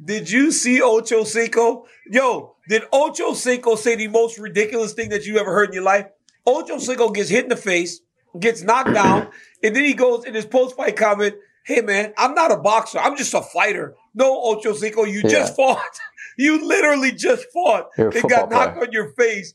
Did 0.04 0.30
you 0.30 0.52
see 0.52 0.82
Ocho 0.82 1.24
Cinco? 1.24 1.86
Yo, 2.10 2.56
did 2.70 2.84
Ocho 2.94 3.34
Cinco 3.34 3.76
say 3.76 3.96
the 3.96 4.08
most 4.08 4.38
ridiculous 4.38 4.94
thing 4.94 5.10
that 5.10 5.26
you 5.26 5.40
ever 5.40 5.52
heard 5.52 5.70
in 5.70 5.74
your 5.74 5.84
life? 5.84 6.08
Ocho 6.46 6.78
Cinco 6.78 7.10
gets 7.10 7.30
hit 7.30 7.44
in 7.44 7.50
the 7.50 7.56
face, 7.56 8.00
gets 8.40 8.62
knocked 8.62 8.94
down, 8.94 9.30
and 9.64 9.76
then 9.76 9.84
he 9.84 9.96
goes 9.96 10.24
in 10.24 10.36
his 10.36 10.46
post-fight 10.46 10.96
comment, 10.96 11.36
hey 11.66 11.82
man, 11.82 12.14
I'm 12.16 12.36
not 12.36 12.52
a 12.52 12.58
boxer. 12.58 13.00
I'm 13.00 13.18
just 13.18 13.34
a 13.34 13.42
fighter. 13.42 13.96
No, 14.14 14.40
Ocho 14.44 14.74
Cinco, 14.74 15.04
you 15.04 15.22
yeah. 15.24 15.30
just 15.30 15.56
fought. 15.56 15.82
You 16.38 16.66
literally 16.66 17.12
just 17.12 17.46
fought 17.52 17.90
and 17.98 18.14
got 18.30 18.50
knocked 18.50 18.76
player. 18.76 18.88
on 18.88 18.92
your 18.92 19.12
face. 19.14 19.54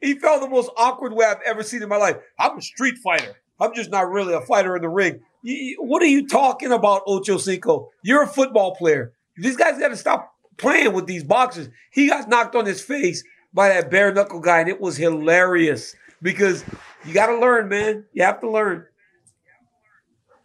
He 0.00 0.14
felt 0.14 0.40
the 0.40 0.48
most 0.48 0.70
awkward 0.76 1.12
way 1.12 1.26
I've 1.26 1.42
ever 1.46 1.62
seen 1.62 1.82
in 1.82 1.88
my 1.88 1.96
life. 1.96 2.16
I'm 2.38 2.58
a 2.58 2.62
street 2.62 2.96
fighter. 2.98 3.36
I'm 3.60 3.74
just 3.74 3.90
not 3.90 4.10
really 4.10 4.34
a 4.34 4.40
fighter 4.40 4.74
in 4.74 4.82
the 4.82 4.88
ring. 4.88 5.20
You, 5.42 5.76
what 5.80 6.02
are 6.02 6.06
you 6.06 6.26
talking 6.26 6.72
about, 6.72 7.02
Ocho 7.06 7.36
Cinco? 7.36 7.90
You're 8.02 8.22
a 8.22 8.26
football 8.26 8.74
player. 8.74 9.12
These 9.36 9.56
guys 9.56 9.78
got 9.78 9.88
to 9.88 9.96
stop 9.96 10.32
playing 10.56 10.92
with 10.92 11.06
these 11.06 11.22
boxers. 11.22 11.68
He 11.92 12.08
got 12.08 12.28
knocked 12.28 12.56
on 12.56 12.66
his 12.66 12.82
face 12.82 13.22
by 13.54 13.68
that 13.68 13.90
bare 13.90 14.12
knuckle 14.12 14.40
guy, 14.40 14.60
and 14.60 14.68
it 14.68 14.80
was 14.80 14.96
hilarious 14.96 15.94
because 16.20 16.64
you 17.04 17.14
got 17.14 17.26
to 17.26 17.38
learn, 17.38 17.68
man. 17.68 18.04
You 18.12 18.24
have 18.24 18.40
to 18.40 18.50
learn. 18.50 18.86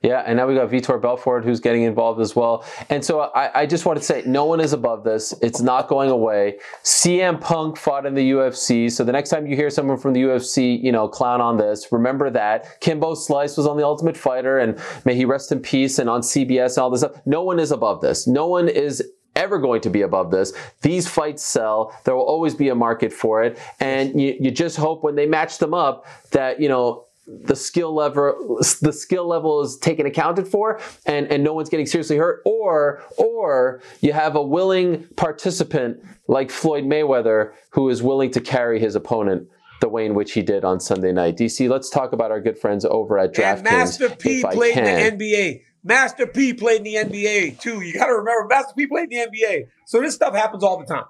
Yeah, 0.04 0.24
and 0.28 0.38
now 0.38 0.46
we 0.46 0.54
got 0.54 0.70
Vitor 0.70 1.02
Belfort 1.02 1.44
who's 1.44 1.60
getting 1.60 1.82
involved 1.82 2.22
as 2.22 2.36
well. 2.36 2.64
And 2.90 3.04
so 3.04 3.22
I, 3.22 3.62
I, 3.62 3.66
just 3.66 3.86
want 3.86 3.98
to 3.98 4.06
say 4.06 4.22
no 4.28 4.46
one 4.46 4.60
is 4.60 4.72
above 4.72 5.04
this. 5.04 5.34
It's 5.42 5.60
not 5.60 5.88
going 5.88 6.12
away. 6.12 6.60
CM 6.84 7.42
Punk 7.42 7.78
fought 7.78 8.06
in 8.06 8.14
the 8.14 8.32
UFC. 8.32 8.92
So 8.92 9.04
the 9.04 9.12
next 9.12 9.32
time 9.32 9.48
you 9.48 9.56
hear 9.56 9.72
someone 9.72 9.98
from 9.98 10.14
the 10.14 10.22
UFC, 10.22 10.82
you 10.82 10.92
know, 10.92 11.08
clown 11.08 11.42
on 11.42 11.58
this, 11.58 11.92
remember 11.92 12.30
that. 12.30 12.80
Kimbo 12.80 13.16
Slice 13.16 13.58
was 13.58 13.66
on 13.66 13.76
The 13.76 13.84
Ultimate 13.84 14.16
Fighter 14.16 14.60
and 14.60 14.80
may 15.04 15.16
he 15.16 15.26
rest 15.26 15.52
in 15.52 15.62
peace 15.62 15.98
and 15.98 16.10
on 16.10 16.22
CBS 16.22 16.76
and 16.76 16.80
all 16.80 16.90
this 16.92 17.00
stuff. 17.00 17.20
No 17.26 17.42
one 17.42 17.60
is 17.60 17.72
above 17.72 18.02
this. 18.02 18.28
No 18.28 18.46
one 18.46 18.70
is 18.70 19.04
ever 19.36 19.58
going 19.58 19.82
to 19.82 19.90
be 19.90 20.02
above 20.04 20.32
this. 20.32 20.54
These 20.82 21.08
fights 21.08 21.44
sell. 21.44 21.98
There 22.04 22.16
will 22.16 22.24
always 22.24 22.54
be 22.54 22.70
a 22.70 22.76
market 22.76 23.14
for 23.14 23.44
it. 23.44 23.58
And 23.80 24.20
you, 24.20 24.36
you 24.40 24.52
just 24.52 24.78
hope 24.78 25.04
when 25.04 25.16
they 25.16 25.26
match 25.26 25.60
them 25.60 25.74
up 25.74 26.06
that, 26.32 26.60
you 26.60 26.70
know, 26.70 27.07
the 27.28 27.56
skill 27.56 27.94
level 27.94 28.58
the 28.82 28.94
skill 28.94 29.28
level 29.28 29.62
is 29.62 29.78
taken 29.78 30.06
accounted 30.06 30.48
for 30.48 30.80
and 31.06 31.28
and 31.28 31.44
no 31.44 31.54
one's 31.54 31.68
getting 31.68 31.86
seriously 31.86 32.16
hurt 32.16 32.42
or 32.46 33.04
or 33.18 33.82
you 34.00 34.14
have 34.14 34.36
a 34.36 34.42
willing 34.42 35.06
participant 35.18 36.02
like 36.28 36.50
Floyd 36.50 36.86
Mayweather 36.86 37.52
who 37.72 37.90
is 37.90 38.02
willing 38.02 38.32
to 38.32 38.40
carry 38.40 38.80
his 38.80 38.96
opponent 38.96 39.50
the 39.82 39.90
way 39.90 40.06
in 40.06 40.16
which 40.16 40.34
he 40.34 40.42
did 40.42 40.64
on 40.64 40.80
Sunday 40.80 41.12
night. 41.12 41.38
DC, 41.38 41.70
let's 41.70 41.90
talk 41.90 42.12
about 42.12 42.32
our 42.32 42.42
good 42.42 42.58
friends 42.58 42.84
over 42.86 43.20
at 43.20 43.34
DraftKings. 43.34 43.64
Master 43.64 44.10
P 44.10 44.42
played 44.42 44.78
in 44.78 45.18
the 45.20 45.26
NBA. 45.26 45.62
Master 45.84 46.26
P 46.28 46.54
played 46.54 46.78
in 46.78 46.84
the 46.84 46.96
NBA 46.96 47.60
too. 47.60 47.82
You 47.82 47.94
got 47.94 48.08
to 48.08 48.14
remember, 48.14 48.48
Master 48.48 48.74
P 48.76 48.88
played 48.88 49.12
in 49.12 49.30
the 49.32 49.38
NBA. 49.38 49.68
So 49.86 50.02
this 50.02 50.16
stuff 50.16 50.34
happens 50.34 50.64
all 50.64 50.80
the 50.80 50.86
time. 50.86 51.06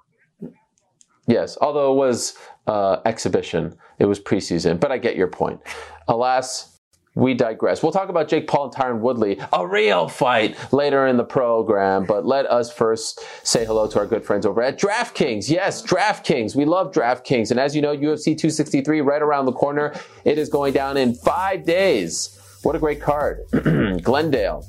Yes, 1.26 1.58
although 1.60 1.92
it 1.92 1.96
was 1.96 2.34
uh, 2.66 2.98
exhibition, 3.04 3.76
it 3.98 4.06
was 4.06 4.20
preseason. 4.20 4.78
But 4.80 4.92
I 4.92 4.98
get 4.98 5.16
your 5.16 5.28
point. 5.28 5.60
Alas, 6.06 6.78
we 7.14 7.34
digress. 7.34 7.82
We'll 7.82 7.90
talk 7.90 8.10
about 8.10 8.28
Jake 8.28 8.46
Paul 8.46 8.66
and 8.66 8.74
Tyron 8.74 9.00
Woodley, 9.00 9.40
a 9.52 9.66
real 9.66 10.08
fight 10.08 10.56
later 10.72 11.06
in 11.06 11.16
the 11.16 11.24
program. 11.24 12.04
But 12.04 12.24
let 12.24 12.46
us 12.46 12.72
first 12.72 13.20
say 13.42 13.64
hello 13.64 13.88
to 13.88 13.98
our 13.98 14.06
good 14.06 14.24
friends 14.24 14.46
over 14.46 14.62
at 14.62 14.78
DraftKings. 14.78 15.50
Yes, 15.50 15.82
DraftKings. 15.82 16.54
We 16.54 16.64
love 16.64 16.92
DraftKings. 16.92 17.50
And 17.50 17.58
as 17.58 17.74
you 17.74 17.82
know, 17.82 17.96
UFC 17.96 18.38
263 18.38 19.00
right 19.00 19.20
around 19.20 19.46
the 19.46 19.52
corner. 19.52 19.94
It 20.24 20.38
is 20.38 20.48
going 20.48 20.74
down 20.74 20.96
in 20.96 21.14
five 21.14 21.64
days. 21.64 22.38
What 22.62 22.76
a 22.76 22.78
great 22.78 23.02
card. 23.02 23.40
Glendale. 24.02 24.64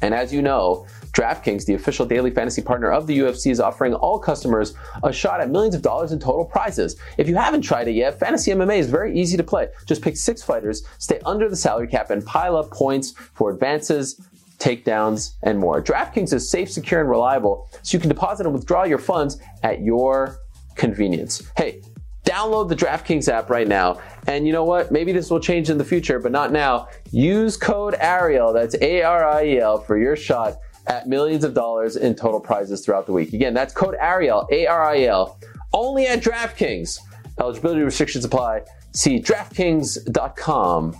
And 0.00 0.14
as 0.14 0.32
you 0.32 0.40
know, 0.40 0.86
DraftKings, 1.20 1.66
the 1.66 1.74
official 1.74 2.06
daily 2.06 2.30
fantasy 2.30 2.62
partner 2.62 2.90
of 2.90 3.06
the 3.06 3.18
UFC, 3.18 3.50
is 3.50 3.60
offering 3.60 3.92
all 3.92 4.18
customers 4.18 4.72
a 5.02 5.12
shot 5.12 5.42
at 5.42 5.50
millions 5.50 5.74
of 5.74 5.82
dollars 5.82 6.12
in 6.12 6.18
total 6.18 6.46
prizes. 6.46 6.96
If 7.18 7.28
you 7.28 7.36
haven't 7.36 7.60
tried 7.60 7.88
it 7.88 7.92
yet, 7.92 8.18
Fantasy 8.18 8.52
MMA 8.52 8.78
is 8.78 8.88
very 8.88 9.18
easy 9.18 9.36
to 9.36 9.42
play. 9.42 9.68
Just 9.84 10.00
pick 10.00 10.16
six 10.16 10.42
fighters, 10.42 10.82
stay 10.98 11.20
under 11.26 11.50
the 11.50 11.56
salary 11.56 11.88
cap, 11.88 12.08
and 12.08 12.24
pile 12.24 12.56
up 12.56 12.70
points 12.70 13.12
for 13.34 13.50
advances, 13.50 14.18
takedowns, 14.56 15.32
and 15.42 15.58
more. 15.58 15.82
DraftKings 15.82 16.32
is 16.32 16.50
safe, 16.50 16.70
secure, 16.70 17.00
and 17.00 17.10
reliable, 17.10 17.68
so 17.82 17.96
you 17.96 18.00
can 18.00 18.08
deposit 18.08 18.46
and 18.46 18.54
withdraw 18.54 18.84
your 18.84 18.98
funds 18.98 19.36
at 19.62 19.82
your 19.82 20.38
convenience. 20.74 21.42
Hey, 21.54 21.82
download 22.24 22.70
the 22.70 22.76
DraftKings 22.76 23.28
app 23.28 23.50
right 23.50 23.68
now. 23.68 24.00
And 24.26 24.46
you 24.46 24.54
know 24.54 24.64
what? 24.64 24.90
Maybe 24.90 25.12
this 25.12 25.30
will 25.30 25.40
change 25.40 25.68
in 25.68 25.76
the 25.76 25.84
future, 25.84 26.18
but 26.18 26.32
not 26.32 26.50
now. 26.50 26.88
Use 27.10 27.58
code 27.58 27.94
Ariel, 28.00 28.54
that's 28.54 28.74
A 28.80 29.02
R 29.02 29.28
I 29.28 29.44
E 29.44 29.58
L, 29.58 29.78
for 29.78 29.98
your 29.98 30.16
shot 30.16 30.56
at 30.90 31.06
millions 31.06 31.44
of 31.44 31.54
dollars 31.54 31.94
in 31.94 32.14
total 32.14 32.40
prizes 32.40 32.84
throughout 32.84 33.06
the 33.06 33.12
week. 33.12 33.32
Again, 33.32 33.54
that's 33.54 33.72
code 33.72 33.94
Ariel, 34.00 34.46
A 34.50 34.66
R 34.66 34.90
I 34.90 35.04
L, 35.04 35.38
only 35.72 36.06
at 36.08 36.20
DraftKings. 36.20 36.98
Eligibility 37.38 37.80
restrictions 37.82 38.24
apply. 38.24 38.62
See 38.92 39.20
DraftKings.com 39.20 40.96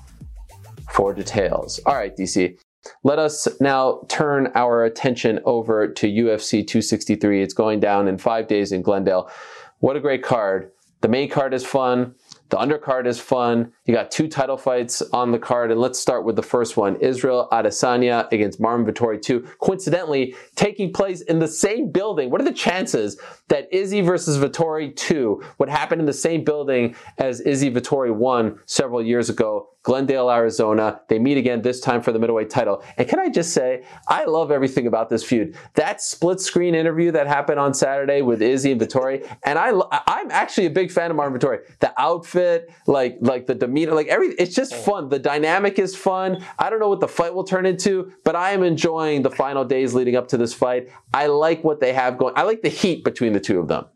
for 0.92 1.12
details. 1.12 1.80
All 1.84 1.96
right, 1.96 2.16
DC. 2.16 2.56
Let 3.02 3.18
us 3.18 3.48
now 3.60 4.02
turn 4.08 4.50
our 4.54 4.84
attention 4.84 5.40
over 5.44 5.88
to 5.88 6.06
UFC 6.06 6.66
263. 6.66 7.42
It's 7.42 7.52
going 7.52 7.80
down 7.80 8.08
in 8.08 8.16
five 8.16 8.46
days 8.46 8.72
in 8.72 8.82
Glendale. 8.82 9.28
What 9.80 9.96
a 9.96 10.00
great 10.00 10.22
card. 10.22 10.70
The 11.00 11.08
main 11.08 11.28
card 11.28 11.52
is 11.52 11.66
fun. 11.66 12.14
The 12.50 12.56
undercard 12.56 13.06
is 13.06 13.20
fun. 13.20 13.72
You 13.86 13.94
got 13.94 14.10
two 14.10 14.26
title 14.26 14.56
fights 14.56 15.02
on 15.12 15.30
the 15.30 15.38
card, 15.38 15.70
and 15.70 15.80
let's 15.80 16.00
start 16.00 16.24
with 16.24 16.34
the 16.34 16.42
first 16.42 16.76
one: 16.76 16.96
Israel 16.96 17.48
Adesanya 17.52 18.30
against 18.32 18.60
Marvin 18.60 18.84
Vettori 18.84 19.22
2. 19.22 19.40
Coincidentally, 19.60 20.34
taking 20.56 20.92
place 20.92 21.20
in 21.22 21.38
the 21.38 21.46
same 21.46 21.92
building. 21.92 22.28
What 22.28 22.40
are 22.40 22.44
the 22.44 22.52
chances 22.52 23.20
that 23.48 23.72
Izzy 23.72 24.00
versus 24.00 24.36
Vettori 24.36 24.94
2 24.96 25.42
would 25.58 25.68
happen 25.68 26.00
in 26.00 26.06
the 26.06 26.12
same 26.12 26.42
building 26.42 26.96
as 27.18 27.40
Izzy 27.40 27.70
Vettori 27.70 28.12
1 28.12 28.58
several 28.66 29.00
years 29.00 29.30
ago? 29.30 29.68
Glendale, 29.82 30.30
Arizona. 30.30 31.00
They 31.08 31.18
meet 31.18 31.38
again 31.38 31.62
this 31.62 31.80
time 31.80 32.02
for 32.02 32.12
the 32.12 32.18
middleweight 32.18 32.50
title. 32.50 32.82
And 32.98 33.08
can 33.08 33.18
I 33.18 33.30
just 33.30 33.54
say, 33.54 33.84
I 34.08 34.26
love 34.26 34.50
everything 34.50 34.86
about 34.86 35.08
this 35.08 35.24
feud. 35.24 35.56
That 35.74 36.02
split 36.02 36.38
screen 36.38 36.74
interview 36.74 37.10
that 37.12 37.26
happened 37.26 37.58
on 37.58 37.72
Saturday 37.72 38.20
with 38.20 38.42
Izzy 38.42 38.72
and 38.72 38.80
Vettori, 38.80 39.26
and 39.44 39.58
I, 39.58 39.72
I'm 40.06 40.30
actually 40.30 40.66
a 40.66 40.70
big 40.70 40.90
fan 40.90 41.10
of 41.10 41.16
Marvin 41.16 41.40
Vettori. 41.40 41.60
The 41.78 41.98
outfit, 41.98 42.39
like 42.86 43.18
like 43.20 43.46
the 43.46 43.54
demeanor, 43.54 43.92
like 43.92 44.08
every, 44.08 44.28
it's 44.34 44.54
just 44.54 44.74
fun. 44.74 45.08
The 45.08 45.18
dynamic 45.18 45.78
is 45.78 45.96
fun. 45.96 46.44
I 46.58 46.70
don't 46.70 46.80
know 46.80 46.88
what 46.88 47.00
the 47.00 47.08
fight 47.08 47.34
will 47.34 47.44
turn 47.44 47.66
into, 47.66 48.12
but 48.24 48.36
I 48.36 48.52
am 48.52 48.62
enjoying 48.62 49.22
the 49.22 49.30
final 49.30 49.64
days 49.64 49.94
leading 49.94 50.16
up 50.16 50.28
to 50.28 50.36
this 50.36 50.52
fight. 50.54 50.88
I 51.14 51.26
like 51.26 51.64
what 51.64 51.80
they 51.80 51.92
have 51.92 52.18
going. 52.18 52.34
I 52.36 52.42
like 52.42 52.62
the 52.62 52.68
heat 52.68 53.04
between 53.04 53.32
the 53.32 53.40
two 53.40 53.58
of 53.58 53.68
them. 53.68 53.86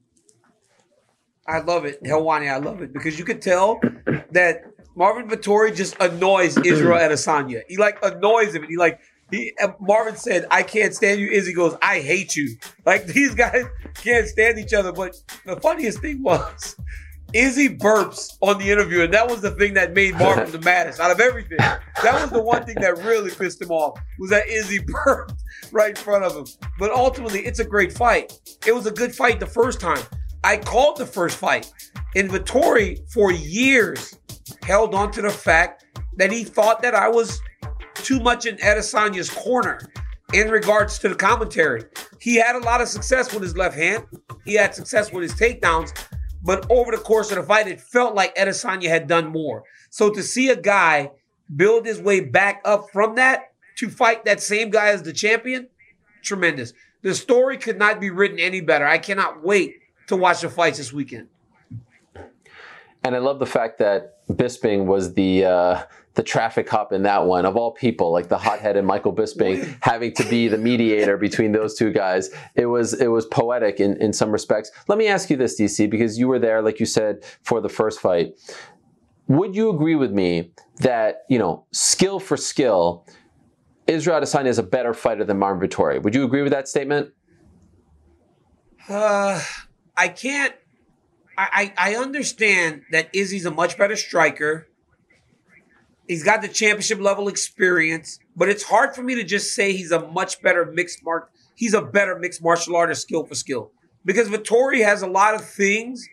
I 1.46 1.60
love 1.60 1.84
it, 1.84 2.02
Helwani. 2.02 2.50
I 2.50 2.56
love 2.56 2.80
it 2.80 2.92
because 2.92 3.18
you 3.18 3.24
could 3.24 3.42
tell 3.42 3.80
that 4.30 4.64
Marvin 4.96 5.28
Vettori 5.28 5.74
just 5.74 5.96
annoys 6.00 6.56
Israel 6.58 6.98
Adesanya. 6.98 7.62
He 7.68 7.76
like 7.76 7.98
annoys 8.02 8.54
him, 8.54 8.62
and 8.62 8.70
he 8.70 8.76
like 8.76 9.00
he. 9.30 9.52
Uh, 9.60 9.68
Marvin 9.80 10.16
said, 10.16 10.46
"I 10.50 10.62
can't 10.62 10.94
stand 10.94 11.20
you." 11.20 11.30
Izzy 11.30 11.52
goes, 11.52 11.76
"I 11.82 12.00
hate 12.00 12.36
you." 12.36 12.56
Like 12.86 13.06
these 13.18 13.34
guys 13.34 13.64
can't 13.94 14.26
stand 14.26 14.58
each 14.58 14.72
other. 14.72 14.92
But 14.92 15.16
the 15.44 15.56
funniest 15.56 16.00
thing 16.00 16.22
was. 16.22 16.76
Izzy 17.34 17.68
burps 17.68 18.38
on 18.40 18.58
the 18.58 18.70
interview, 18.70 19.02
and 19.02 19.12
that 19.12 19.28
was 19.28 19.40
the 19.40 19.50
thing 19.50 19.74
that 19.74 19.92
made 19.92 20.14
Marvin 20.14 20.50
the 20.52 20.60
maddest 20.60 21.00
out 21.00 21.10
of 21.10 21.20
everything. 21.20 21.58
That 21.58 22.22
was 22.22 22.30
the 22.30 22.40
one 22.40 22.64
thing 22.64 22.76
that 22.76 22.96
really 22.98 23.30
pissed 23.30 23.60
him 23.60 23.70
off 23.70 23.98
was 24.18 24.30
that 24.30 24.48
Izzy 24.48 24.78
burped 25.04 25.34
right 25.72 25.90
in 25.90 25.96
front 25.96 26.24
of 26.24 26.36
him. 26.36 26.46
But 26.78 26.92
ultimately, 26.92 27.40
it's 27.40 27.58
a 27.58 27.64
great 27.64 27.92
fight. 27.92 28.38
It 28.66 28.72
was 28.72 28.86
a 28.86 28.92
good 28.92 29.14
fight 29.14 29.40
the 29.40 29.46
first 29.46 29.80
time. 29.80 30.02
I 30.44 30.58
called 30.58 30.96
the 30.96 31.06
first 31.06 31.36
fight. 31.36 31.72
And 32.14 32.30
Vettori, 32.30 33.00
for 33.12 33.32
years, 33.32 34.16
held 34.62 34.94
on 34.94 35.10
to 35.12 35.22
the 35.22 35.30
fact 35.30 35.84
that 36.16 36.30
he 36.30 36.44
thought 36.44 36.82
that 36.82 36.94
I 36.94 37.08
was 37.08 37.40
too 37.94 38.20
much 38.20 38.46
in 38.46 38.56
Adesanya's 38.58 39.30
corner 39.30 39.80
in 40.32 40.50
regards 40.50 40.98
to 41.00 41.08
the 41.08 41.14
commentary. 41.14 41.84
He 42.20 42.36
had 42.36 42.54
a 42.56 42.60
lot 42.60 42.80
of 42.80 42.88
success 42.88 43.32
with 43.32 43.42
his 43.42 43.56
left 43.56 43.76
hand. 43.76 44.04
He 44.44 44.54
had 44.54 44.74
success 44.74 45.12
with 45.12 45.22
his 45.22 45.34
takedowns, 45.34 45.92
but 46.44 46.70
over 46.70 46.90
the 46.90 46.98
course 46.98 47.30
of 47.30 47.36
the 47.36 47.42
fight, 47.42 47.66
it 47.66 47.80
felt 47.80 48.14
like 48.14 48.36
Adesanya 48.36 48.88
had 48.88 49.06
done 49.06 49.28
more. 49.28 49.64
So 49.90 50.10
to 50.10 50.22
see 50.22 50.50
a 50.50 50.56
guy 50.56 51.10
build 51.54 51.86
his 51.86 52.00
way 52.00 52.20
back 52.20 52.60
up 52.64 52.90
from 52.92 53.14
that 53.16 53.52
to 53.76 53.88
fight 53.88 54.24
that 54.24 54.40
same 54.40 54.70
guy 54.70 54.88
as 54.88 55.02
the 55.02 55.12
champion, 55.12 55.68
tremendous. 56.22 56.72
The 57.02 57.14
story 57.14 57.56
could 57.56 57.78
not 57.78 58.00
be 58.00 58.10
written 58.10 58.38
any 58.38 58.60
better. 58.60 58.86
I 58.86 58.98
cannot 58.98 59.42
wait 59.42 59.76
to 60.06 60.16
watch 60.16 60.42
the 60.42 60.48
fights 60.48 60.78
this 60.78 60.92
weekend. 60.92 61.28
And 63.02 63.14
I 63.14 63.18
love 63.18 63.38
the 63.38 63.46
fact 63.46 63.78
that 63.78 64.13
Bisping 64.30 64.86
was 64.86 65.14
the 65.14 65.44
uh, 65.44 65.82
the 66.14 66.22
traffic 66.22 66.66
cop 66.66 66.92
in 66.92 67.02
that 67.02 67.26
one 67.26 67.44
of 67.44 67.56
all 67.56 67.72
people, 67.72 68.12
like 68.12 68.28
the 68.28 68.38
hothead 68.38 68.76
and 68.76 68.86
Michael 68.86 69.12
Bisping 69.12 69.76
having 69.82 70.12
to 70.14 70.24
be 70.28 70.48
the 70.48 70.58
mediator 70.58 71.16
between 71.16 71.52
those 71.52 71.74
two 71.74 71.92
guys. 71.92 72.30
It 72.54 72.66
was 72.66 72.94
it 72.94 73.08
was 73.08 73.26
poetic 73.26 73.80
in, 73.80 73.96
in 74.00 74.12
some 74.12 74.30
respects. 74.30 74.70
Let 74.88 74.98
me 74.98 75.08
ask 75.08 75.28
you 75.28 75.36
this, 75.36 75.60
DC, 75.60 75.90
because 75.90 76.18
you 76.18 76.28
were 76.28 76.38
there, 76.38 76.62
like 76.62 76.80
you 76.80 76.86
said, 76.86 77.24
for 77.42 77.60
the 77.60 77.68
first 77.68 78.00
fight. 78.00 78.34
Would 79.26 79.56
you 79.56 79.70
agree 79.70 79.94
with 79.94 80.12
me 80.12 80.52
that 80.78 81.24
you 81.28 81.38
know 81.38 81.66
skill 81.72 82.20
for 82.20 82.36
skill, 82.36 83.06
Israel 83.86 84.20
Adesanya 84.20 84.46
is 84.46 84.58
a 84.58 84.62
better 84.62 84.94
fighter 84.94 85.24
than 85.24 85.38
Marvin 85.38 85.68
Vettori? 85.68 86.02
Would 86.02 86.14
you 86.14 86.24
agree 86.24 86.42
with 86.42 86.52
that 86.52 86.68
statement? 86.68 87.10
Uh, 88.88 89.42
I 89.96 90.08
can't 90.08 90.54
I, 91.36 91.72
I 91.76 91.94
understand 91.96 92.82
that 92.90 93.10
Izzy's 93.12 93.46
a 93.46 93.50
much 93.50 93.76
better 93.76 93.96
striker. 93.96 94.68
He's 96.06 96.22
got 96.22 96.42
the 96.42 96.48
championship 96.48 97.00
level 97.00 97.28
experience, 97.28 98.18
but 98.36 98.48
it's 98.48 98.62
hard 98.64 98.94
for 98.94 99.02
me 99.02 99.14
to 99.14 99.24
just 99.24 99.54
say 99.54 99.72
he's 99.72 99.90
a 99.90 100.06
much 100.08 100.42
better 100.42 100.64
mixed 100.66 101.02
mark. 101.04 101.30
He's 101.54 101.74
a 101.74 101.82
better 101.82 102.18
mixed 102.18 102.42
martial 102.42 102.76
artist, 102.76 103.02
skill 103.02 103.24
for 103.24 103.34
skill, 103.34 103.70
because 104.04 104.28
Vettori 104.28 104.84
has 104.84 105.02
a 105.02 105.06
lot 105.06 105.34
of 105.34 105.44
things 105.44 106.08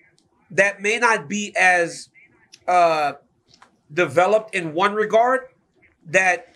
that 0.51 0.81
may 0.81 0.97
not 0.97 1.27
be 1.27 1.53
as 1.57 2.09
uh, 2.67 3.13
developed 3.93 4.55
in 4.55 4.73
one 4.73 4.93
regard. 4.93 5.41
That 6.05 6.55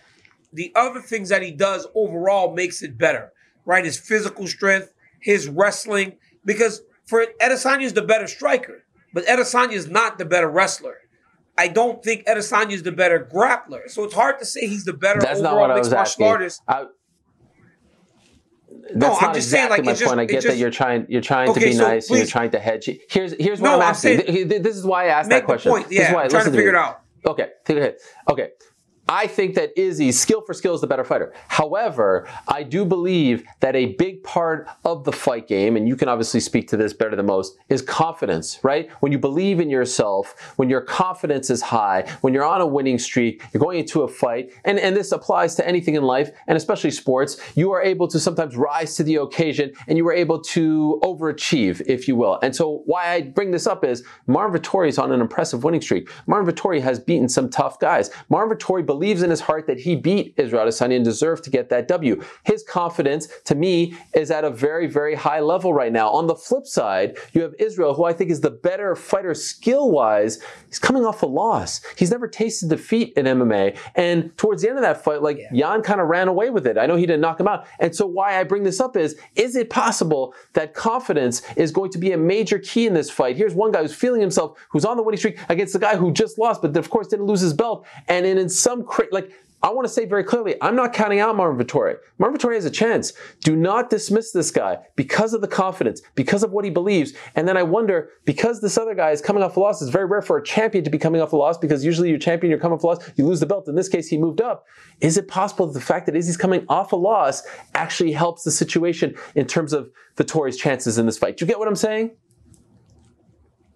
the 0.52 0.72
other 0.74 1.00
things 1.00 1.28
that 1.28 1.42
he 1.42 1.50
does 1.50 1.86
overall 1.94 2.54
makes 2.54 2.82
it 2.82 2.96
better, 2.96 3.32
right? 3.64 3.84
His 3.84 3.98
physical 3.98 4.46
strength, 4.46 4.92
his 5.20 5.48
wrestling, 5.48 6.16
because 6.44 6.82
for 7.06 7.24
Adesanya 7.40 7.82
is 7.82 7.92
the 7.92 8.02
better 8.02 8.26
striker, 8.26 8.82
but 9.12 9.24
Adesanya 9.26 9.72
is 9.72 9.88
not 9.88 10.18
the 10.18 10.24
better 10.24 10.48
wrestler. 10.48 10.96
I 11.58 11.68
don't 11.68 12.02
think 12.04 12.26
Adesanya 12.26 12.72
is 12.72 12.82
the 12.82 12.92
better 12.92 13.18
grappler. 13.32 13.88
So 13.88 14.04
it's 14.04 14.14
hard 14.14 14.38
to 14.40 14.44
say 14.44 14.66
he's 14.66 14.84
the 14.84 14.92
better 14.92 15.20
That's 15.20 15.40
not 15.40 15.52
overall 15.52 15.68
what 15.68 15.70
I 15.72 15.76
mixed 15.76 15.90
martial 15.92 16.24
artist. 16.24 16.62
I, 16.68 16.82
No, 18.94 19.08
that's 19.08 19.22
I'm 19.22 19.26
not 19.28 19.34
just 19.34 19.50
saying, 19.50 19.64
exactly 19.66 19.76
like, 19.78 19.84
my 19.86 19.92
just- 19.92 20.04
point. 20.04 20.20
I 20.20 20.24
get 20.26 20.44
that 20.44 20.56
you're 20.58 20.70
trying 20.70 21.06
you're 21.08 21.20
trying 21.22 21.52
to 21.54 21.58
be 21.60 21.72
so 21.72 21.88
nice 21.88 22.08
and 22.10 22.18
you're 22.18 22.26
trying 22.26 22.50
to 22.50 22.58
hedge. 22.58 22.90
Here's 23.10 23.32
here's 23.40 23.60
what 23.60 23.68
No, 23.70 23.74
I'm 23.76 23.82
I'm 23.82 23.88
asking. 23.90 24.20
saying- 24.26 24.48
this 24.48 24.76
is 24.76 24.84
why 24.84 25.04
I 25.04 25.08
asked 25.08 25.30
that 25.30 25.44
question. 25.44 25.72
point. 25.72 25.88
This 25.88 25.98
is 26.00 26.08
Yeah, 26.08 26.14
why, 26.14 26.24
I'm 26.24 26.30
trying 26.30 26.44
to 26.44 26.50
figure 26.50 26.68
it 26.70 26.74
out. 26.76 27.00
Okay, 27.26 27.48
take 27.64 27.78
it. 27.78 28.00
Okay. 28.30 28.50
I 29.08 29.26
think 29.26 29.54
that 29.54 29.72
Izzy, 29.78 30.10
skill 30.12 30.40
for 30.40 30.52
skill, 30.52 30.74
is 30.74 30.80
the 30.80 30.86
better 30.86 31.04
fighter. 31.04 31.32
However, 31.48 32.28
I 32.48 32.62
do 32.62 32.84
believe 32.84 33.44
that 33.60 33.76
a 33.76 33.94
big 33.94 34.22
part 34.24 34.68
of 34.84 35.04
the 35.04 35.12
fight 35.12 35.46
game, 35.46 35.76
and 35.76 35.86
you 35.86 35.96
can 35.96 36.08
obviously 36.08 36.40
speak 36.40 36.68
to 36.68 36.76
this 36.76 36.92
better 36.92 37.14
than 37.14 37.26
most, 37.26 37.56
is 37.68 37.82
confidence, 37.82 38.58
right? 38.62 38.90
When 39.00 39.12
you 39.12 39.18
believe 39.18 39.60
in 39.60 39.70
yourself, 39.70 40.54
when 40.56 40.68
your 40.68 40.80
confidence 40.80 41.50
is 41.50 41.62
high, 41.62 42.10
when 42.22 42.34
you're 42.34 42.44
on 42.44 42.60
a 42.60 42.66
winning 42.66 42.98
streak, 42.98 43.42
you're 43.52 43.60
going 43.60 43.78
into 43.78 44.02
a 44.02 44.08
fight, 44.08 44.50
and, 44.64 44.78
and 44.78 44.96
this 44.96 45.12
applies 45.12 45.54
to 45.56 45.66
anything 45.66 45.94
in 45.94 46.02
life, 46.02 46.30
and 46.48 46.56
especially 46.56 46.90
sports, 46.90 47.40
you 47.54 47.70
are 47.72 47.82
able 47.82 48.08
to 48.08 48.18
sometimes 48.18 48.56
rise 48.56 48.96
to 48.96 49.02
the 49.02 49.16
occasion 49.16 49.72
and 49.86 49.96
you 49.96 50.06
are 50.08 50.12
able 50.12 50.40
to 50.40 51.00
overachieve, 51.02 51.80
if 51.86 52.08
you 52.08 52.16
will. 52.16 52.38
And 52.42 52.54
so 52.54 52.82
why 52.86 53.10
I 53.10 53.22
bring 53.22 53.50
this 53.50 53.66
up 53.66 53.84
is 53.84 54.02
Marvin 54.26 54.60
Vettori 54.60 54.88
is 54.88 54.98
on 54.98 55.12
an 55.12 55.20
impressive 55.20 55.64
winning 55.64 55.80
streak. 55.80 56.10
Marvin 56.26 56.52
Vettori 56.52 56.80
has 56.80 56.98
beaten 56.98 57.28
some 57.28 57.48
tough 57.48 57.78
guys. 57.78 58.10
Marvin 58.28 58.56
Vettori 58.56 58.84
believes 58.96 59.22
in 59.22 59.28
his 59.30 59.40
heart 59.40 59.66
that 59.66 59.78
he 59.78 59.94
beat 59.94 60.32
Israel 60.38 60.66
Adesanya 60.66 60.96
and 60.96 61.04
deserved 61.04 61.44
to 61.44 61.50
get 61.50 61.68
that 61.68 61.86
W. 61.88 62.22
His 62.44 62.62
confidence, 62.62 63.28
to 63.44 63.54
me, 63.54 63.94
is 64.14 64.30
at 64.30 64.42
a 64.44 64.50
very, 64.50 64.86
very 64.86 65.14
high 65.14 65.40
level 65.40 65.74
right 65.74 65.92
now. 65.92 66.08
On 66.08 66.26
the 66.26 66.34
flip 66.34 66.66
side, 66.66 67.18
you 67.32 67.42
have 67.42 67.54
Israel, 67.58 67.92
who 67.92 68.04
I 68.04 68.14
think 68.14 68.30
is 68.30 68.40
the 68.40 68.50
better 68.50 68.96
fighter 68.96 69.34
skill-wise. 69.34 70.40
He's 70.68 70.78
coming 70.78 71.04
off 71.04 71.22
a 71.22 71.26
loss. 71.26 71.82
He's 71.96 72.10
never 72.10 72.26
tasted 72.26 72.70
defeat 72.70 73.12
in 73.16 73.26
MMA. 73.26 73.76
And 73.96 74.36
towards 74.38 74.62
the 74.62 74.68
end 74.70 74.78
of 74.78 74.82
that 74.82 75.04
fight, 75.04 75.20
like 75.20 75.40
Jan 75.52 75.82
kind 75.82 76.00
of 76.00 76.08
ran 76.08 76.28
away 76.28 76.48
with 76.48 76.66
it. 76.66 76.78
I 76.78 76.86
know 76.86 76.96
he 76.96 77.06
didn't 77.06 77.20
knock 77.20 77.38
him 77.38 77.48
out. 77.48 77.66
And 77.78 77.94
so 77.94 78.06
why 78.06 78.40
I 78.40 78.44
bring 78.44 78.62
this 78.62 78.80
up 78.80 78.96
is, 78.96 79.18
is 79.34 79.56
it 79.56 79.68
possible 79.68 80.34
that 80.54 80.72
confidence 80.72 81.42
is 81.56 81.70
going 81.70 81.90
to 81.90 81.98
be 81.98 82.12
a 82.12 82.18
major 82.18 82.58
key 82.58 82.86
in 82.86 82.94
this 82.94 83.10
fight? 83.10 83.36
Here's 83.36 83.54
one 83.54 83.72
guy 83.72 83.82
who's 83.82 83.94
feeling 83.94 84.22
himself, 84.22 84.58
who's 84.70 84.86
on 84.86 84.96
the 84.96 85.02
winning 85.02 85.18
streak 85.18 85.38
against 85.50 85.74
the 85.74 85.78
guy 85.78 85.96
who 85.96 86.12
just 86.12 86.38
lost, 86.38 86.62
but 86.62 86.74
of 86.76 86.88
course 86.88 87.08
didn't 87.08 87.26
lose 87.26 87.40
his 87.40 87.52
belt. 87.52 87.86
And 88.08 88.24
in, 88.24 88.38
in 88.38 88.48
some 88.48 88.85
cra- 88.86 89.06
like 89.12 89.30
I 89.62 89.70
want 89.70 89.86
to 89.86 89.92
say 89.92 90.04
very 90.04 90.22
clearly, 90.22 90.54
I'm 90.60 90.76
not 90.76 90.92
counting 90.92 91.18
out 91.18 91.34
Marvin 91.34 91.64
Vettori. 91.64 91.96
Marvin 92.18 92.38
Vettori 92.38 92.54
has 92.54 92.66
a 92.66 92.70
chance. 92.70 93.12
Do 93.42 93.56
not 93.56 93.88
dismiss 93.88 94.30
this 94.30 94.50
guy 94.50 94.78
because 94.96 95.32
of 95.32 95.40
the 95.40 95.48
confidence, 95.48 96.02
because 96.14 96.42
of 96.42 96.52
what 96.52 96.64
he 96.64 96.70
believes. 96.70 97.14
And 97.34 97.48
then 97.48 97.56
I 97.56 97.62
wonder, 97.62 98.10
because 98.26 98.60
this 98.60 98.76
other 98.76 98.94
guy 98.94 99.10
is 99.10 99.22
coming 99.22 99.42
off 99.42 99.56
a 99.56 99.60
loss, 99.60 99.80
it's 99.80 99.90
very 99.90 100.04
rare 100.04 100.20
for 100.22 100.36
a 100.36 100.44
champion 100.44 100.84
to 100.84 100.90
be 100.90 100.98
coming 100.98 101.20
off 101.20 101.32
a 101.32 101.36
loss 101.36 101.56
because 101.56 101.84
usually 101.84 102.10
you're 102.10 102.18
champion, 102.18 102.50
you're 102.50 102.60
coming 102.60 102.76
off 102.76 102.84
a 102.84 102.86
loss, 102.86 103.10
you 103.16 103.26
lose 103.26 103.40
the 103.40 103.46
belt. 103.46 103.66
In 103.66 103.74
this 103.74 103.88
case, 103.88 104.08
he 104.08 104.18
moved 104.18 104.40
up. 104.40 104.66
Is 105.00 105.16
it 105.16 105.26
possible 105.26 105.66
that 105.66 105.72
the 105.72 105.84
fact 105.84 106.06
that 106.06 106.14
Izzy's 106.14 106.36
coming 106.36 106.64
off 106.68 106.92
a 106.92 106.96
loss 106.96 107.42
actually 107.74 108.12
helps 108.12 108.44
the 108.44 108.50
situation 108.50 109.16
in 109.34 109.46
terms 109.46 109.72
of 109.72 109.90
Vettori's 110.16 110.58
chances 110.58 110.98
in 110.98 111.06
this 111.06 111.18
fight? 111.18 111.38
Do 111.38 111.44
you 111.44 111.48
get 111.48 111.58
what 111.58 111.66
I'm 111.66 111.76
saying? 111.76 112.12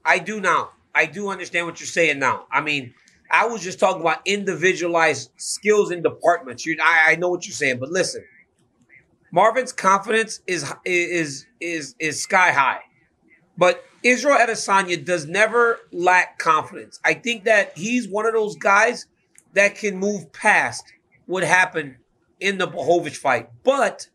I 0.04 0.18
do 0.18 0.40
now. 0.40 0.70
I 0.94 1.06
do 1.06 1.30
understand 1.30 1.66
what 1.66 1.80
you're 1.80 1.86
saying 1.86 2.18
now. 2.18 2.46
I 2.50 2.60
mean, 2.60 2.94
I 3.30 3.46
was 3.46 3.62
just 3.62 3.78
talking 3.78 4.00
about 4.00 4.20
individualized 4.24 5.30
skills 5.36 5.90
in 5.90 6.02
departments. 6.02 6.66
You, 6.66 6.76
I, 6.82 7.12
I 7.12 7.16
know 7.16 7.28
what 7.28 7.46
you're 7.46 7.54
saying, 7.54 7.78
but 7.78 7.90
listen, 7.90 8.24
Marvin's 9.32 9.72
confidence 9.72 10.40
is 10.46 10.70
is 10.84 11.46
is 11.60 11.94
is 11.98 12.22
sky 12.22 12.50
high, 12.52 12.80
but 13.56 13.84
Israel 14.02 14.38
Adesanya 14.38 15.04
does 15.04 15.26
never 15.26 15.78
lack 15.92 16.38
confidence. 16.38 16.98
I 17.04 17.14
think 17.14 17.44
that 17.44 17.76
he's 17.76 18.08
one 18.08 18.26
of 18.26 18.32
those 18.32 18.56
guys 18.56 19.06
that 19.52 19.76
can 19.76 19.98
move 19.98 20.32
past 20.32 20.92
what 21.26 21.44
happened 21.44 21.96
in 22.40 22.58
the 22.58 22.66
Blachowicz 22.66 23.16
fight, 23.16 23.50
but 23.62 24.08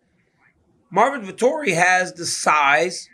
Marvin 0.89 1.25
Vettori 1.25 1.73
has 1.73 2.13
the 2.13 2.25
size 2.25 3.09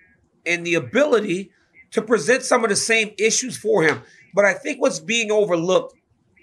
and 0.45 0.65
the 0.65 0.75
ability 0.75 1.51
to 1.91 2.01
present 2.01 2.43
some 2.43 2.63
of 2.63 2.69
the 2.69 2.75
same 2.75 3.13
issues 3.17 3.57
for 3.57 3.83
him. 3.83 4.01
But 4.33 4.45
I 4.45 4.53
think 4.53 4.81
what's 4.81 4.99
being 4.99 5.31
overlooked 5.31 5.95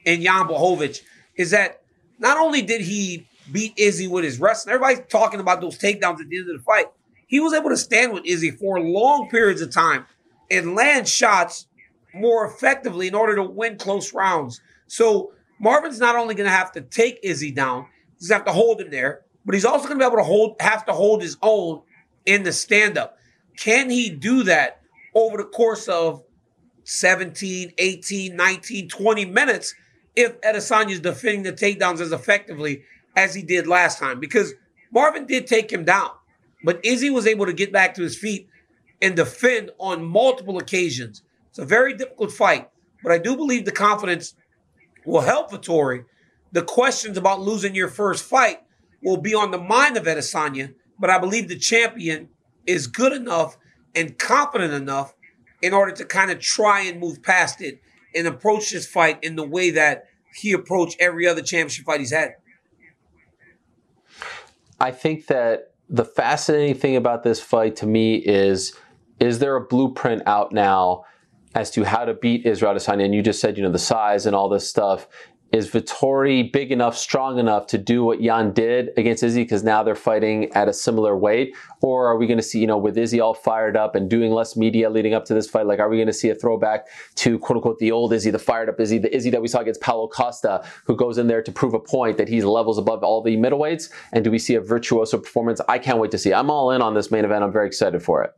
in 0.04 0.22
Jan 0.22 0.46
Blachowicz 0.46 1.00
is 1.36 1.50
that 1.50 1.82
not 2.18 2.38
only 2.38 2.62
did 2.62 2.80
he 2.80 3.26
beat 3.50 3.74
Izzy 3.76 4.08
with 4.08 4.24
his 4.24 4.40
wrestling, 4.40 4.74
everybody's 4.74 5.06
talking 5.08 5.40
about 5.40 5.60
those 5.60 5.78
takedowns 5.78 6.20
at 6.20 6.28
the 6.28 6.38
end 6.38 6.50
of 6.50 6.58
the 6.58 6.62
fight. 6.64 6.86
He 7.26 7.40
was 7.40 7.52
able 7.52 7.70
to 7.70 7.76
stand 7.76 8.12
with 8.12 8.24
Izzy 8.24 8.50
for 8.50 8.80
long 8.80 9.28
periods 9.28 9.60
of 9.60 9.70
time 9.70 10.06
and 10.50 10.74
land 10.74 11.08
shots 11.08 11.66
more 12.14 12.46
effectively 12.46 13.06
in 13.06 13.14
order 13.14 13.36
to 13.36 13.42
win 13.42 13.76
close 13.76 14.12
rounds. 14.12 14.60
So 14.86 15.32
Marvin's 15.60 15.98
not 15.98 16.16
only 16.16 16.34
going 16.34 16.48
to 16.48 16.56
have 16.56 16.72
to 16.72 16.80
take 16.80 17.20
Izzy 17.22 17.50
down, 17.50 17.86
he's 18.18 18.28
going 18.28 18.42
to 18.42 18.44
have 18.46 18.54
to 18.54 18.58
hold 18.58 18.80
him 18.80 18.90
there, 18.90 19.22
but 19.44 19.54
he's 19.54 19.64
also 19.64 19.86
going 19.86 19.98
to 19.98 20.02
be 20.02 20.06
able 20.06 20.18
to 20.18 20.24
hold, 20.24 20.56
have 20.60 20.84
to 20.86 20.92
hold 20.92 21.22
his 21.22 21.36
own 21.42 21.82
in 22.26 22.42
the 22.42 22.52
stand 22.52 22.96
up. 22.96 23.18
Can 23.56 23.90
he 23.90 24.10
do 24.10 24.44
that 24.44 24.80
over 25.14 25.36
the 25.36 25.44
course 25.44 25.88
of 25.88 26.22
17, 26.88 27.74
18, 27.76 28.34
19, 28.34 28.88
20 28.88 29.24
minutes 29.26 29.74
if 30.16 30.40
Adesanya 30.40 30.92
is 30.92 31.00
defending 31.00 31.42
the 31.42 31.52
takedowns 31.52 32.00
as 32.00 32.12
effectively 32.12 32.82
as 33.14 33.34
he 33.34 33.42
did 33.42 33.66
last 33.66 33.98
time. 33.98 34.18
Because 34.18 34.54
Marvin 34.90 35.26
did 35.26 35.46
take 35.46 35.70
him 35.70 35.84
down, 35.84 36.10
but 36.64 36.82
Izzy 36.82 37.10
was 37.10 37.26
able 37.26 37.44
to 37.44 37.52
get 37.52 37.72
back 37.72 37.94
to 37.94 38.02
his 38.02 38.16
feet 38.16 38.48
and 39.02 39.14
defend 39.14 39.70
on 39.78 40.02
multiple 40.02 40.56
occasions. 40.56 41.20
It's 41.50 41.58
a 41.58 41.66
very 41.66 41.92
difficult 41.92 42.32
fight, 42.32 42.70
but 43.02 43.12
I 43.12 43.18
do 43.18 43.36
believe 43.36 43.66
the 43.66 43.70
confidence 43.70 44.34
will 45.04 45.20
help 45.20 45.50
Vettori. 45.50 46.06
The 46.52 46.62
questions 46.62 47.18
about 47.18 47.42
losing 47.42 47.74
your 47.74 47.88
first 47.88 48.24
fight 48.24 48.62
will 49.02 49.18
be 49.18 49.34
on 49.34 49.50
the 49.50 49.58
mind 49.58 49.98
of 49.98 50.04
Adesanya, 50.04 50.72
but 50.98 51.10
I 51.10 51.18
believe 51.18 51.48
the 51.48 51.58
champion 51.58 52.30
is 52.66 52.86
good 52.86 53.12
enough 53.12 53.58
and 53.94 54.18
confident 54.18 54.72
enough 54.72 55.12
in 55.62 55.72
order 55.72 55.92
to 55.92 56.04
kind 56.04 56.30
of 56.30 56.40
try 56.40 56.82
and 56.82 57.00
move 57.00 57.22
past 57.22 57.60
it 57.60 57.80
and 58.14 58.26
approach 58.26 58.70
this 58.70 58.86
fight 58.86 59.18
in 59.22 59.36
the 59.36 59.46
way 59.46 59.70
that 59.70 60.04
he 60.34 60.52
approached 60.52 60.96
every 61.00 61.26
other 61.26 61.42
championship 61.42 61.84
fight 61.84 62.00
he's 62.00 62.12
had. 62.12 62.34
I 64.80 64.92
think 64.92 65.26
that 65.26 65.72
the 65.88 66.04
fascinating 66.04 66.74
thing 66.74 66.96
about 66.96 67.22
this 67.24 67.40
fight 67.40 67.76
to 67.76 67.86
me 67.86 68.16
is 68.16 68.74
is 69.18 69.40
there 69.40 69.56
a 69.56 69.66
blueprint 69.66 70.22
out 70.26 70.52
now 70.52 71.04
as 71.54 71.70
to 71.72 71.82
how 71.82 72.04
to 72.04 72.14
beat 72.14 72.46
Israel 72.46 72.74
Adesanya? 72.74 73.04
And 73.04 73.14
you 73.14 73.22
just 73.22 73.40
said, 73.40 73.56
you 73.56 73.64
know, 73.64 73.72
the 73.72 73.78
size 73.78 74.26
and 74.26 74.36
all 74.36 74.48
this 74.48 74.68
stuff. 74.68 75.08
Is 75.50 75.70
Vettori 75.70 76.52
big 76.52 76.70
enough, 76.70 76.94
strong 76.94 77.38
enough 77.38 77.68
to 77.68 77.78
do 77.78 78.04
what 78.04 78.20
Jan 78.20 78.52
did 78.52 78.90
against 78.98 79.22
Izzy 79.22 79.44
because 79.44 79.64
now 79.64 79.82
they're 79.82 79.94
fighting 79.94 80.52
at 80.52 80.68
a 80.68 80.74
similar 80.74 81.16
weight? 81.16 81.56
Or 81.80 82.06
are 82.06 82.18
we 82.18 82.26
going 82.26 82.36
to 82.36 82.42
see, 82.42 82.60
you 82.60 82.66
know, 82.66 82.76
with 82.76 82.98
Izzy 82.98 83.18
all 83.18 83.32
fired 83.32 83.74
up 83.74 83.94
and 83.94 84.10
doing 84.10 84.30
less 84.30 84.58
media 84.58 84.90
leading 84.90 85.14
up 85.14 85.24
to 85.24 85.34
this 85.34 85.48
fight, 85.48 85.64
like 85.64 85.78
are 85.78 85.88
we 85.88 85.96
going 85.96 86.06
to 86.06 86.12
see 86.12 86.28
a 86.28 86.34
throwback 86.34 86.86
to 87.16 87.38
quote 87.38 87.56
unquote 87.56 87.78
the 87.78 87.90
old 87.90 88.12
Izzy, 88.12 88.30
the 88.30 88.38
fired 88.38 88.68
up 88.68 88.78
Izzy, 88.78 88.98
the 88.98 89.14
Izzy 89.14 89.30
that 89.30 89.40
we 89.40 89.48
saw 89.48 89.60
against 89.60 89.80
Paulo 89.80 90.06
Costa, 90.06 90.66
who 90.84 90.94
goes 90.94 91.16
in 91.16 91.28
there 91.28 91.42
to 91.42 91.50
prove 91.50 91.72
a 91.72 91.80
point 91.80 92.18
that 92.18 92.28
he's 92.28 92.44
levels 92.44 92.76
above 92.76 93.02
all 93.02 93.22
the 93.22 93.38
middleweights? 93.38 93.90
And 94.12 94.24
do 94.24 94.30
we 94.30 94.38
see 94.38 94.54
a 94.54 94.60
virtuoso 94.60 95.16
performance? 95.16 95.62
I 95.66 95.78
can't 95.78 95.98
wait 95.98 96.10
to 96.10 96.18
see. 96.18 96.34
I'm 96.34 96.50
all 96.50 96.72
in 96.72 96.82
on 96.82 96.92
this 96.92 97.10
main 97.10 97.24
event. 97.24 97.42
I'm 97.42 97.52
very 97.52 97.68
excited 97.68 98.02
for 98.02 98.22
it. 98.22 98.32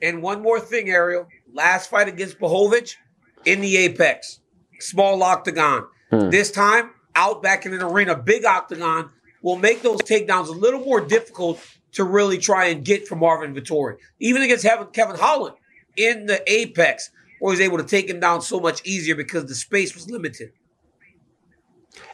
And 0.00 0.22
one 0.22 0.40
more 0.40 0.58
thing, 0.58 0.88
Ariel. 0.88 1.28
Last 1.52 1.90
fight 1.90 2.08
against 2.08 2.38
Blachowicz 2.38 2.96
in 3.44 3.60
the 3.60 3.76
Apex 3.76 4.40
small 4.82 5.22
octagon. 5.22 5.86
Hmm. 6.10 6.30
This 6.30 6.50
time, 6.50 6.90
out 7.14 7.42
back 7.42 7.66
in 7.66 7.72
an 7.72 7.82
arena, 7.82 8.16
big 8.16 8.44
octagon 8.44 9.10
will 9.42 9.56
make 9.56 9.82
those 9.82 10.00
takedowns 10.02 10.48
a 10.48 10.52
little 10.52 10.80
more 10.80 11.00
difficult 11.00 11.60
to 11.92 12.04
really 12.04 12.38
try 12.38 12.66
and 12.66 12.84
get 12.84 13.06
from 13.06 13.20
Marvin 13.20 13.54
Vettori. 13.54 13.96
Even 14.18 14.42
against 14.42 14.64
Kevin 14.92 15.16
Holland 15.16 15.56
in 15.96 16.26
the 16.26 16.42
apex, 16.50 17.10
where 17.38 17.52
he 17.52 17.58
was 17.58 17.60
able 17.60 17.78
to 17.78 17.84
take 17.84 18.08
him 18.08 18.20
down 18.20 18.40
so 18.40 18.60
much 18.60 18.80
easier 18.84 19.14
because 19.14 19.46
the 19.46 19.54
space 19.54 19.94
was 19.94 20.08
limited. 20.08 20.52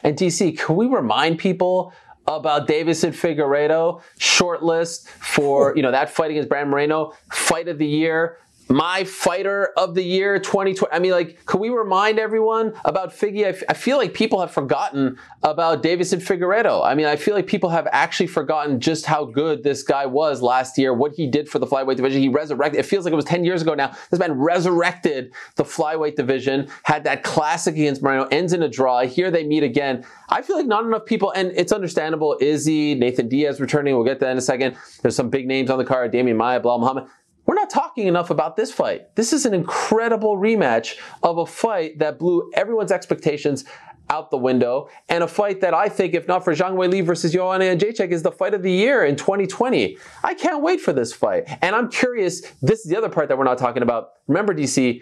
And 0.03 0.17
DC, 0.17 0.57
can 0.57 0.75
we 0.75 0.87
remind 0.87 1.39
people 1.39 1.93
about 2.27 2.67
Deiveson 2.67 3.11
Figueiredo 3.11 4.01
shortlist 4.19 5.07
for 5.07 5.73
you 5.75 5.81
know 5.81 5.91
that 5.91 6.09
fight 6.09 6.31
against 6.31 6.49
Brandon 6.49 6.71
Moreno, 6.71 7.13
fight 7.31 7.67
of 7.67 7.77
the 7.77 7.87
year 7.87 8.37
my 8.69 9.03
fighter 9.03 9.73
of 9.75 9.95
the 9.95 10.03
year 10.03 10.37
2020. 10.37 10.93
I 10.93 10.99
mean, 10.99 11.11
like, 11.11 11.43
can 11.47 11.59
we 11.59 11.69
remind 11.69 12.19
everyone 12.19 12.73
about 12.85 13.11
Figgy? 13.11 13.43
I, 13.43 13.49
f- 13.49 13.63
I 13.67 13.73
feel 13.73 13.97
like 13.97 14.13
people 14.13 14.39
have 14.39 14.51
forgotten 14.51 15.17
about 15.41 15.81
Deiveson 15.81 16.21
Figueiredo. 16.21 16.85
I 16.85 16.93
mean, 16.93 17.07
I 17.07 17.15
feel 17.15 17.33
like 17.33 17.47
people 17.47 17.71
have 17.71 17.87
actually 17.91 18.27
forgotten 18.27 18.79
just 18.79 19.07
how 19.07 19.25
good 19.25 19.63
this 19.63 19.81
guy 19.81 20.05
was 20.05 20.43
last 20.43 20.77
year, 20.77 20.93
what 20.93 21.13
he 21.13 21.25
did 21.25 21.49
for 21.49 21.57
the 21.57 21.65
flyweight 21.65 21.95
division. 21.95 22.21
He 22.21 22.29
resurrected, 22.29 22.79
it 22.79 22.83
feels 22.83 23.05
like 23.05 23.11
it 23.11 23.15
was 23.15 23.25
10 23.25 23.43
years 23.43 23.63
ago 23.63 23.73
now. 23.73 23.95
This 24.11 24.19
man 24.19 24.33
resurrected 24.33 25.33
the 25.55 25.63
flyweight 25.63 26.15
division, 26.15 26.69
had 26.83 27.03
that 27.05 27.23
classic 27.23 27.73
against 27.73 28.03
Moreno, 28.03 28.25
ends 28.25 28.53
in 28.53 28.61
a 28.61 28.69
draw. 28.69 29.01
Here 29.01 29.31
they 29.31 29.43
meet 29.43 29.63
again. 29.63 30.05
I 30.29 30.43
feel 30.43 30.55
like 30.55 30.67
not 30.67 30.85
enough 30.85 31.05
people, 31.05 31.31
and 31.31 31.51
it's 31.55 31.71
understandable. 31.71 32.37
Izzy, 32.39 32.93
Nathan 32.93 33.29
Diaz 33.29 33.59
returning, 33.59 33.95
we'll 33.95 34.05
get 34.05 34.19
to 34.19 34.25
that 34.25 34.31
in 34.31 34.37
a 34.37 34.41
second. 34.41 34.77
There's 35.01 35.15
some 35.15 35.31
big 35.31 35.47
names 35.47 35.71
on 35.71 35.79
the 35.79 35.85
card, 35.85 36.13
Demian 36.13 36.37
Maya, 36.37 36.61
Belal 36.61 36.79
Muhammad. 36.79 37.05
We're 37.49 37.55
not 37.55 37.71
talking 37.71 38.05
enough 38.05 38.29
about 38.29 38.57
this 38.57 38.71
fight. 38.71 39.15
This 39.15 39.33
is 39.33 39.47
an 39.47 39.55
incredible 39.55 40.37
rematch 40.37 40.99
of 41.23 41.39
a 41.39 41.47
fight 41.47 41.97
that 41.97 42.19
blew 42.19 42.51
everyone's 42.53 42.91
expectations 42.91 43.65
out 44.07 44.29
the 44.29 44.37
window, 44.37 44.87
and 45.09 45.23
a 45.23 45.27
fight 45.27 45.59
that 45.61 45.73
I 45.73 45.89
think, 45.89 46.13
if 46.13 46.27
not 46.27 46.43
for 46.43 46.53
Zhang 46.53 46.75
Weili 46.75 47.03
versus 47.03 47.33
Joanna 47.33 47.65
Jędrzejczyk, 47.65 48.11
is 48.11 48.21
the 48.21 48.31
fight 48.31 48.53
of 48.53 48.61
the 48.61 48.71
year 48.71 49.03
in 49.03 49.15
2020. 49.15 49.97
I 50.23 50.35
can't 50.35 50.61
wait 50.61 50.79
for 50.79 50.93
this 50.93 51.11
fight. 51.11 51.49
And 51.63 51.75
I'm 51.75 51.89
curious, 51.89 52.41
this 52.61 52.81
is 52.81 52.85
the 52.85 52.95
other 52.95 53.09
part 53.09 53.29
that 53.29 53.37
we're 53.39 53.45
not 53.45 53.57
talking 53.57 53.81
about. 53.81 54.09
Remember, 54.27 54.53
DC, 54.53 55.01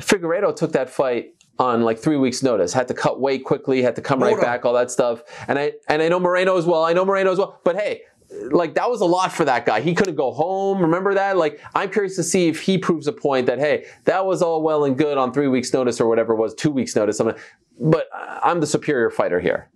Figueiredo 0.00 0.56
took 0.56 0.72
that 0.72 0.90
fight 0.90 1.34
on 1.60 1.82
like 1.82 1.98
three 1.98 2.16
weeks' 2.16 2.42
notice. 2.42 2.72
Had 2.72 2.88
to 2.88 2.94
cut 2.94 3.20
weight 3.20 3.44
quickly, 3.44 3.82
had 3.82 3.94
to 3.94 4.02
come 4.02 4.20
right 4.20 4.40
back, 4.40 4.64
all 4.64 4.72
that 4.72 4.90
stuff. 4.90 5.22
And 5.46 5.58
I 5.58 5.74
and 5.88 6.02
I 6.02 6.08
know 6.08 6.18
Moreno 6.18 6.56
as 6.56 6.64
well. 6.64 6.82
I 6.82 6.94
know 6.94 7.04
Moreno 7.04 7.30
as 7.30 7.38
well. 7.38 7.60
But 7.62 7.76
hey, 7.76 8.02
like 8.50 8.74
that 8.74 8.90
was 8.90 9.00
a 9.00 9.06
lot 9.06 9.32
for 9.32 9.44
that 9.44 9.66
guy. 9.66 9.80
He 9.80 9.94
couldn't 9.94 10.16
go 10.16 10.32
home. 10.32 10.80
Remember 10.80 11.14
that? 11.14 11.36
Like 11.36 11.60
I'm 11.74 11.90
curious 11.90 12.16
to 12.16 12.22
see 12.22 12.48
if 12.48 12.60
he 12.62 12.78
proves 12.78 13.06
a 13.06 13.12
point 13.12 13.46
that 13.46 13.58
hey, 13.58 13.86
that 14.04 14.26
was 14.26 14.42
all 14.42 14.62
well 14.62 14.84
and 14.84 14.96
good 14.96 15.18
on 15.18 15.32
three 15.32 15.48
weeks 15.48 15.72
notice 15.72 16.00
or 16.00 16.08
whatever 16.08 16.32
it 16.34 16.36
was, 16.36 16.54
two 16.54 16.70
weeks 16.70 16.96
notice. 16.96 17.16
Something, 17.16 17.36
but 17.78 18.08
I'm 18.14 18.60
the 18.60 18.66
superior 18.66 19.10
fighter 19.10 19.40
here. 19.40 19.70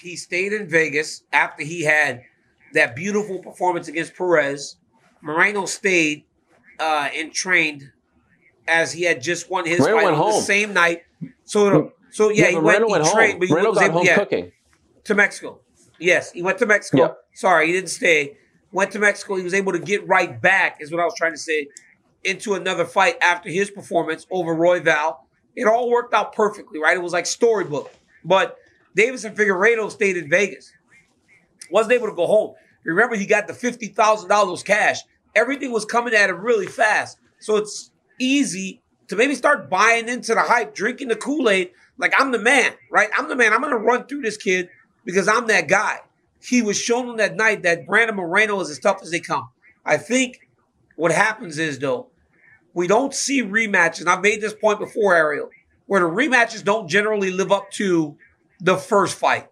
He 0.00 0.16
stayed 0.16 0.52
in 0.52 0.68
Vegas 0.68 1.22
after 1.32 1.62
he 1.62 1.82
had 1.82 2.22
that 2.72 2.96
beautiful 2.96 3.38
performance 3.38 3.88
against 3.88 4.16
Perez. 4.16 4.76
Moreno 5.20 5.66
stayed 5.66 6.24
uh, 6.80 7.08
and 7.14 7.32
trained 7.32 7.92
as 8.66 8.92
he 8.92 9.04
had 9.04 9.22
just 9.22 9.50
won 9.50 9.66
his 9.66 9.80
Moreno 9.80 9.96
fight 9.98 10.06
on 10.08 10.14
home. 10.14 10.32
the 10.32 10.40
same 10.40 10.72
night. 10.72 11.02
So, 11.44 11.92
so 12.10 12.30
yeah, 12.30 12.44
yeah 12.44 12.50
he 12.50 12.54
went, 12.56 12.88
went, 12.88 13.04
he 13.04 13.08
home. 13.08 13.16
trained, 13.16 13.38
but 13.38 13.48
he 13.48 13.54
Moreno 13.54 13.70
was 13.70 13.78
got 13.78 13.84
able, 13.84 13.98
home 13.98 14.06
yeah, 14.06 14.14
cooking 14.16 14.52
to 15.04 15.14
Mexico. 15.14 15.60
Yes, 16.02 16.32
he 16.32 16.42
went 16.42 16.58
to 16.58 16.66
Mexico. 16.66 17.02
Yep. 17.02 17.18
Sorry, 17.34 17.66
he 17.68 17.72
didn't 17.72 17.90
stay. 17.90 18.36
Went 18.72 18.90
to 18.92 18.98
Mexico. 18.98 19.36
He 19.36 19.44
was 19.44 19.54
able 19.54 19.72
to 19.72 19.78
get 19.78 20.06
right 20.08 20.40
back, 20.40 20.78
is 20.80 20.90
what 20.90 21.00
I 21.00 21.04
was 21.04 21.14
trying 21.16 21.32
to 21.32 21.38
say, 21.38 21.68
into 22.24 22.54
another 22.54 22.84
fight 22.84 23.16
after 23.22 23.48
his 23.48 23.70
performance 23.70 24.26
over 24.30 24.54
Royval. 24.54 25.18
It 25.54 25.66
all 25.66 25.90
worked 25.90 26.12
out 26.14 26.34
perfectly, 26.34 26.80
right? 26.80 26.96
It 26.96 27.02
was 27.02 27.12
like 27.12 27.26
storybook. 27.26 27.92
But 28.24 28.56
Deiveson 28.96 29.34
Figueiredo 29.36 29.90
stayed 29.90 30.16
in 30.16 30.28
Vegas. 30.28 30.72
Wasn't 31.70 31.92
able 31.92 32.08
to 32.08 32.14
go 32.14 32.26
home. 32.26 32.54
Remember, 32.84 33.14
he 33.14 33.26
got 33.26 33.46
the 33.46 33.52
$50,000 33.52 34.64
cash. 34.64 35.00
Everything 35.34 35.70
was 35.70 35.84
coming 35.84 36.14
at 36.14 36.30
him 36.30 36.40
really 36.40 36.66
fast. 36.66 37.18
So 37.38 37.56
it's 37.56 37.90
easy 38.18 38.82
to 39.08 39.16
maybe 39.16 39.34
start 39.34 39.70
buying 39.70 40.08
into 40.08 40.34
the 40.34 40.40
hype, 40.40 40.74
drinking 40.74 41.08
the 41.08 41.16
Kool 41.16 41.48
Aid. 41.48 41.70
Like 41.98 42.14
I'm 42.18 42.32
the 42.32 42.38
man, 42.38 42.72
right? 42.90 43.08
I'm 43.16 43.28
the 43.28 43.36
man. 43.36 43.52
I'm 43.52 43.60
gonna 43.60 43.76
run 43.76 44.06
through 44.06 44.22
this 44.22 44.36
kid 44.36 44.68
because 45.04 45.28
I'm 45.28 45.46
that 45.48 45.68
guy. 45.68 46.00
He 46.40 46.62
was 46.62 46.78
shown 46.78 47.08
on 47.08 47.16
that 47.16 47.36
night 47.36 47.62
that 47.62 47.86
Brandon 47.86 48.16
Moreno 48.16 48.60
is 48.60 48.70
as 48.70 48.78
tough 48.78 49.00
as 49.02 49.10
they 49.10 49.20
come. 49.20 49.48
I 49.84 49.96
think 49.96 50.48
what 50.96 51.12
happens 51.12 51.58
is 51.58 51.78
though, 51.78 52.08
we 52.74 52.86
don't 52.86 53.14
see 53.14 53.42
rematches. 53.42 54.06
I've 54.06 54.22
made 54.22 54.40
this 54.40 54.54
point 54.54 54.78
before, 54.78 55.14
Ariel, 55.14 55.50
where 55.86 56.00
the 56.00 56.06
rematches 56.06 56.64
don't 56.64 56.88
generally 56.88 57.30
live 57.30 57.52
up 57.52 57.70
to 57.72 58.16
the 58.60 58.76
first 58.76 59.18
fight. 59.18 59.48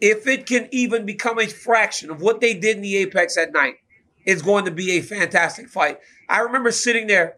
If 0.00 0.26
it 0.26 0.46
can 0.46 0.68
even 0.70 1.06
become 1.06 1.38
a 1.38 1.46
fraction 1.46 2.10
of 2.10 2.20
what 2.20 2.40
they 2.40 2.54
did 2.54 2.76
in 2.76 2.82
the 2.82 2.96
Apex 2.96 3.36
at 3.36 3.52
night, 3.52 3.76
it's 4.24 4.42
going 4.42 4.64
to 4.64 4.70
be 4.70 4.92
a 4.92 5.02
fantastic 5.02 5.68
fight. 5.68 5.98
I 6.28 6.40
remember 6.40 6.70
sitting 6.70 7.06
there 7.06 7.36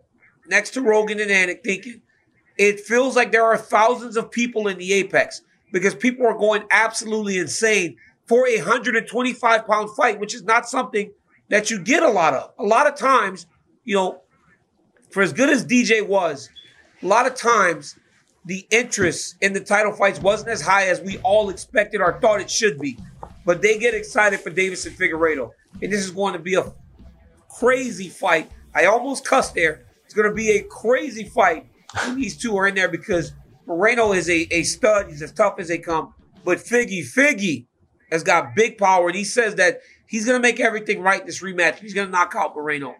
next 0.48 0.70
to 0.70 0.82
Rogan 0.82 1.20
and 1.20 1.30
Anik 1.30 1.62
thinking, 1.62 2.02
it 2.58 2.80
feels 2.80 3.16
like 3.16 3.32
there 3.32 3.44
are 3.44 3.56
thousands 3.56 4.16
of 4.16 4.30
people 4.30 4.68
in 4.68 4.78
the 4.78 4.92
Apex 4.92 5.42
because 5.72 5.94
people 5.94 6.26
are 6.26 6.36
going 6.36 6.64
absolutely 6.70 7.38
insane 7.38 7.96
for 8.26 8.46
a 8.46 8.58
125 8.58 9.66
pound 9.66 9.90
fight, 9.96 10.20
which 10.20 10.34
is 10.34 10.42
not 10.42 10.68
something 10.68 11.12
that 11.48 11.70
you 11.70 11.78
get 11.78 12.02
a 12.02 12.08
lot 12.08 12.34
of. 12.34 12.52
A 12.58 12.64
lot 12.64 12.86
of 12.86 12.96
times, 12.96 13.46
you 13.84 13.96
know, 13.96 14.22
for 15.10 15.22
as 15.22 15.32
good 15.32 15.50
as 15.50 15.66
DJ 15.66 16.06
was, 16.06 16.48
a 17.02 17.06
lot 17.06 17.26
of 17.26 17.34
times 17.34 17.98
the 18.44 18.66
interest 18.70 19.36
in 19.40 19.52
the 19.52 19.60
title 19.60 19.92
fights 19.92 20.20
wasn't 20.20 20.50
as 20.50 20.62
high 20.62 20.86
as 20.86 21.00
we 21.00 21.18
all 21.18 21.50
expected 21.50 22.00
or 22.00 22.18
thought 22.20 22.40
it 22.40 22.50
should 22.50 22.78
be. 22.78 22.96
But 23.44 23.62
they 23.62 23.78
get 23.78 23.94
excited 23.94 24.40
for 24.40 24.50
Deiveson 24.50 24.92
Figueiredo. 24.92 25.50
And 25.82 25.92
this 25.92 26.00
is 26.00 26.10
going 26.10 26.34
to 26.34 26.38
be 26.38 26.54
a 26.54 26.72
crazy 27.48 28.08
fight. 28.08 28.50
I 28.74 28.86
almost 28.86 29.24
cussed 29.24 29.54
there. 29.54 29.84
It's 30.04 30.14
going 30.14 30.28
to 30.28 30.34
be 30.34 30.50
a 30.52 30.62
crazy 30.62 31.24
fight 31.24 31.66
when 32.04 32.16
these 32.16 32.36
two 32.36 32.56
are 32.56 32.66
in 32.66 32.74
there 32.74 32.88
because 32.88 33.32
Moreno 33.70 34.12
is 34.12 34.28
a, 34.28 34.48
a 34.52 34.64
stud. 34.64 35.06
He's 35.10 35.22
as 35.22 35.30
tough 35.30 35.60
as 35.60 35.68
they 35.68 35.78
come. 35.78 36.12
But 36.44 36.58
Figgy, 36.58 37.04
Figgy 37.04 37.66
has 38.10 38.24
got 38.24 38.56
big 38.56 38.76
power. 38.76 39.06
And 39.06 39.16
he 39.16 39.22
says 39.22 39.54
that 39.54 39.78
he's 40.08 40.26
going 40.26 40.36
to 40.36 40.42
make 40.42 40.58
everything 40.58 41.02
right 41.02 41.24
this 41.24 41.40
rematch. 41.40 41.76
He's 41.76 41.94
going 41.94 42.08
to 42.08 42.10
knock 42.10 42.34
out 42.36 42.56
Moreno. 42.56 42.96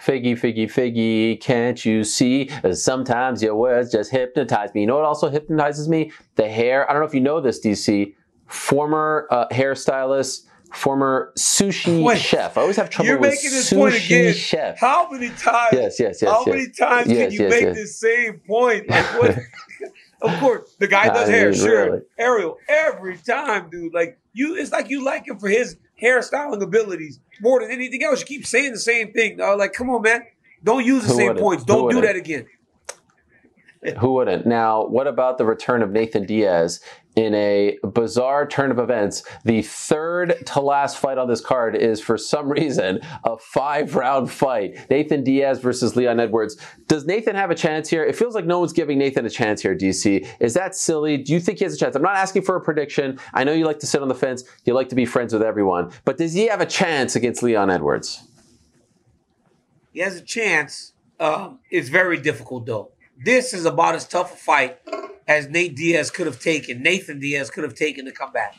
Figgy, 0.00 0.38
figgy, 0.38 0.66
figgy, 0.70 1.40
can't 1.40 1.84
you 1.84 2.04
see? 2.04 2.48
Sometimes 2.72 3.42
your 3.42 3.56
words 3.56 3.90
just 3.90 4.12
hypnotize 4.12 4.72
me. 4.72 4.82
You 4.82 4.86
know 4.86 4.94
what 4.94 5.04
also 5.04 5.28
hypnotizes 5.28 5.88
me? 5.88 6.12
The 6.36 6.48
hair. 6.48 6.88
I 6.88 6.92
don't 6.92 7.02
know 7.02 7.08
if 7.08 7.14
you 7.14 7.20
know 7.20 7.40
this, 7.40 7.58
DC. 7.58 8.14
Former 8.46 9.26
uh, 9.32 9.48
hairstylist, 9.48 10.46
former 10.72 11.32
sushi 11.36 12.02
Wait, 12.02 12.18
chef. 12.18 12.56
I 12.56 12.62
always 12.62 12.76
have 12.76 12.90
trouble 12.90 13.08
you're 13.08 13.18
with 13.18 13.30
making 13.30 13.50
this 13.50 13.72
point 13.72 13.94
again. 13.96 14.34
chef. 14.34 14.78
How 14.78 15.08
many 15.10 15.30
times? 15.30 15.68
Yes, 15.72 16.00
yes, 16.00 16.22
yes. 16.22 16.30
How 16.30 16.40
yes. 16.40 16.48
many 16.48 16.68
times 16.70 17.08
yes, 17.08 17.18
can 17.18 17.32
you 17.32 17.40
yes, 17.42 17.50
make 17.50 17.62
yes. 17.62 17.76
this 17.76 18.00
same 18.00 18.40
point? 18.46 18.88
Like 18.88 19.04
what? 19.20 19.38
of 20.22 20.40
course, 20.40 20.74
the 20.78 20.86
guy 20.88 21.08
does 21.08 21.28
I 21.28 21.32
hair. 21.32 21.50
mean, 21.50 21.58
Sure, 21.58 21.84
really. 21.86 22.02
Ariel. 22.18 22.58
Every 22.68 23.16
time, 23.18 23.70
dude. 23.70 23.94
Like 23.94 24.18
you, 24.32 24.56
it's 24.56 24.72
like 24.72 24.90
you 24.90 25.04
like 25.04 25.26
him 25.26 25.38
for 25.38 25.48
his 25.48 25.76
hairstyling 26.00 26.62
abilities 26.62 27.20
more 27.40 27.60
than 27.60 27.70
anything 27.70 28.02
else. 28.02 28.20
You 28.20 28.26
keep 28.26 28.46
saying 28.46 28.72
the 28.72 28.78
same 28.78 29.12
thing. 29.12 29.38
Dog. 29.38 29.58
Like, 29.58 29.72
come 29.72 29.90
on, 29.90 30.02
man. 30.02 30.22
Don't 30.62 30.84
use 30.84 31.02
the 31.02 31.08
Who 31.10 31.14
same 31.14 31.26
wouldn't? 31.28 31.42
points. 31.42 31.64
Don't 31.64 31.78
do 31.90 31.96
wouldn't? 31.96 32.04
that 32.04 32.16
again. 32.16 32.46
Who 34.00 34.14
wouldn't? 34.14 34.44
Now, 34.44 34.84
what 34.86 35.06
about 35.06 35.38
the 35.38 35.44
return 35.44 35.82
of 35.82 35.90
Nathan 35.90 36.26
Diaz 36.26 36.80
in 37.18 37.34
a 37.34 37.76
bizarre 37.82 38.46
turn 38.46 38.70
of 38.70 38.78
events? 38.78 39.24
The 39.44 39.62
third 39.62 40.46
to 40.46 40.60
last 40.60 40.98
fight 40.98 41.18
on 41.18 41.28
this 41.28 41.40
card 41.40 41.74
is, 41.74 42.00
for 42.00 42.16
some 42.16 42.48
reason, 42.58 43.00
a 43.24 43.36
five 43.38 43.96
round 43.96 44.30
fight. 44.30 44.88
Nathan 44.88 45.24
Diaz 45.24 45.58
versus 45.58 45.96
Leon 45.96 46.20
Edwards. 46.20 46.56
Does 46.86 47.06
Nathan 47.06 47.34
have 47.34 47.50
a 47.50 47.54
chance 47.54 47.88
here? 47.88 48.04
It 48.04 48.14
feels 48.14 48.34
like 48.34 48.46
no 48.46 48.60
one's 48.60 48.72
giving 48.72 48.98
Nathan 48.98 49.26
a 49.26 49.30
chance 49.30 49.60
here, 49.60 49.74
DC. 49.76 50.26
Is 50.38 50.54
that 50.54 50.76
silly? 50.76 51.16
Do 51.16 51.32
you 51.32 51.40
think 51.40 51.58
he 51.58 51.64
has 51.64 51.74
a 51.74 51.78
chance? 51.78 51.96
I'm 51.96 52.02
not 52.02 52.16
asking 52.16 52.42
for 52.42 52.54
a 52.54 52.60
prediction. 52.60 53.18
I 53.34 53.42
know 53.44 53.52
you 53.52 53.64
like 53.64 53.80
to 53.80 53.86
sit 53.86 54.00
on 54.00 54.08
the 54.08 54.14
fence, 54.14 54.44
you 54.64 54.74
like 54.74 54.88
to 54.90 54.94
be 54.94 55.04
friends 55.04 55.32
with 55.32 55.42
everyone, 55.42 55.90
but 56.04 56.18
does 56.18 56.34
he 56.34 56.46
have 56.46 56.60
a 56.60 56.66
chance 56.66 57.16
against 57.16 57.42
Leon 57.42 57.70
Edwards? 57.70 58.22
He 59.92 60.00
has 60.00 60.16
a 60.16 60.22
chance. 60.22 60.92
Um, 61.18 61.58
it's 61.70 61.88
very 61.88 62.18
difficult 62.18 62.66
though. 62.66 62.92
This 63.24 63.52
is 63.52 63.64
about 63.64 63.96
as 63.96 64.06
tough 64.06 64.32
a 64.32 64.36
fight 64.36 64.78
as 65.26 65.48
Nate 65.48 65.74
Diaz 65.74 66.10
could 66.10 66.26
have 66.26 66.40
taken. 66.40 66.82
Nathan 66.82 67.18
Diaz 67.18 67.50
could 67.50 67.64
have 67.64 67.74
taken 67.74 68.04
to 68.04 68.12
come 68.12 68.32
back. 68.32 68.54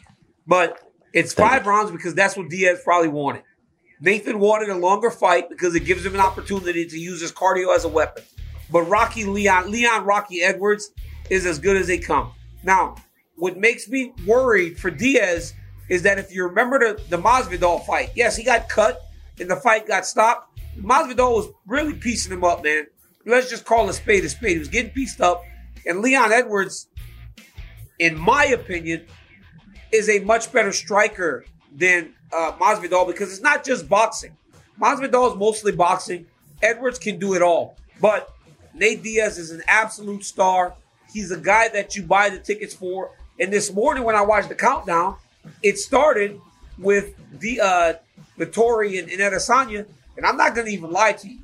But 0.46 0.80
it's 1.14 1.34
five 1.34 1.66
rounds 1.66 1.92
because 1.92 2.14
that's 2.14 2.36
what 2.36 2.50
Diaz 2.50 2.82
probably 2.84 3.08
wanted. 3.08 3.44
Nathan 4.02 4.40
wanted 4.40 4.70
a 4.70 4.76
longer 4.76 5.12
fight 5.12 5.50
because 5.50 5.76
it 5.76 5.86
gives 5.86 6.06
him 6.06 6.14
an 6.14 6.20
opportunity 6.20 6.86
to 6.86 7.00
use 7.00 7.22
his 7.22 7.32
cardio 7.32 7.74
as 7.76 7.86
a 7.86 7.90
weapon. 7.90 8.24
But 8.70 8.84
Rocky 8.84 9.24
Leon, 9.24 9.72
Leon 9.72 10.06
Rocky 10.06 10.42
Edwards 10.42 10.92
is 11.30 11.46
as 11.46 11.58
good 11.58 11.78
as 11.78 11.88
they 11.88 11.98
come. 11.98 12.32
Now, 12.64 12.96
what 13.36 13.58
makes 13.58 13.88
me 13.88 14.14
worried 14.26 14.78
for 14.78 14.92
Diaz 14.92 15.54
is 15.88 16.04
that 16.04 16.20
if 16.20 16.34
you 16.34 16.44
remember 16.44 16.80
the, 16.80 17.02
the 17.10 17.18
Masvidal 17.18 17.86
fight, 17.86 18.12
yes, 18.14 18.36
he 18.36 18.44
got 18.44 18.68
cut 18.68 19.02
and 19.40 19.50
the 19.50 19.56
fight 19.56 19.88
got 19.88 20.06
stopped. 20.06 20.60
Masvidal 20.78 21.36
was 21.36 21.48
really 21.66 21.94
piecing 21.94 22.34
him 22.34 22.44
up, 22.44 22.64
man. 22.64 22.88
Let's 23.30 23.50
just 23.50 23.64
call 23.64 23.88
a 23.90 23.94
spade 23.94 24.26
a 24.26 24.30
spade. 24.30 24.54
He 24.54 24.60
was 24.60 24.68
getting 24.68 24.92
pieced 24.92 25.22
up. 25.22 25.44
And 25.86 26.02
Leon 26.02 26.32
Edwards, 26.32 26.88
in 28.00 28.18
my 28.18 28.46
opinion, 28.46 29.06
is 29.92 30.10
a 30.10 30.20
much 30.20 30.52
better 30.52 30.72
striker 30.72 31.46
than 31.76 32.14
uh, 32.34 32.54
Masvidal 32.60 33.06
because 33.06 33.32
it's 33.32 33.42
not 33.42 33.64
just 33.64 33.88
boxing. 33.88 34.36
Masvidal 34.82 35.32
is 35.32 35.38
mostly 35.38 35.72
boxing. 35.72 36.26
Edwards 36.64 36.98
can 36.98 37.20
do 37.20 37.36
it 37.36 37.44
all. 37.44 37.78
But 38.02 38.34
Nate 38.74 39.04
Diaz 39.04 39.38
is 39.38 39.52
an 39.52 39.62
absolute 39.68 40.24
star. 40.24 40.74
He's 41.14 41.32
a 41.32 41.38
guy 41.38 41.70
that 41.70 41.96
you 41.96 42.04
buy 42.04 42.30
the 42.30 42.40
tickets 42.40 42.74
for. 42.74 43.12
And 43.40 43.54
this 43.54 43.72
morning 43.72 44.04
when 44.04 44.16
I 44.16 44.22
watched 44.22 44.50
the 44.50 44.56
countdown, 44.56 45.18
it 45.62 45.78
started 45.78 46.40
with 46.80 47.14
the 47.40 47.62
uh 47.62 47.94
Vittori 48.38 49.00
and, 49.00 49.10
and. 49.12 49.86
And 50.18 50.26
I'm 50.26 50.36
not 50.36 50.56
gonna 50.56 50.70
even 50.70 50.92
lie 50.92 51.14
to 51.14 51.28
you. 51.30 51.40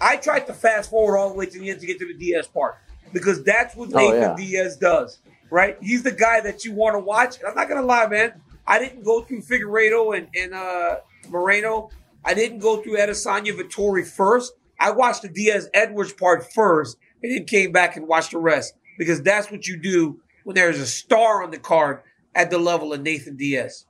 I 0.00 0.16
tried 0.16 0.46
to 0.46 0.52
fast 0.52 0.90
forward 0.90 1.16
all 1.18 1.28
the 1.30 1.34
way 1.36 1.46
to 1.46 1.58
the 1.58 1.70
end 1.70 1.80
to 1.80 1.86
get 1.86 1.98
to 2.00 2.06
the 2.06 2.14
Diaz 2.14 2.46
part. 2.46 2.76
Because 3.12 3.42
that's 3.44 3.74
what 3.76 3.90
Oh, 3.94 3.98
Nathan 3.98 4.20
yeah. 4.20 4.34
Diaz 4.36 4.76
does. 4.76 5.18
Right? 5.50 5.76
He's 5.80 6.02
the 6.02 6.10
guy 6.12 6.40
that 6.40 6.64
you 6.64 6.72
want 6.72 6.94
to 6.94 6.98
watch. 6.98 7.38
And 7.38 7.46
I'm 7.48 7.54
not 7.54 7.68
gonna 7.68 7.82
lie, 7.86 8.06
man. 8.08 8.32
I 8.66 8.78
didn't 8.78 9.04
go 9.04 9.22
through 9.22 9.42
Figueiredo 9.42 10.16
and, 10.16 10.28
and 10.34 10.54
uh 10.54 10.96
Moreno. 11.28 11.90
I 12.24 12.34
didn't 12.34 12.58
go 12.58 12.82
through 12.82 12.96
Adesanya 12.98 13.56
Vittori 13.56 14.04
first. 14.06 14.52
I 14.80 14.90
watched 14.90 15.22
the 15.22 15.28
Diaz 15.28 15.68
Edwards 15.72 16.12
part 16.12 16.52
first 16.52 16.96
and 17.22 17.32
then 17.32 17.44
came 17.46 17.70
back 17.72 17.96
and 17.96 18.06
watched 18.08 18.32
the 18.32 18.38
rest. 18.38 18.74
Because 18.98 19.22
that's 19.22 19.50
what 19.50 19.66
you 19.68 19.76
do 19.76 20.20
when 20.44 20.54
there's 20.56 20.80
a 20.80 20.86
star 20.86 21.42
on 21.42 21.50
the 21.52 21.58
card 21.58 22.00
at 22.34 22.50
the 22.50 22.58
level 22.58 22.92
of 22.92 23.00
Nathan 23.02 23.36
Diaz. 23.36 23.86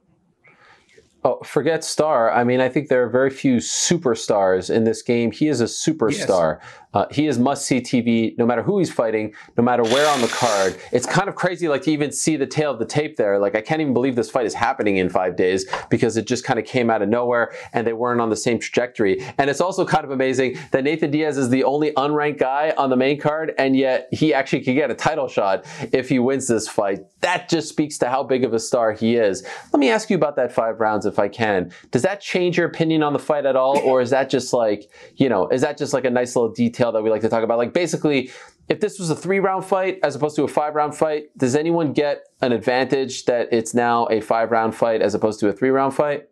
Oh, 1.26 1.40
forget 1.42 1.82
star. 1.82 2.30
I 2.30 2.44
mean, 2.44 2.60
I 2.60 2.68
think 2.68 2.86
there 2.86 3.02
are 3.02 3.08
very 3.08 3.30
few 3.30 3.56
superstars 3.56 4.72
in 4.72 4.84
this 4.84 5.02
game. 5.02 5.32
He 5.32 5.48
is 5.48 5.60
a 5.60 5.64
superstar. 5.64 6.60
Uh, 6.96 7.06
he 7.10 7.26
is 7.26 7.38
must 7.38 7.66
see 7.66 7.78
TV 7.78 8.36
no 8.38 8.46
matter 8.46 8.62
who 8.62 8.78
he's 8.78 8.90
fighting, 8.90 9.34
no 9.58 9.62
matter 9.62 9.82
where 9.82 10.08
on 10.08 10.22
the 10.22 10.28
card. 10.28 10.78
It's 10.92 11.04
kind 11.04 11.28
of 11.28 11.34
crazy, 11.34 11.68
like 11.68 11.82
to 11.82 11.90
even 11.90 12.10
see 12.10 12.36
the 12.36 12.46
tail 12.46 12.70
of 12.70 12.78
the 12.78 12.86
tape 12.86 13.16
there. 13.16 13.38
Like, 13.38 13.54
I 13.54 13.60
can't 13.60 13.82
even 13.82 13.92
believe 13.92 14.16
this 14.16 14.30
fight 14.30 14.46
is 14.46 14.54
happening 14.54 14.96
in 14.96 15.10
five 15.10 15.36
days 15.36 15.66
because 15.90 16.16
it 16.16 16.26
just 16.26 16.42
kind 16.42 16.58
of 16.58 16.64
came 16.64 16.88
out 16.88 17.02
of 17.02 17.10
nowhere 17.10 17.52
and 17.74 17.86
they 17.86 17.92
weren't 17.92 18.22
on 18.22 18.30
the 18.30 18.36
same 18.36 18.58
trajectory. 18.58 19.22
And 19.36 19.50
it's 19.50 19.60
also 19.60 19.84
kind 19.84 20.06
of 20.06 20.10
amazing 20.10 20.58
that 20.70 20.84
Nathan 20.84 21.10
Diaz 21.10 21.36
is 21.36 21.50
the 21.50 21.64
only 21.64 21.92
unranked 21.92 22.38
guy 22.38 22.72
on 22.78 22.88
the 22.88 22.96
main 22.96 23.20
card, 23.20 23.52
and 23.58 23.76
yet 23.76 24.08
he 24.10 24.32
actually 24.32 24.62
could 24.62 24.74
get 24.74 24.90
a 24.90 24.94
title 24.94 25.28
shot 25.28 25.66
if 25.92 26.08
he 26.08 26.18
wins 26.18 26.48
this 26.48 26.66
fight. 26.66 27.00
That 27.20 27.50
just 27.50 27.68
speaks 27.68 27.98
to 27.98 28.08
how 28.08 28.22
big 28.22 28.42
of 28.42 28.54
a 28.54 28.58
star 28.58 28.92
he 28.92 29.16
is. 29.16 29.46
Let 29.70 29.80
me 29.80 29.90
ask 29.90 30.08
you 30.08 30.16
about 30.16 30.36
that 30.36 30.50
five 30.50 30.80
rounds 30.80 31.04
if 31.04 31.18
I 31.18 31.28
can. 31.28 31.72
Does 31.90 32.02
that 32.02 32.22
change 32.22 32.56
your 32.56 32.66
opinion 32.66 33.02
on 33.02 33.12
the 33.12 33.18
fight 33.18 33.44
at 33.44 33.54
all? 33.54 33.78
Or 33.80 34.00
is 34.00 34.10
that 34.10 34.30
just 34.30 34.54
like, 34.54 34.90
you 35.16 35.28
know, 35.28 35.46
is 35.48 35.60
that 35.60 35.76
just 35.76 35.92
like 35.92 36.06
a 36.06 36.10
nice 36.10 36.34
little 36.34 36.52
detail 36.52 36.85
that 36.92 37.02
we 37.02 37.10
like 37.10 37.22
to 37.22 37.28
talk 37.28 37.42
about? 37.42 37.58
Like 37.58 37.72
basically, 37.72 38.30
if 38.68 38.80
this 38.80 38.98
was 38.98 39.10
a 39.10 39.16
three 39.16 39.40
round 39.40 39.64
fight 39.64 39.98
as 40.02 40.14
opposed 40.16 40.36
to 40.36 40.44
a 40.44 40.48
five 40.48 40.74
round 40.74 40.94
fight, 40.94 41.36
does 41.36 41.54
anyone 41.54 41.92
get 41.92 42.24
an 42.42 42.52
advantage 42.52 43.24
that 43.26 43.48
it's 43.52 43.74
now 43.74 44.06
a 44.06 44.20
five 44.20 44.50
round 44.50 44.74
fight 44.74 45.02
as 45.02 45.14
opposed 45.14 45.40
to 45.40 45.48
a 45.48 45.52
three 45.52 45.70
round 45.70 45.94
fight? 45.94 46.28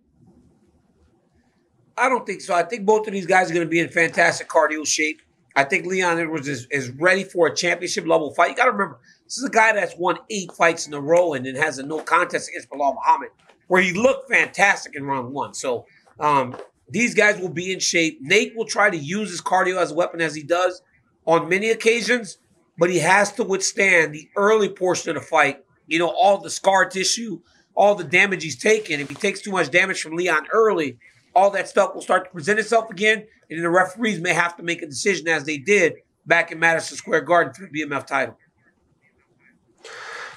I 1.96 2.08
don't 2.08 2.26
think 2.26 2.40
so. 2.40 2.54
I 2.54 2.64
think 2.64 2.84
both 2.84 3.06
of 3.06 3.12
these 3.12 3.26
guys 3.26 3.50
are 3.50 3.54
going 3.54 3.66
to 3.66 3.70
be 3.70 3.78
in 3.78 3.88
fantastic 3.88 4.48
cardio 4.48 4.86
shape. 4.86 5.22
I 5.56 5.62
think 5.62 5.86
Leon 5.86 6.18
Edwards 6.18 6.48
is, 6.48 6.66
is 6.70 6.90
ready 6.90 7.22
for 7.22 7.46
a 7.46 7.54
championship 7.54 8.06
level 8.06 8.34
fight. 8.34 8.50
You 8.50 8.56
got 8.56 8.64
to 8.64 8.72
remember, 8.72 8.98
this 9.24 9.38
is 9.38 9.44
a 9.44 9.50
guy 9.50 9.72
that's 9.72 9.94
won 9.96 10.18
eight 10.28 10.50
fights 10.52 10.88
in 10.88 10.94
a 10.94 11.00
row 11.00 11.34
and 11.34 11.46
then 11.46 11.54
has 11.54 11.78
a 11.78 11.84
no 11.84 12.00
contest 12.00 12.48
against 12.48 12.68
Belal 12.70 12.96
Muhammad, 12.96 13.28
where 13.68 13.80
he 13.80 13.92
looked 13.92 14.28
fantastic 14.28 14.96
in 14.96 15.04
round 15.04 15.32
one. 15.32 15.54
So 15.54 15.86
um, 16.18 16.56
these 16.88 17.14
guys 17.14 17.40
will 17.40 17.48
be 17.48 17.72
in 17.72 17.80
shape. 17.80 18.18
Nate 18.20 18.56
will 18.56 18.66
try 18.66 18.90
to 18.90 18.96
use 18.96 19.30
his 19.30 19.40
cardio 19.40 19.80
as 19.80 19.90
a 19.90 19.94
weapon 19.94 20.20
as 20.20 20.34
he 20.34 20.42
does 20.42 20.82
on 21.26 21.48
many 21.48 21.70
occasions, 21.70 22.38
but 22.78 22.90
he 22.90 22.98
has 22.98 23.32
to 23.32 23.44
withstand 23.44 24.14
the 24.14 24.28
early 24.36 24.68
portion 24.68 25.10
of 25.10 25.22
the 25.22 25.26
fight. 25.26 25.64
You 25.86 25.98
know, 25.98 26.08
all 26.08 26.38
the 26.38 26.50
scar 26.50 26.88
tissue, 26.88 27.40
all 27.74 27.94
the 27.94 28.04
damage 28.04 28.42
he's 28.42 28.58
taken. 28.58 29.00
If 29.00 29.08
he 29.08 29.14
takes 29.14 29.40
too 29.40 29.50
much 29.50 29.70
damage 29.70 30.02
from 30.02 30.16
Leon 30.16 30.46
early, 30.52 30.98
all 31.34 31.50
that 31.50 31.68
stuff 31.68 31.94
will 31.94 32.02
start 32.02 32.24
to 32.24 32.30
present 32.30 32.58
itself 32.58 32.90
again, 32.90 33.26
and 33.50 33.62
the 33.62 33.68
referees 33.68 34.20
may 34.20 34.32
have 34.32 34.56
to 34.56 34.62
make 34.62 34.82
a 34.82 34.86
decision 34.86 35.28
as 35.28 35.44
they 35.44 35.58
did 35.58 35.94
back 36.26 36.52
in 36.52 36.58
Madison 36.58 36.96
Square 36.96 37.22
Garden 37.22 37.52
for 37.52 37.66
the 37.66 37.82
BMF 37.82 38.06
title. 38.06 38.38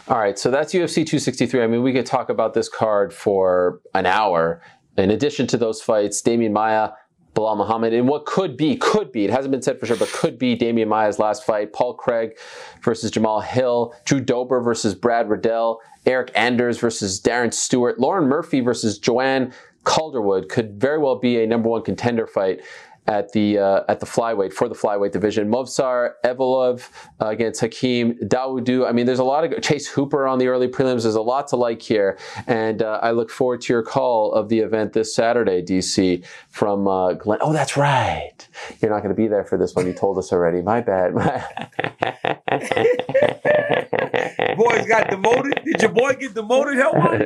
All 0.10 0.18
right, 0.18 0.39
so 0.39 0.50
that's 0.50 0.74
UFC 0.74 1.06
263. 1.06 1.62
I 1.62 1.68
mean, 1.68 1.84
we 1.84 1.91
could 1.91 2.06
talk 2.06 2.30
about 2.30 2.54
this 2.54 2.70
card 2.70 3.14
for 3.14 3.82
an 3.93 4.06
hour. 4.06 4.62
In 4.98 5.12
addition 5.12 5.48
to 5.48 5.58
those 5.58 5.82
fights, 5.82 6.22
Demian 6.22 6.52
Maya, 6.52 6.91
Belal 7.36 7.56
Muhammad, 7.56 7.93
in 7.93 8.08
what 8.08 8.26
could 8.26 8.58
be, 8.58 8.76
could 8.78 9.12
be, 9.12 9.24
it 9.24 9.30
hasn't 9.30 9.52
been 9.52 9.62
said 9.62 9.80
for 9.80 9.86
sure, 9.86 9.95
but 9.95 10.12
could 10.12 10.39
be 10.39 10.58
Demian 10.58 10.88
Maya's 10.88 11.20
last 11.20 11.45
fight. 11.45 11.72
Paul 11.72 11.93
Craig 11.93 12.32
versus 12.82 13.12
Jamahal 13.12 13.43
Hill, 13.43 13.93
Drew 14.06 14.20
Dober 14.20 14.60
versus 14.60 14.95
Brad 14.95 15.30
Riddell, 15.30 15.80
Eryk 16.06 16.32
Anders 16.34 16.80
versus 16.80 17.22
Darren 17.22 17.54
Stewart, 17.54 18.00
Lauren 18.00 18.28
Murphy 18.28 18.60
versus 18.60 18.98
Joanne 18.98 19.54
Calderwood 19.88 20.50
could 20.50 20.74
very 20.82 20.98
well 20.98 21.18
be 21.18 21.41
a 21.41 21.48
number 21.48 21.70
one 21.70 21.82
contender 21.82 22.28
fight 22.28 22.60
at 23.08 23.32
the 23.32 23.58
uh, 23.58 23.84
at 23.88 23.99
the 23.99 24.05
flyweight 24.05 24.53
for 24.53 24.68
the 24.68 24.76
flyweight 24.76 25.12
division. 25.12 25.49
Movsar 25.49 26.12
Evloev 26.24 26.89
uh, 27.22 27.28
against 27.28 27.62
Hakeem 27.62 28.18
Dawodu. 28.24 28.88
I 28.88 28.91
mean, 28.91 29.05
there's 29.05 29.20
a 29.20 29.24
lot 29.24 29.43
of 29.43 29.62
Chase 29.62 29.88
Hooper 29.88 30.28
on 30.28 30.39
the 30.39 30.47
early 30.47 30.68
prelims. 30.68 31.03
There's 31.03 31.16
a 31.16 31.22
lot 31.22 31.47
to 31.49 31.55
like 31.55 31.82
here, 31.82 32.18
and 32.45 32.82
uh, 32.82 32.99
I 33.01 33.12
look 33.12 33.30
forward 33.30 33.62
to 33.62 33.74
your 33.74 33.84
call 33.84 34.34
of 34.34 34.49
the 34.49 34.60
event 34.60 34.93
this 34.93 35.16
Saturday, 35.16 35.62
DC 35.62 36.26
from 36.49 36.88
uh, 36.88 37.14
Glenn. 37.14 37.39
Oh, 37.41 37.53
that's 37.53 37.78
right. 37.78 38.47
You're 38.82 38.91
not 38.91 39.03
going 39.03 39.16
to 39.16 39.22
be 39.22 39.28
there 39.28 39.43
for 39.43 39.58
this 39.58 39.76
one. 39.76 39.88
You 39.88 39.93
told 39.93 40.18
us 40.18 40.32
already. 40.32 40.62
My 40.62 40.82
bad. 40.82 41.14
Boys 44.58 44.88
got 44.88 45.10
demoted. 45.10 45.62
Did 45.64 45.82
your 45.82 45.91
boy 45.91 46.14
get 46.14 46.34
demoted? 46.34 46.78
Hell, 46.78 46.93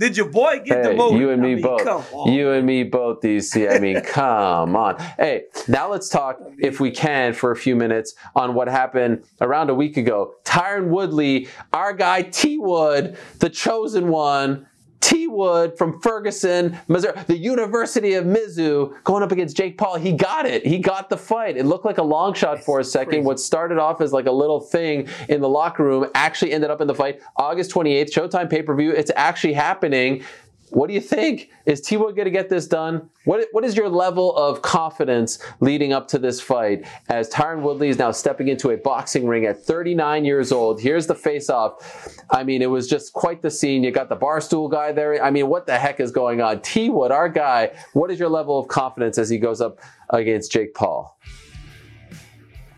did 0.00 0.16
your 0.16 0.30
boy 0.30 0.62
get 0.64 0.82
hey, 0.82 0.92
demoted? 0.92 1.20
You 1.20 1.30
and 1.30 1.42
me 1.42 1.52
I 1.52 1.54
mean, 1.56 1.62
both. 1.62 2.26
You 2.26 2.52
and 2.52 2.66
me 2.66 2.84
both, 2.84 3.20
DC. 3.20 3.70
I 3.70 3.78
mean, 3.78 4.00
come 4.04 4.74
on. 4.74 4.98
Hey, 5.18 5.44
now 5.68 5.90
let's 5.90 6.08
talk, 6.08 6.40
if 6.58 6.80
we 6.80 6.90
can, 6.90 7.34
for 7.34 7.50
a 7.50 7.56
few 7.56 7.76
minutes 7.76 8.14
on 8.34 8.54
what 8.54 8.66
happened 8.66 9.24
around 9.42 9.68
a 9.68 9.74
week 9.74 9.98
ago. 9.98 10.34
Tyron 10.42 10.88
Woodley, 10.88 11.48
our 11.74 11.92
guy 11.92 12.22
T 12.22 12.56
Wood, 12.56 13.18
the 13.40 13.50
chosen 13.50 14.08
one, 14.08 14.66
T 15.00 15.26
Wood 15.26 15.76
from 15.76 16.00
Ferguson, 16.00 16.78
Missouri, 16.88 17.14
the 17.26 17.36
University 17.36 18.14
of 18.14 18.24
Mizzou, 18.24 19.02
going 19.04 19.22
up 19.22 19.32
against 19.32 19.56
Jake 19.56 19.78
Paul. 19.78 19.96
He 19.96 20.12
got 20.12 20.46
it. 20.46 20.64
He 20.66 20.78
got 20.78 21.08
the 21.10 21.16
fight. 21.16 21.56
It 21.56 21.66
looked 21.66 21.84
like 21.84 21.98
a 21.98 22.02
long 22.02 22.34
shot 22.34 22.62
for 22.62 22.80
a 22.80 22.84
second. 22.84 23.10
Crazy. 23.10 23.24
What 23.24 23.40
started 23.40 23.78
off 23.78 24.00
as 24.00 24.12
like 24.12 24.26
a 24.26 24.32
little 24.32 24.60
thing 24.60 25.08
in 25.28 25.40
the 25.40 25.48
locker 25.48 25.84
room 25.84 26.06
actually 26.14 26.52
ended 26.52 26.70
up 26.70 26.80
in 26.80 26.86
the 26.86 26.94
fight. 26.94 27.20
August 27.36 27.70
28th, 27.70 28.12
Showtime 28.12 28.50
pay 28.50 28.62
per 28.62 28.74
view. 28.74 28.92
It's 28.92 29.10
actually 29.16 29.54
happening. 29.54 30.22
What 30.70 30.86
do 30.86 30.94
you 30.94 31.00
think? 31.00 31.50
Is 31.66 31.80
T 31.80 31.96
Wood 31.96 32.14
going 32.14 32.26
to 32.26 32.30
get 32.30 32.48
this 32.48 32.66
done? 32.66 33.10
What, 33.24 33.46
what 33.52 33.64
is 33.64 33.76
your 33.76 33.88
level 33.88 34.34
of 34.36 34.62
confidence 34.62 35.38
leading 35.60 35.92
up 35.92 36.06
to 36.08 36.18
this 36.18 36.40
fight 36.40 36.86
as 37.08 37.28
Tyron 37.28 37.62
Woodley 37.62 37.88
is 37.88 37.98
now 37.98 38.12
stepping 38.12 38.48
into 38.48 38.70
a 38.70 38.76
boxing 38.76 39.26
ring 39.26 39.46
at 39.46 39.62
39 39.62 40.24
years 40.24 40.52
old? 40.52 40.80
Here's 40.80 41.06
the 41.06 41.14
face 41.14 41.50
off. 41.50 42.16
I 42.30 42.44
mean, 42.44 42.62
it 42.62 42.70
was 42.70 42.88
just 42.88 43.12
quite 43.12 43.42
the 43.42 43.50
scene. 43.50 43.82
You 43.82 43.90
got 43.90 44.08
the 44.08 44.16
barstool 44.16 44.70
guy 44.70 44.92
there. 44.92 45.22
I 45.22 45.30
mean, 45.30 45.48
what 45.48 45.66
the 45.66 45.78
heck 45.78 45.98
is 45.98 46.12
going 46.12 46.40
on? 46.40 46.60
T 46.62 46.88
Wood, 46.88 47.10
our 47.10 47.28
guy, 47.28 47.72
what 47.92 48.10
is 48.10 48.18
your 48.18 48.28
level 48.28 48.58
of 48.58 48.68
confidence 48.68 49.18
as 49.18 49.28
he 49.28 49.38
goes 49.38 49.60
up 49.60 49.80
against 50.10 50.52
Jake 50.52 50.74
Paul? 50.74 51.18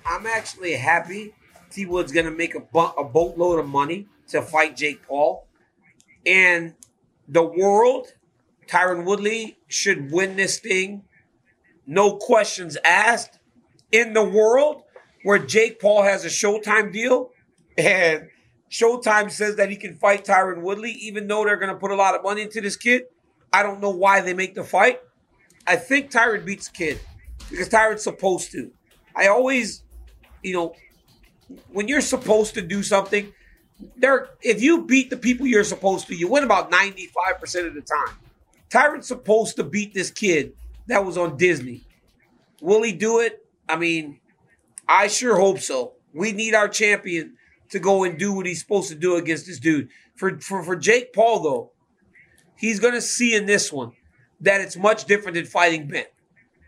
I'm 0.07 0.27
actually 0.27 0.75
happy 0.75 1.35
T 1.71 1.87
Wood's 1.87 2.13
going 2.13 2.27
to 2.27 2.33
make 2.33 2.55
a, 2.55 2.79
a 2.79 3.05
boatload 3.05 3.59
of 3.59 3.67
money 3.67 4.07
to 4.29 4.43
fight 4.43 4.77
Jake 4.77 5.07
Paul. 5.07 5.47
And 6.25 6.75
the 7.29 7.43
world, 7.43 8.09
Tyron 8.67 9.05
Woodley 9.05 9.59
should 9.69 10.11
win 10.11 10.37
this 10.37 10.59
thing, 10.59 11.05
no 11.87 12.17
questions 12.17 12.77
asked. 12.85 13.39
In 13.91 14.15
the 14.15 14.25
world 14.25 14.85
where 15.23 15.39
Jake 15.39 15.79
Paul 15.79 16.03
has 16.03 16.25
a 16.25 16.29
Showtime 16.29 16.93
deal 16.93 17.31
and 17.77 18.29
Showtime 18.71 19.31
says 19.31 19.57
that 19.57 19.69
he 19.69 19.77
can 19.77 19.97
fight 19.97 20.25
Tyron 20.25 20.63
Woodley, 20.63 20.93
even 20.93 21.27
though 21.27 21.45
they're 21.45 21.59
going 21.59 21.73
to 21.73 21.79
put 21.79 21.91
a 21.91 21.95
lot 21.95 22.15
of 22.15 22.23
money 22.23 22.43
into 22.43 22.63
this 22.63 22.77
kid, 22.77 23.03
I 23.53 23.63
don't 23.63 23.81
know 23.81 23.91
why 23.91 24.23
they 24.23 24.33
make 24.33 24.55
the 24.55 24.65
fight. 24.65 25.01
I 25.67 25.77
think 25.77 26.11
Tyron 26.11 26.47
beats 26.47 26.69
kid 26.69 26.99
because 27.51 27.69
Tyron's 27.69 28.03
supposed 28.03 28.51
to. 28.53 28.73
I 29.15 29.29
always, 29.29 29.85
you 30.43 30.55
know, 30.55 30.75
when 31.71 31.87
you're 31.87 32.01
supposed 32.01 32.55
to 32.55 32.63
do 32.63 32.83
something, 32.83 33.33
there 33.97 34.29
if 34.41 34.63
you 34.63 34.85
beat 34.85 35.11
the 35.11 35.17
people 35.17 35.47
you're 35.47 35.65
supposed 35.65 36.07
to, 36.09 36.15
you 36.15 36.29
win 36.29 36.45
about 36.45 36.71
95% 36.71 37.67
of 37.67 37.75
the 37.75 37.81
time. 37.81 38.17
Tyron's 38.71 39.07
supposed 39.07 39.57
to 39.57 39.65
beat 39.65 39.93
this 39.95 40.11
kid 40.11 40.55
that 40.87 41.05
was 41.05 41.19
on 41.19 41.37
Disney. 41.37 41.87
Will 42.61 42.83
he 42.83 42.93
do 42.93 43.21
it? 43.21 43.45
I 43.69 43.77
mean, 43.77 44.21
I 44.89 45.09
sure 45.09 45.37
hope 45.37 45.59
so. 45.61 45.95
We 46.15 46.33
need 46.33 46.55
our 46.55 46.69
champion 46.69 47.35
to 47.71 47.79
go 47.79 48.05
and 48.05 48.19
do 48.19 48.33
what 48.33 48.47
he's 48.47 48.61
supposed 48.61 48.89
to 48.89 48.95
do 48.95 49.17
against 49.17 49.47
this 49.47 49.59
dude. 49.59 49.89
For 50.15 50.39
for, 50.41 50.63
for 50.63 50.77
Jake 50.77 51.13
Paul, 51.13 51.43
though, 51.43 51.73
he's 52.57 52.81
gonna 52.81 53.01
see 53.01 53.35
in 53.35 53.47
this 53.47 53.73
one 53.73 53.93
that 54.41 54.61
it's 54.61 54.77
much 54.77 55.05
different 55.07 55.37
than 55.37 55.47
fighting 55.47 55.89
Ben. 55.89 56.05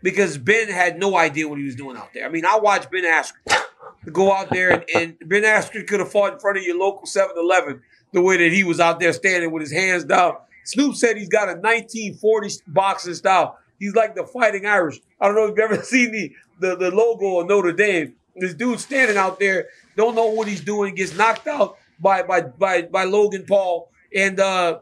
Because 0.01 0.37
Ben 0.37 0.67
had 0.67 0.99
no 0.99 1.15
idea 1.15 1.47
what 1.47 1.57
he 1.57 1.65
was 1.65 1.75
doing 1.75 1.97
out 1.97 2.13
there. 2.13 2.25
I 2.25 2.29
mean, 2.29 2.45
I 2.45 2.59
watched 2.59 2.91
Ben 2.91 3.03
Askren 3.03 3.43
to 3.47 3.65
go 4.11 4.33
out 4.33 4.49
there 4.49 4.71
and, 4.71 4.85
and 4.95 5.29
Ben 5.29 5.43
Askren 5.43 5.87
could 5.87 5.99
have 5.99 6.11
fought 6.11 6.33
in 6.33 6.39
front 6.39 6.57
of 6.57 6.63
your 6.63 6.77
local 6.77 7.03
7-Eleven 7.07 7.81
the 8.13 8.21
way 8.21 8.37
that 8.37 8.51
he 8.51 8.63
was 8.63 8.79
out 8.79 8.99
there 8.99 9.13
standing 9.13 9.51
with 9.51 9.61
his 9.61 9.71
hands 9.71 10.05
down. 10.05 10.37
Snoop 10.63 10.95
said 10.95 11.17
he's 11.17 11.29
got 11.29 11.49
a 11.49 11.55
1940s 11.55 12.61
boxing 12.67 13.13
style. 13.13 13.57
He's 13.79 13.95
like 13.95 14.15
the 14.15 14.25
fighting 14.25 14.65
Irish. 14.65 14.99
I 15.19 15.27
don't 15.27 15.35
know 15.35 15.45
if 15.45 15.49
you've 15.51 15.59
ever 15.59 15.81
seen 15.83 16.11
the, 16.11 16.31
the, 16.59 16.75
the 16.75 16.91
logo 16.91 17.39
of 17.39 17.47
Notre 17.47 17.73
Dame. 17.73 18.15
This 18.35 18.53
dude 18.53 18.79
standing 18.79 19.17
out 19.17 19.39
there, 19.39 19.67
don't 19.95 20.15
know 20.15 20.27
what 20.27 20.47
he's 20.47 20.61
doing, 20.61 20.95
gets 20.95 21.15
knocked 21.15 21.47
out 21.47 21.77
by 21.99 22.21
by 22.21 22.41
by, 22.41 22.81
by 22.81 23.05
Logan 23.05 23.45
Paul. 23.47 23.89
And 24.13 24.39
uh, 24.39 24.79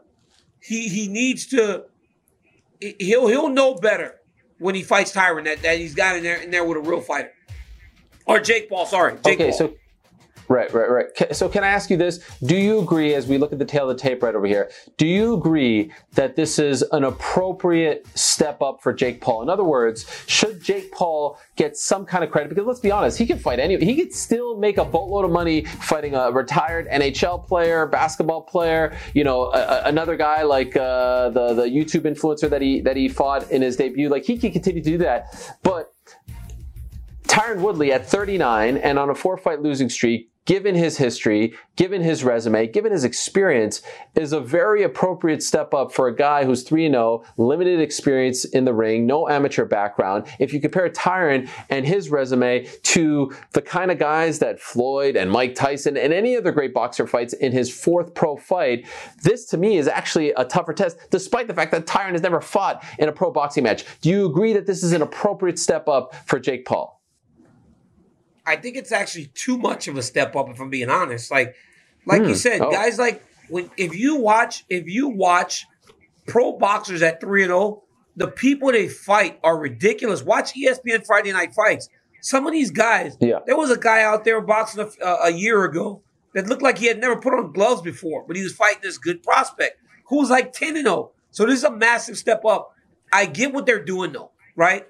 he 0.60 0.88
he 0.88 1.06
needs 1.06 1.46
to 1.48 1.84
he'll 2.80 3.28
he'll 3.28 3.48
know 3.48 3.74
better 3.74 4.16
when 4.58 4.74
he 4.74 4.82
fights 4.82 5.12
Tyron 5.12 5.44
that, 5.44 5.62
that 5.62 5.78
he's 5.78 5.94
got 5.94 6.16
in 6.16 6.22
there 6.22 6.36
in 6.36 6.50
there 6.50 6.64
with 6.64 6.78
a 6.78 6.80
real 6.80 7.00
fighter. 7.00 7.32
Or 8.26 8.40
Jake 8.40 8.68
Paul, 8.68 8.86
sorry. 8.86 9.14
Jake 9.24 9.40
okay, 9.40 9.50
Paul. 9.50 9.58
so 9.58 9.74
Right, 10.48 10.72
right, 10.74 10.90
right. 10.90 11.34
So, 11.34 11.48
can 11.48 11.64
I 11.64 11.68
ask 11.68 11.88
you 11.88 11.96
this? 11.96 12.20
Do 12.42 12.56
you 12.56 12.80
agree, 12.80 13.14
as 13.14 13.26
we 13.26 13.38
look 13.38 13.52
at 13.52 13.58
the 13.58 13.64
tail 13.64 13.88
of 13.88 13.96
the 13.96 14.02
tape 14.02 14.22
right 14.22 14.34
over 14.34 14.46
here, 14.46 14.70
do 14.98 15.06
you 15.06 15.34
agree 15.34 15.90
that 16.12 16.36
this 16.36 16.58
is 16.58 16.82
an 16.92 17.04
appropriate 17.04 18.06
step 18.14 18.60
up 18.60 18.82
for 18.82 18.92
Jake 18.92 19.20
Paul? 19.20 19.42
In 19.42 19.48
other 19.48 19.64
words, 19.64 20.06
should 20.26 20.62
Jake 20.62 20.92
Paul 20.92 21.38
get 21.56 21.76
some 21.76 22.04
kind 22.04 22.22
of 22.22 22.30
credit? 22.30 22.50
Because 22.50 22.66
let's 22.66 22.80
be 22.80 22.90
honest, 22.90 23.16
he 23.16 23.26
can 23.26 23.38
fight 23.38 23.58
any, 23.58 23.82
he 23.82 23.96
could 23.96 24.12
still 24.12 24.56
make 24.58 24.76
a 24.76 24.84
boatload 24.84 25.24
of 25.24 25.30
money 25.30 25.64
fighting 25.64 26.14
a 26.14 26.30
retired 26.30 26.88
NHL 26.88 27.46
player, 27.46 27.86
basketball 27.86 28.42
player, 28.42 28.96
you 29.14 29.24
know, 29.24 29.46
a, 29.52 29.82
another 29.84 30.16
guy 30.16 30.42
like 30.42 30.76
uh, 30.76 31.30
the 31.30 31.54
the 31.54 31.64
YouTube 31.64 32.02
influencer 32.02 32.50
that 32.50 32.60
he 32.60 32.82
that 32.82 32.96
he 32.96 33.08
fought 33.08 33.50
in 33.50 33.62
his 33.62 33.76
debut. 33.76 34.10
Like 34.10 34.24
he 34.24 34.36
can 34.36 34.52
continue 34.52 34.82
to 34.82 34.90
do 34.90 34.98
that, 34.98 35.54
but 35.62 35.93
Tyron 37.34 37.62
Woodley 37.62 37.92
at 37.92 38.06
39 38.06 38.76
and 38.76 38.96
on 38.96 39.10
a 39.10 39.14
four 39.16 39.36
fight 39.36 39.60
losing 39.60 39.88
streak, 39.88 40.30
given 40.44 40.76
his 40.76 40.98
history, 40.98 41.52
given 41.74 42.00
his 42.00 42.22
resume, 42.22 42.68
given 42.68 42.92
his 42.92 43.02
experience, 43.02 43.82
is 44.14 44.32
a 44.32 44.38
very 44.38 44.84
appropriate 44.84 45.42
step 45.42 45.74
up 45.74 45.90
for 45.90 46.06
a 46.06 46.14
guy 46.14 46.44
who's 46.44 46.62
3 46.62 46.88
0, 46.88 47.24
limited 47.36 47.80
experience 47.80 48.44
in 48.44 48.64
the 48.64 48.72
ring, 48.72 49.04
no 49.04 49.28
amateur 49.28 49.64
background. 49.64 50.28
If 50.38 50.52
you 50.52 50.60
compare 50.60 50.88
Tyron 50.88 51.48
and 51.70 51.84
his 51.84 52.08
resume 52.08 52.66
to 52.66 53.34
the 53.50 53.62
kind 53.62 53.90
of 53.90 53.98
guys 53.98 54.38
that 54.38 54.60
Floyd 54.60 55.16
and 55.16 55.28
Mike 55.28 55.56
Tyson 55.56 55.96
and 55.96 56.12
any 56.12 56.36
other 56.36 56.52
great 56.52 56.72
boxer 56.72 57.04
fights 57.04 57.32
in 57.32 57.50
his 57.50 57.68
fourth 57.68 58.14
pro 58.14 58.36
fight, 58.36 58.86
this 59.24 59.44
to 59.46 59.56
me 59.56 59.76
is 59.76 59.88
actually 59.88 60.30
a 60.36 60.44
tougher 60.44 60.72
test, 60.72 60.98
despite 61.10 61.48
the 61.48 61.54
fact 61.54 61.72
that 61.72 61.84
Tyron 61.84 62.12
has 62.12 62.22
never 62.22 62.40
fought 62.40 62.84
in 63.00 63.08
a 63.08 63.12
pro 63.12 63.32
boxing 63.32 63.64
match. 63.64 63.84
Do 64.02 64.08
you 64.08 64.24
agree 64.24 64.52
that 64.52 64.66
this 64.66 64.84
is 64.84 64.92
an 64.92 65.02
appropriate 65.02 65.58
step 65.58 65.88
up 65.88 66.14
for 66.26 66.38
Jake 66.38 66.64
Paul? 66.64 66.93
I 68.46 68.56
think 68.56 68.76
it's 68.76 68.92
actually 68.92 69.26
too 69.34 69.58
much 69.58 69.88
of 69.88 69.96
a 69.96 70.02
step 70.02 70.36
up 70.36 70.48
if 70.50 70.60
I'm 70.60 70.70
being 70.70 70.90
honest. 70.90 71.30
Like 71.30 71.54
like 72.06 72.22
you 72.22 72.28
hmm. 72.28 72.34
said, 72.34 72.60
oh. 72.60 72.70
guys 72.70 72.98
like 72.98 73.24
when 73.48 73.70
if 73.76 73.94
you 73.94 74.16
watch 74.16 74.64
if 74.68 74.86
you 74.86 75.08
watch 75.08 75.66
pro 76.26 76.52
boxers 76.52 77.02
at 77.02 77.20
3 77.20 77.44
and 77.44 77.50
0, 77.50 77.82
the 78.16 78.28
people 78.28 78.72
they 78.72 78.88
fight 78.88 79.38
are 79.42 79.58
ridiculous. 79.58 80.22
Watch 80.22 80.54
ESPN 80.54 81.04
Friday 81.06 81.32
Night 81.32 81.54
Fights. 81.54 81.88
Some 82.20 82.46
of 82.46 82.52
these 82.52 82.70
guys, 82.70 83.16
yeah. 83.20 83.40
there 83.46 83.56
was 83.56 83.70
a 83.70 83.76
guy 83.76 84.02
out 84.02 84.24
there 84.24 84.40
boxing 84.40 84.90
a, 85.02 85.06
a 85.24 85.30
year 85.30 85.64
ago 85.64 86.02
that 86.34 86.46
looked 86.46 86.62
like 86.62 86.78
he 86.78 86.86
had 86.86 86.98
never 86.98 87.20
put 87.20 87.34
on 87.34 87.52
gloves 87.52 87.82
before, 87.82 88.24
but 88.26 88.36
he 88.36 88.42
was 88.42 88.54
fighting 88.54 88.80
this 88.82 88.96
good 88.96 89.22
prospect 89.22 89.78
who 90.06 90.16
was 90.18 90.30
like 90.30 90.52
10 90.52 90.76
and 90.76 90.86
0. 90.86 91.12
So 91.30 91.44
this 91.44 91.58
is 91.58 91.64
a 91.64 91.70
massive 91.70 92.16
step 92.16 92.44
up. 92.44 92.72
I 93.12 93.26
get 93.26 93.52
what 93.52 93.66
they're 93.66 93.84
doing 93.84 94.12
though, 94.12 94.30
right? 94.56 94.86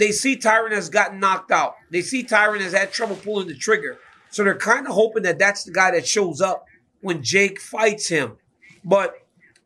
They 0.00 0.12
see 0.12 0.34
Tyron 0.34 0.72
has 0.72 0.88
gotten 0.88 1.20
knocked 1.20 1.52
out. 1.52 1.76
They 1.90 2.00
see 2.00 2.24
Tyron 2.24 2.62
has 2.62 2.72
had 2.72 2.90
trouble 2.90 3.16
pulling 3.16 3.48
the 3.48 3.54
trigger. 3.54 3.98
So 4.30 4.42
they're 4.42 4.56
kind 4.56 4.86
of 4.86 4.94
hoping 4.94 5.24
that 5.24 5.38
that's 5.38 5.64
the 5.64 5.72
guy 5.72 5.90
that 5.90 6.06
shows 6.06 6.40
up 6.40 6.64
when 7.02 7.22
Jake 7.22 7.60
fights 7.60 8.08
him. 8.08 8.38
But 8.82 9.14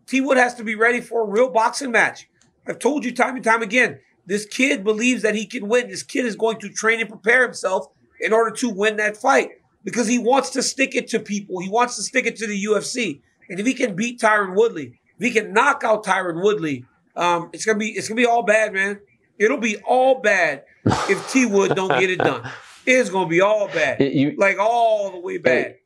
T 0.07 0.21
Wood 0.21 0.37
has 0.37 0.57
to 0.57 0.65
be 0.65 0.75
ready 0.75 1.01
for 1.01 1.23
a 1.23 1.31
real 1.31 1.51
boxing 1.51 1.93
match. 1.93 2.29
I've 2.67 2.81
told 2.81 3.05
you 3.05 3.13
time 3.15 3.37
and 3.37 3.45
time 3.45 3.63
again, 3.63 4.01
this 4.27 4.45
kid 4.45 4.83
believes 4.83 5.23
that 5.23 5.37
he 5.37 5.47
can 5.47 5.69
win. 5.69 5.89
This 5.89 6.03
kid 6.03 6.25
is 6.25 6.35
going 6.35 6.59
to 6.61 6.69
train 6.69 6.99
and 6.99 7.09
prepare 7.09 7.45
himself 7.45 7.87
in 8.21 8.33
order 8.33 8.51
to 8.57 8.69
win 8.69 8.97
that 8.97 9.17
fight 9.17 9.51
because 9.85 10.09
he 10.09 10.19
wants 10.19 10.51
to 10.51 10.65
stick 10.65 10.97
it 10.97 11.07
to 11.09 11.21
people. 11.21 11.61
He 11.61 11.69
wants 11.69 11.95
to 11.95 12.03
stick 12.03 12.27
it 12.27 12.35
to 12.37 12.49
the 12.49 12.65
UFC. 12.65 13.21
And 13.49 13.61
if 13.61 13.67
he 13.67 13.75
can 13.75 13.95
beat 13.95 14.19
Tyron 14.19 14.57
Woodley, 14.57 14.99
if 15.17 15.25
he 15.25 15.31
can 15.31 15.53
knock 15.53 15.85
out 15.85 16.05
Tyron 16.05 16.43
Woodley, 16.43 16.87
um, 17.15 17.51
it's 17.53 17.65
gonna 17.65 17.79
be 17.79 17.91
it's 17.91 18.09
gonna 18.09 18.21
be 18.21 18.27
all 18.27 18.43
bad, 18.43 18.73
man. 18.73 18.99
It'll 19.39 19.59
be 19.59 19.77
all 19.79 20.21
bad 20.21 20.65
if 20.85 21.31
T 21.33 21.47
Wood 21.47 21.75
don't 21.75 21.99
get 22.01 22.11
it 22.11 22.19
done. 22.19 22.49
It's 22.87 23.09
gonna 23.09 23.31
be 23.31 23.41
all 23.41 23.69
bad, 23.69 23.99
you, 24.03 24.35
like 24.37 24.59
all 24.59 25.11
the 25.11 25.19
way 25.19 25.39
bad. 25.39 25.77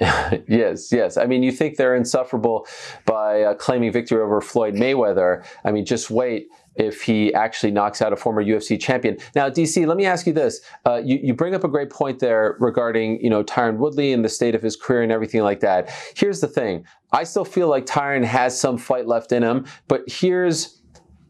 yes, 0.48 0.92
yes. 0.92 1.16
I 1.16 1.26
mean, 1.26 1.42
you 1.42 1.52
think 1.52 1.76
they're 1.76 1.94
insufferable 1.94 2.66
by 3.04 3.42
uh, 3.42 3.54
claiming 3.54 3.92
victory 3.92 4.20
over 4.20 4.40
Floyd 4.40 4.74
Mayweather. 4.74 5.44
I 5.64 5.70
mean, 5.70 5.84
just 5.84 6.10
wait 6.10 6.48
if 6.74 7.02
he 7.02 7.32
actually 7.34 7.72
knocks 7.72 8.00
out 8.00 8.12
a 8.12 8.16
former 8.16 8.42
UFC 8.42 8.80
champion. 8.80 9.18
Now, 9.34 9.48
DC, 9.50 9.86
let 9.86 9.96
me 9.96 10.06
ask 10.06 10.26
you 10.26 10.32
this: 10.32 10.60
uh, 10.86 11.00
you, 11.04 11.18
you 11.22 11.34
bring 11.34 11.54
up 11.54 11.64
a 11.64 11.68
great 11.68 11.90
point 11.90 12.18
there 12.18 12.56
regarding 12.60 13.20
you 13.20 13.30
know 13.30 13.44
Tyron 13.44 13.76
Woodley 13.76 14.12
and 14.12 14.24
the 14.24 14.28
state 14.28 14.54
of 14.54 14.62
his 14.62 14.76
career 14.76 15.02
and 15.02 15.12
everything 15.12 15.42
like 15.42 15.60
that. 15.60 15.90
Here's 16.16 16.40
the 16.40 16.48
thing: 16.48 16.84
I 17.12 17.24
still 17.24 17.44
feel 17.44 17.68
like 17.68 17.86
Tyron 17.86 18.24
has 18.24 18.58
some 18.58 18.78
fight 18.78 19.06
left 19.06 19.32
in 19.32 19.42
him, 19.42 19.66
but 19.86 20.02
here's 20.08 20.80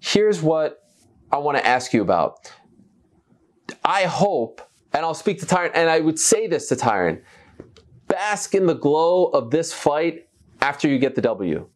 here's 0.01 0.43
what 0.43 0.88
I 1.31 1.39
want 1.39 1.59
to 1.59 1.66
ask 1.66 1.93
you 1.93 2.03
about. 2.03 2.53
I 3.85 4.05
hope, 4.05 4.62
and 4.93 5.05
I'll 5.05 5.14
speak 5.14 5.41
to 5.41 5.47
Tyron, 5.47 5.70
and 5.74 5.91
I 5.91 6.01
would 6.01 6.18
say 6.18 6.47
this 6.47 6.68
to 6.68 6.76
Tyron: 6.76 7.22
bask 8.07 8.55
in 8.55 8.66
the 8.66 8.74
glow 8.74 9.26
of 9.26 9.51
this 9.51 9.72
fight 9.72 10.29
after 10.61 10.89
you 10.89 10.99
get 10.99 11.14
the 11.14 11.22
W. 11.22 11.68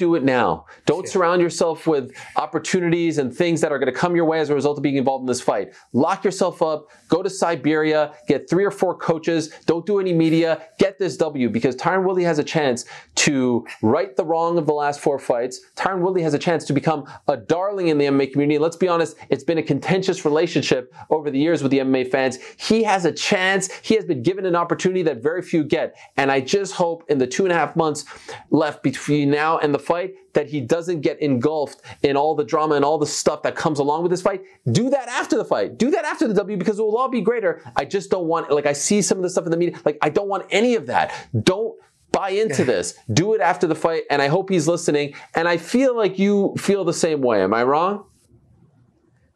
Don't 0.00 0.16
it 0.16 0.24
now. 0.24 0.64
Don't 0.86 1.06
surround 1.06 1.42
yourself 1.42 1.86
with 1.86 2.12
opportunities 2.36 3.18
and 3.18 3.34
things 3.34 3.60
that 3.60 3.70
are 3.70 3.78
going 3.78 3.92
to 3.92 3.98
come 3.98 4.16
your 4.16 4.24
way 4.24 4.40
as 4.40 4.48
a 4.48 4.54
result 4.54 4.78
of 4.78 4.82
being 4.82 4.96
involved 4.96 5.22
in 5.22 5.26
this 5.26 5.42
fight. 5.42 5.74
Lock 5.92 6.24
yourself 6.24 6.62
up, 6.62 6.88
go 7.08 7.22
to 7.22 7.28
Siberia, 7.28 8.14
get 8.26 8.48
three 8.48 8.64
or 8.64 8.70
four 8.70 8.96
coaches, 8.96 9.50
don't 9.66 9.84
do 9.84 10.00
any 10.00 10.14
media, 10.14 10.62
get 10.78 10.98
this 10.98 11.16
W 11.18 11.50
because 11.50 11.76
Tyron 11.76 12.04
Woodley 12.04 12.24
has 12.24 12.38
a 12.38 12.44
chance 12.44 12.86
to 13.16 13.66
right 13.82 14.16
the 14.16 14.24
wrong 14.24 14.56
of 14.56 14.66
the 14.66 14.72
last 14.72 15.00
four 15.00 15.18
fights. 15.18 15.60
Tyron 15.76 16.00
Woodley 16.00 16.22
has 16.22 16.32
a 16.32 16.38
chance 16.38 16.64
to 16.64 16.72
become 16.72 17.04
a 17.28 17.36
darling 17.36 17.88
in 17.88 17.98
the 17.98 18.06
MMA 18.06 18.32
community. 18.32 18.58
let's 18.58 18.76
be 18.76 18.88
honest, 18.88 19.16
it's 19.28 19.44
been 19.44 19.58
a 19.58 19.62
contentious 19.62 20.24
relationship 20.24 20.94
over 21.10 21.30
the 21.30 21.38
years 21.38 21.62
with 21.62 21.72
the 21.72 21.80
MMA 21.80 22.10
fans. 22.10 22.38
He 22.56 22.82
has 22.84 23.04
a 23.04 23.12
chance. 23.12 23.70
He 23.82 23.96
has 23.96 24.04
been 24.06 24.22
given 24.22 24.46
an 24.46 24.56
opportunity 24.56 25.02
that 25.02 25.22
very 25.22 25.42
few 25.42 25.62
get. 25.62 25.96
And 26.16 26.32
I 26.32 26.40
just 26.40 26.72
hope 26.72 27.04
in 27.10 27.18
the 27.18 27.26
two 27.26 27.44
and 27.44 27.52
a 27.52 27.54
half 27.54 27.76
months 27.76 28.06
left 28.50 28.82
between 28.82 29.30
now 29.30 29.58
and 29.58 29.74
the 29.74 29.78
fight 29.90 30.14
that 30.34 30.48
he 30.48 30.60
doesn't 30.60 31.00
get 31.00 31.20
engulfed 31.20 31.82
in 32.04 32.16
all 32.16 32.36
the 32.36 32.44
drama 32.44 32.76
and 32.76 32.84
all 32.84 32.96
the 32.96 33.06
stuff 33.06 33.42
that 33.42 33.56
comes 33.56 33.80
along 33.80 34.02
with 34.02 34.10
this 34.12 34.22
fight. 34.22 34.42
Do 34.70 34.88
that 34.90 35.08
after 35.08 35.36
the 35.36 35.44
fight. 35.44 35.78
Do 35.78 35.90
that 35.90 36.04
after 36.04 36.28
the 36.28 36.34
W 36.34 36.56
because 36.56 36.78
it 36.78 36.82
will 36.82 36.96
all 36.96 37.08
be 37.08 37.20
greater. 37.20 37.60
I 37.74 37.84
just 37.84 38.08
don't 38.08 38.26
want, 38.26 38.52
like, 38.52 38.66
I 38.66 38.72
see 38.72 39.02
some 39.02 39.18
of 39.18 39.22
the 39.22 39.30
stuff 39.30 39.46
in 39.46 39.50
the 39.50 39.56
media. 39.56 39.80
Like, 39.84 39.98
I 40.00 40.08
don't 40.08 40.28
want 40.28 40.46
any 40.50 40.76
of 40.76 40.86
that. 40.86 41.12
Don't 41.42 41.76
buy 42.12 42.30
into 42.30 42.64
this. 42.64 42.94
Do 43.12 43.34
it 43.34 43.40
after 43.40 43.66
the 43.66 43.74
fight. 43.74 44.04
And 44.10 44.22
I 44.22 44.28
hope 44.28 44.48
he's 44.48 44.68
listening. 44.68 45.14
And 45.34 45.48
I 45.48 45.56
feel 45.56 45.96
like 45.96 46.20
you 46.20 46.54
feel 46.56 46.84
the 46.84 46.94
same 46.94 47.20
way. 47.20 47.42
Am 47.42 47.52
I 47.52 47.64
wrong? 47.64 48.04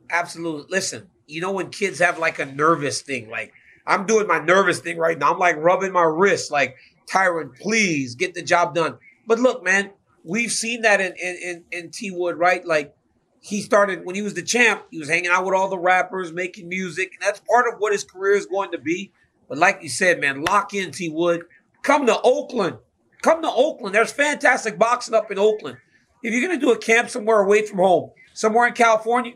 Absolutely. 0.08 0.66
Listen, 0.70 1.08
you 1.26 1.40
know, 1.40 1.50
when 1.50 1.70
kids 1.70 1.98
have 1.98 2.20
like 2.20 2.38
a 2.38 2.46
nervous 2.46 3.02
thing, 3.02 3.28
like, 3.28 3.52
I'm 3.86 4.06
doing 4.06 4.28
my 4.28 4.38
nervous 4.38 4.78
thing 4.78 4.98
right 4.98 5.18
now. 5.18 5.32
I'm 5.32 5.38
like 5.38 5.56
rubbing 5.56 5.92
my 5.92 6.04
wrist, 6.04 6.52
like, 6.52 6.76
Tyron, 7.10 7.54
please 7.58 8.14
get 8.14 8.34
the 8.34 8.42
job 8.42 8.74
done. 8.74 8.98
But 9.26 9.40
look, 9.40 9.64
man, 9.64 9.90
we've 10.24 10.50
seen 10.50 10.82
that 10.82 11.00
in 11.00 11.14
in, 11.22 11.36
in, 11.42 11.64
in 11.70 11.90
T 11.90 12.10
Wood, 12.10 12.36
right? 12.36 12.64
Like 12.66 12.94
he 13.40 13.60
started 13.60 14.04
when 14.04 14.14
he 14.14 14.22
was 14.22 14.34
the 14.34 14.42
champ, 14.42 14.84
he 14.90 14.98
was 14.98 15.08
hanging 15.08 15.30
out 15.30 15.44
with 15.44 15.54
all 15.54 15.68
the 15.68 15.78
rappers, 15.78 16.32
making 16.32 16.68
music, 16.68 17.12
and 17.12 17.22
that's 17.22 17.40
part 17.40 17.66
of 17.68 17.78
what 17.78 17.92
his 17.92 18.02
career 18.02 18.34
is 18.34 18.46
going 18.46 18.72
to 18.72 18.78
be. 18.78 19.12
But 19.48 19.58
like 19.58 19.80
you 19.82 19.88
said, 19.88 20.20
man, 20.20 20.42
lock 20.42 20.74
in 20.74 20.90
T 20.90 21.10
Wood. 21.10 21.44
Come 21.82 22.06
to 22.06 22.18
Oakland. 22.22 22.78
Come 23.22 23.42
to 23.42 23.50
Oakland. 23.50 23.94
There's 23.94 24.12
fantastic 24.12 24.78
boxing 24.78 25.14
up 25.14 25.30
in 25.30 25.38
Oakland. 25.38 25.76
If 26.22 26.32
you're 26.32 26.46
gonna 26.46 26.60
do 26.60 26.72
a 26.72 26.78
camp 26.78 27.10
somewhere 27.10 27.40
away 27.40 27.66
from 27.66 27.78
home, 27.78 28.10
somewhere 28.32 28.66
in 28.66 28.72
California, 28.72 29.34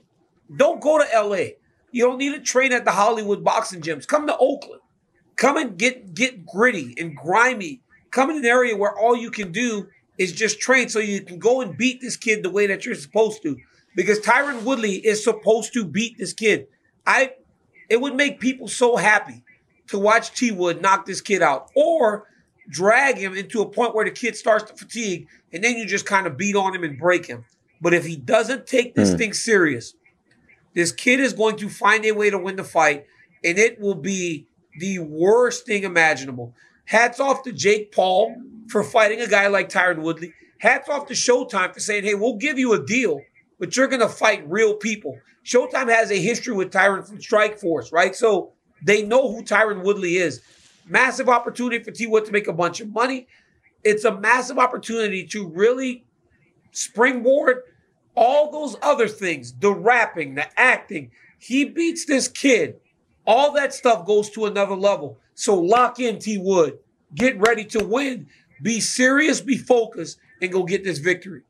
don't 0.56 0.80
go 0.80 0.98
to 0.98 1.22
LA. 1.22 1.52
You 1.90 2.06
don't 2.06 2.18
need 2.18 2.34
to 2.34 2.40
train 2.40 2.72
at 2.72 2.84
the 2.84 2.92
Hollywood 2.92 3.44
boxing 3.44 3.82
gyms. 3.82 4.06
Come 4.06 4.26
to 4.26 4.36
Oakland. 4.36 4.80
Come 5.36 5.56
and 5.56 5.78
get 5.78 6.14
get 6.14 6.46
gritty 6.46 6.94
and 6.98 7.14
grimy. 7.14 7.82
Come 8.10 8.30
in 8.30 8.38
an 8.38 8.44
area 8.46 8.76
where 8.76 8.96
all 8.96 9.14
you 9.14 9.30
can 9.30 9.52
do 9.52 9.88
is 10.18 10.32
just 10.32 10.60
train 10.60 10.88
so 10.88 10.98
you 10.98 11.22
can 11.22 11.38
go 11.38 11.60
and 11.60 11.76
beat 11.76 12.00
this 12.00 12.16
kid 12.16 12.42
the 12.42 12.50
way 12.50 12.66
that 12.66 12.84
you're 12.84 12.94
supposed 12.94 13.42
to. 13.42 13.56
Because 13.94 14.20
Tyron 14.20 14.62
Woodley 14.64 14.96
is 14.96 15.24
supposed 15.24 15.72
to 15.72 15.84
beat 15.84 16.18
this 16.18 16.32
kid. 16.32 16.66
I 17.06 17.32
it 17.88 18.00
would 18.00 18.14
make 18.14 18.38
people 18.38 18.68
so 18.68 18.96
happy 18.96 19.42
to 19.88 19.98
watch 19.98 20.32
T 20.32 20.50
Wood 20.50 20.82
knock 20.82 21.06
this 21.06 21.20
kid 21.20 21.42
out 21.42 21.70
or 21.74 22.26
drag 22.68 23.16
him 23.16 23.34
into 23.34 23.62
a 23.62 23.68
point 23.68 23.94
where 23.94 24.04
the 24.04 24.10
kid 24.10 24.36
starts 24.36 24.70
to 24.70 24.76
fatigue 24.76 25.26
and 25.52 25.64
then 25.64 25.76
you 25.76 25.86
just 25.86 26.04
kind 26.04 26.26
of 26.26 26.36
beat 26.36 26.54
on 26.54 26.74
him 26.74 26.84
and 26.84 26.98
break 26.98 27.26
him. 27.26 27.44
But 27.80 27.94
if 27.94 28.04
he 28.04 28.16
doesn't 28.16 28.66
take 28.66 28.94
this 28.94 29.10
mm. 29.10 29.18
thing 29.18 29.32
serious, 29.32 29.94
this 30.74 30.92
kid 30.92 31.20
is 31.20 31.32
going 31.32 31.56
to 31.56 31.68
find 31.68 32.04
a 32.04 32.12
way 32.12 32.28
to 32.28 32.38
win 32.38 32.56
the 32.56 32.64
fight 32.64 33.06
and 33.42 33.58
it 33.58 33.80
will 33.80 33.94
be 33.94 34.46
the 34.78 34.98
worst 34.98 35.66
thing 35.66 35.84
imaginable. 35.84 36.54
Hats 36.88 37.20
off 37.20 37.42
to 37.42 37.52
Jake 37.52 37.92
Paul 37.92 38.34
for 38.68 38.82
fighting 38.82 39.20
a 39.20 39.26
guy 39.26 39.48
like 39.48 39.68
Tyron 39.68 39.98
Woodley. 39.98 40.32
Hats 40.58 40.88
off 40.88 41.06
to 41.08 41.14
Showtime 41.14 41.74
for 41.74 41.80
saying, 41.80 42.04
hey, 42.04 42.14
we'll 42.14 42.36
give 42.36 42.58
you 42.58 42.72
a 42.72 42.82
deal, 42.82 43.20
but 43.58 43.76
you're 43.76 43.88
going 43.88 44.00
to 44.00 44.08
fight 44.08 44.48
real 44.48 44.72
people. 44.74 45.18
Showtime 45.44 45.90
has 45.90 46.10
a 46.10 46.18
history 46.18 46.54
with 46.54 46.72
Tyron 46.72 47.06
from 47.06 47.18
Strikeforce, 47.18 47.92
right? 47.92 48.16
So 48.16 48.52
they 48.82 49.02
know 49.02 49.30
who 49.30 49.42
Tyron 49.42 49.82
Woodley 49.82 50.16
is. 50.16 50.40
Massive 50.86 51.28
opportunity 51.28 51.84
for 51.84 51.90
T 51.90 52.06
Wood 52.06 52.24
to 52.24 52.32
make 52.32 52.48
a 52.48 52.54
bunch 52.54 52.80
of 52.80 52.90
money. 52.90 53.28
It's 53.84 54.04
a 54.04 54.18
massive 54.18 54.58
opportunity 54.58 55.26
to 55.26 55.46
really 55.46 56.06
springboard 56.72 57.64
all 58.14 58.50
those 58.50 58.76
other 58.80 59.08
things 59.08 59.52
the 59.52 59.72
rapping, 59.72 60.36
the 60.36 60.46
acting. 60.58 61.10
He 61.38 61.66
beats 61.66 62.06
this 62.06 62.28
kid. 62.28 62.80
All 63.26 63.52
that 63.52 63.74
stuff 63.74 64.06
goes 64.06 64.30
to 64.30 64.46
another 64.46 64.74
level. 64.74 65.18
So 65.38 65.54
lock 65.54 66.00
in 66.00 66.18
T 66.18 66.36
Wood. 66.38 66.78
Get 67.14 67.38
ready 67.38 67.64
to 67.66 67.84
win 67.84 68.26
be 68.60 68.80
serious, 68.80 69.40
be 69.40 69.56
focused, 69.56 70.18
and 70.40 70.52
go 70.52 70.64
get 70.64 70.84
this 70.84 70.98
victory. 70.98 71.42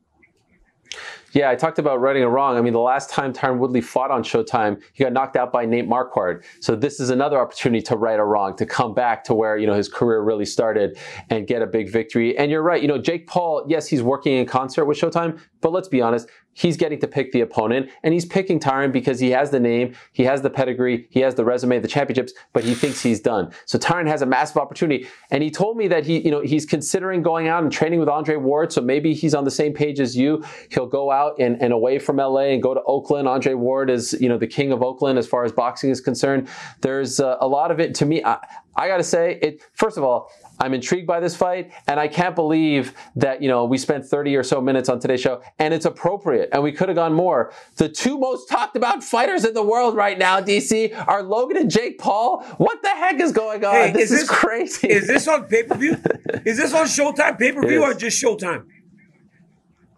Yeah, 1.33 1.49
I 1.49 1.55
talked 1.55 1.79
about 1.79 2.01
righting 2.01 2.23
a 2.23 2.29
wrong. 2.29 2.57
I 2.57 2.61
mean, 2.61 2.73
the 2.73 2.79
last 2.79 3.09
time 3.09 3.33
Tyron 3.33 3.59
Woodley 3.59 3.81
fought 3.81 4.09
on 4.09 4.23
Showtime, 4.23 4.81
he 4.93 5.03
got 5.03 5.13
knocked 5.13 5.35
out 5.35 5.51
by 5.51 5.65
Nate 5.65 5.87
Marquardt. 5.87 6.43
So 6.59 6.75
this 6.75 6.99
is 6.99 7.09
another 7.09 7.39
opportunity 7.39 7.81
to 7.83 7.95
right 7.95 8.19
a 8.19 8.23
wrong, 8.23 8.55
to 8.57 8.65
come 8.65 8.93
back 8.93 9.23
to 9.25 9.33
where, 9.33 9.57
you 9.57 9.67
know, 9.67 9.75
his 9.75 9.89
career 9.89 10.21
really 10.21 10.45
started 10.45 10.97
and 11.29 11.45
get 11.45 11.61
a 11.61 11.67
big 11.67 11.91
victory. 11.91 12.37
And 12.37 12.49
you're 12.49 12.63
right, 12.63 12.81
you 12.81 12.87
know, 12.87 12.97
Jake 12.97 13.27
Paul, 13.27 13.65
yes, 13.67 13.87
he's 13.87 14.01
working 14.01 14.37
in 14.37 14.45
concert 14.45 14.85
with 14.85 14.97
Showtime, 14.97 15.39
but 15.61 15.71
let's 15.71 15.87
be 15.87 16.01
honest, 16.01 16.27
he's 16.53 16.77
getting 16.77 16.99
to 16.99 17.07
pick 17.07 17.31
the 17.31 17.41
opponent 17.41 17.89
and 18.03 18.13
he's 18.13 18.25
picking 18.25 18.59
Tyron 18.59 18.91
because 18.91 19.19
he 19.19 19.29
has 19.31 19.51
the 19.51 19.59
name, 19.59 19.95
he 20.11 20.23
has 20.23 20.41
the 20.41 20.49
pedigree, 20.49 21.07
he 21.09 21.19
has 21.19 21.35
the 21.35 21.45
resume, 21.45 21.79
the 21.79 21.87
championships, 21.87 22.33
but 22.53 22.63
he 22.63 22.73
thinks 22.73 23.01
he's 23.01 23.19
done. 23.19 23.51
So 23.65 23.77
Tyron 23.77 24.07
has 24.07 24.21
a 24.21 24.25
massive 24.25 24.57
opportunity. 24.57 25.07
And 25.31 25.43
he 25.43 25.51
told 25.51 25.77
me 25.77 25.87
that 25.89 26.05
he, 26.05 26.19
you 26.19 26.31
know, 26.31 26.41
he's 26.41 26.65
considering 26.65 27.21
going 27.21 27.47
out 27.47 27.63
and 27.63 27.71
training 27.71 27.99
with 27.99 28.09
Andre 28.09 28.35
Ward. 28.35 28.73
So 28.73 28.81
maybe 28.81 29.13
he's 29.13 29.33
on 29.33 29.45
the 29.45 29.51
same 29.51 29.73
page 29.73 29.99
as 29.99 30.17
you. 30.17 30.43
He'll 30.69 30.87
go 30.87 31.11
out 31.11 31.18
and, 31.39 31.61
and 31.61 31.73
away 31.73 31.99
from 31.99 32.17
LA 32.17 32.51
and 32.53 32.61
go 32.61 32.73
to 32.73 32.81
Oakland. 32.83 33.27
Andre 33.27 33.53
Ward 33.53 33.89
is, 33.89 34.13
you 34.19 34.29
know, 34.29 34.37
the 34.37 34.47
king 34.47 34.71
of 34.71 34.81
Oakland 34.81 35.17
as 35.19 35.27
far 35.27 35.43
as 35.43 35.51
boxing 35.51 35.89
is 35.89 36.01
concerned. 36.01 36.47
There's 36.81 37.19
uh, 37.19 37.37
a 37.41 37.47
lot 37.47 37.71
of 37.71 37.79
it 37.79 37.95
to 37.95 38.05
me. 38.05 38.23
I, 38.23 38.37
I 38.75 38.87
got 38.87 38.97
to 38.97 39.03
say, 39.03 39.39
it. 39.41 39.61
First 39.73 39.97
of 39.97 40.03
all, 40.03 40.31
I'm 40.59 40.73
intrigued 40.73 41.05
by 41.05 41.19
this 41.19 41.35
fight, 41.35 41.71
and 41.87 41.99
I 41.99 42.07
can't 42.07 42.35
believe 42.35 42.93
that 43.15 43.41
you 43.41 43.49
know 43.49 43.65
we 43.65 43.77
spent 43.77 44.05
30 44.05 44.35
or 44.37 44.43
so 44.43 44.61
minutes 44.61 44.87
on 44.87 44.99
today's 44.99 45.19
show, 45.19 45.41
and 45.57 45.73
it's 45.73 45.85
appropriate, 45.85 46.49
and 46.53 46.63
we 46.63 46.71
could 46.71 46.87
have 46.87 46.95
gone 46.95 47.13
more. 47.13 47.51
The 47.75 47.89
two 47.89 48.17
most 48.17 48.47
talked 48.47 48.75
about 48.75 49.03
fighters 49.03 49.43
in 49.43 49.53
the 49.53 49.63
world 49.63 49.95
right 49.95 50.17
now, 50.17 50.39
DC, 50.39 50.95
are 51.07 51.23
Logan 51.23 51.57
and 51.57 51.69
Jake 51.69 51.97
Paul. 51.97 52.43
What 52.57 52.81
the 52.81 52.89
heck 52.89 53.19
is 53.19 53.33
going 53.33 53.65
on? 53.65 53.73
Hey, 53.73 53.91
this 53.91 54.11
is, 54.11 54.21
this, 54.21 54.29
crazy. 54.29 54.87
Is 54.89 55.07
this 55.07 55.27
on 55.27 55.45
pay 55.45 55.63
per 55.63 55.75
view? 55.75 55.97
is 56.45 56.57
this 56.57 56.73
on 56.73 56.85
Showtime 56.85 57.37
pay 57.37 57.51
per 57.51 57.67
view 57.67 57.83
or 57.83 57.93
just 57.93 58.21
Showtime? 58.23 58.65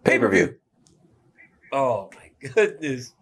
Pay 0.04 0.18
per 0.18 0.28
view. 0.28 0.56
Oh 1.72 2.10
my 2.14 2.48
goodness, 2.50 3.14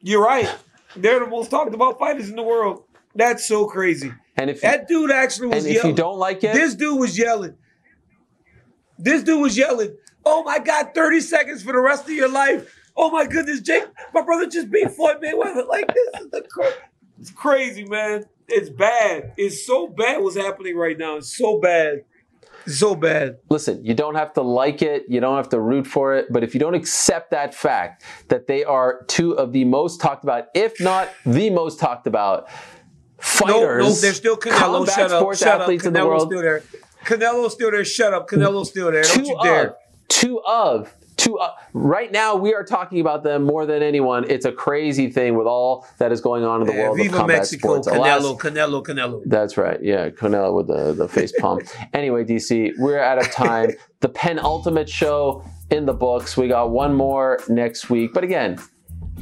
you're 0.00 0.22
right. 0.22 0.54
They're 0.94 1.20
the 1.20 1.26
most 1.26 1.50
talked 1.50 1.74
about 1.74 1.98
fighters 1.98 2.28
in 2.28 2.36
the 2.36 2.42
world. 2.42 2.84
That's 3.14 3.46
so 3.46 3.66
crazy. 3.66 4.12
And 4.36 4.50
if 4.50 4.60
that 4.60 4.86
dude 4.86 5.10
actually 5.10 5.48
was 5.48 5.64
and 5.64 5.74
yelling, 5.74 5.90
if 5.90 5.96
you 5.96 5.96
don't 5.96 6.18
like 6.18 6.44
it, 6.44 6.52
this 6.52 6.74
dude 6.74 6.98
was 6.98 7.18
yelling. 7.18 7.56
This 8.98 9.22
dude 9.22 9.40
was 9.40 9.56
yelling. 9.56 9.96
Oh 10.24 10.42
my 10.42 10.58
God, 10.58 10.90
30 10.94 11.20
seconds 11.20 11.62
for 11.62 11.72
the 11.72 11.80
rest 11.80 12.04
of 12.04 12.10
your 12.10 12.28
life. 12.28 12.72
Oh 12.96 13.10
my 13.10 13.26
goodness, 13.26 13.60
Jake, 13.60 13.84
my 14.12 14.22
brother 14.22 14.46
just 14.46 14.70
beat 14.70 14.90
Floyd 14.90 15.18
Mayweather. 15.22 15.66
Like 15.66 15.86
this 15.88 16.20
is 16.22 16.30
the 16.30 16.42
cra- 16.42 16.72
it's 17.18 17.30
crazy, 17.30 17.84
man. 17.84 18.24
It's 18.48 18.70
bad. 18.70 19.32
It's 19.36 19.66
so 19.66 19.86
bad 19.88 20.22
what's 20.22 20.36
happening 20.36 20.76
right 20.76 20.96
now. 20.96 21.16
It's 21.16 21.36
so 21.36 21.58
bad. 21.58 22.04
So 22.66 22.94
bad. 22.94 23.38
Listen, 23.48 23.84
you 23.84 23.94
don't 23.94 24.14
have 24.16 24.32
to 24.34 24.42
like 24.42 24.82
it, 24.82 25.04
you 25.08 25.20
don't 25.20 25.36
have 25.36 25.48
to 25.50 25.60
root 25.60 25.86
for 25.86 26.14
it, 26.16 26.26
but 26.30 26.42
if 26.42 26.54
you 26.54 26.60
don't 26.60 26.74
accept 26.74 27.30
that 27.30 27.54
fact 27.54 28.02
that 28.28 28.46
they 28.46 28.64
are 28.64 29.04
two 29.06 29.32
of 29.38 29.52
the 29.52 29.64
most 29.64 30.00
talked 30.00 30.24
about, 30.24 30.46
if 30.54 30.80
not 30.80 31.08
the 31.24 31.50
most 31.50 31.78
talked 31.78 32.06
about 32.06 32.48
fighters. 33.18 33.82
No, 33.84 33.88
no, 33.88 33.94
there's 33.94 34.16
still 34.16 34.36
Canelo. 34.36 34.86
Shut 34.86 35.10
up. 35.12 35.20
sports 35.20 35.38
Shut 35.40 35.48
up. 35.48 35.60
athletes 35.62 35.86
in 35.86 35.92
the 35.92 36.00
Canelo's 36.00 36.08
world. 36.08 36.28
still 36.28 36.42
there. 36.42 36.62
Canelo's 37.04 37.52
still 37.52 37.70
there. 37.70 37.84
Shut 37.84 38.12
up. 38.14 38.28
Canelo's 38.28 38.68
still 38.70 38.90
there. 38.90 39.02
Don't 39.02 39.24
two 39.24 39.30
you 39.30 39.38
dare. 39.42 39.70
of, 39.70 39.76
two 40.08 40.40
of, 40.40 40.94
two 41.26 41.38
of. 41.38 41.50
Uh, 41.50 41.52
right 41.74 42.10
now, 42.12 42.34
we 42.36 42.54
are 42.54 42.62
talking 42.64 43.00
about 43.00 43.22
them 43.24 43.42
more 43.44 43.66
than 43.66 43.82
anyone. 43.82 44.24
It's 44.30 44.46
a 44.46 44.52
crazy 44.52 45.10
thing 45.10 45.36
with 45.36 45.46
all 45.46 45.86
that 45.98 46.12
is 46.12 46.20
going 46.20 46.44
on 46.44 46.60
in 46.62 46.66
the 46.66 46.72
Yeah, 46.74 46.82
world 46.84 46.98
of 47.00 47.04
Viva 47.06 47.16
combat 47.18 47.36
Mexico. 47.38 47.82
sports. 47.82 47.88
Canelo, 47.88 48.38
Canelo, 48.38 48.82
Canelo. 48.84 49.22
That's 49.26 49.56
right. 49.56 49.82
Yeah, 49.82 50.08
Canelo 50.10 50.54
with 50.56 50.68
the, 50.68 50.92
the 50.92 51.08
face 51.08 51.32
palm. 51.40 51.60
anyway, 51.92 52.24
DC, 52.24 52.72
we're 52.78 52.98
out 53.00 53.18
of 53.18 53.30
time. 53.30 53.70
the 54.00 54.08
penultimate 54.08 54.88
show 54.88 55.44
in 55.70 55.84
the 55.86 55.92
books. 55.94 56.36
We 56.36 56.48
got 56.48 56.70
one 56.70 56.94
more 56.94 57.40
next 57.48 57.90
week. 57.90 58.12
But 58.14 58.24
again, 58.24 58.58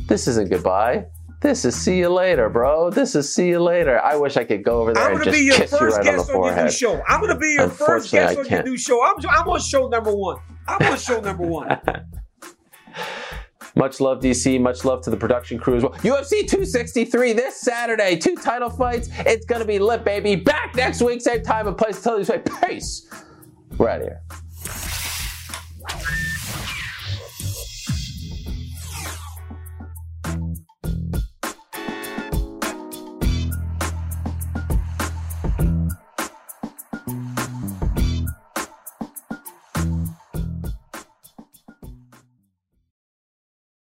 this 0.08 0.28
isn't 0.28 0.50
goodbye. 0.50 1.06
This 1.44 1.66
is 1.66 1.76
see 1.76 1.98
you 1.98 2.08
later, 2.08 2.48
bro. 2.48 2.88
This 2.88 3.14
is 3.14 3.30
see 3.34 3.48
you 3.48 3.62
later. 3.62 4.00
I 4.02 4.16
wish 4.16 4.38
I 4.38 4.44
could 4.44 4.64
go 4.64 4.80
over 4.80 4.94
there 4.94 5.02
I'm 5.04 5.10
and 5.10 5.18
gonna 5.18 5.30
just 5.30 5.38
be 5.38 5.44
your 5.44 5.56
kiss 5.56 5.72
you 5.72 5.78
first 5.78 5.98
right 5.98 6.08
on 6.08 6.16
the 6.16 6.22
guest 6.22 6.30
on 6.30 6.44
your 6.46 6.64
new 6.64 6.70
show. 6.70 7.02
I'm 7.06 7.20
gonna 7.20 7.38
be 7.38 7.52
your 7.52 7.68
first 7.68 8.10
guest 8.10 8.38
I 8.38 8.40
on 8.40 8.46
your 8.48 8.62
new 8.62 8.78
show. 8.78 9.04
I'm, 9.04 9.16
I'm 9.28 9.46
on 9.46 9.60
show 9.60 9.86
number 9.88 10.16
one. 10.16 10.38
I'm 10.66 10.90
on 10.90 10.96
show 10.96 11.20
number 11.20 11.42
one. 11.42 11.78
Much 13.76 14.00
love, 14.00 14.20
DC. 14.20 14.58
Much 14.58 14.86
love 14.86 15.02
to 15.02 15.10
the 15.10 15.18
production 15.18 15.58
crew 15.58 15.76
as 15.76 15.82
well. 15.82 15.92
UFC 15.92 16.48
263 16.48 17.34
this 17.34 17.60
Saturday. 17.60 18.16
Two 18.16 18.36
title 18.36 18.70
fights. 18.70 19.10
It's 19.26 19.44
going 19.44 19.60
to 19.60 19.66
be 19.66 19.80
lit, 19.80 20.02
baby. 20.04 20.36
Back 20.36 20.76
next 20.76 21.02
week, 21.02 21.20
same 21.20 21.42
time 21.42 21.66
and 21.66 21.76
place. 21.76 22.00
Tell 22.00 22.16
you, 22.16 22.24
say 22.24 22.40
peace. 22.62 23.10
We're 23.76 23.88
out 23.88 24.00
of 24.00 24.06
here. 24.06 24.22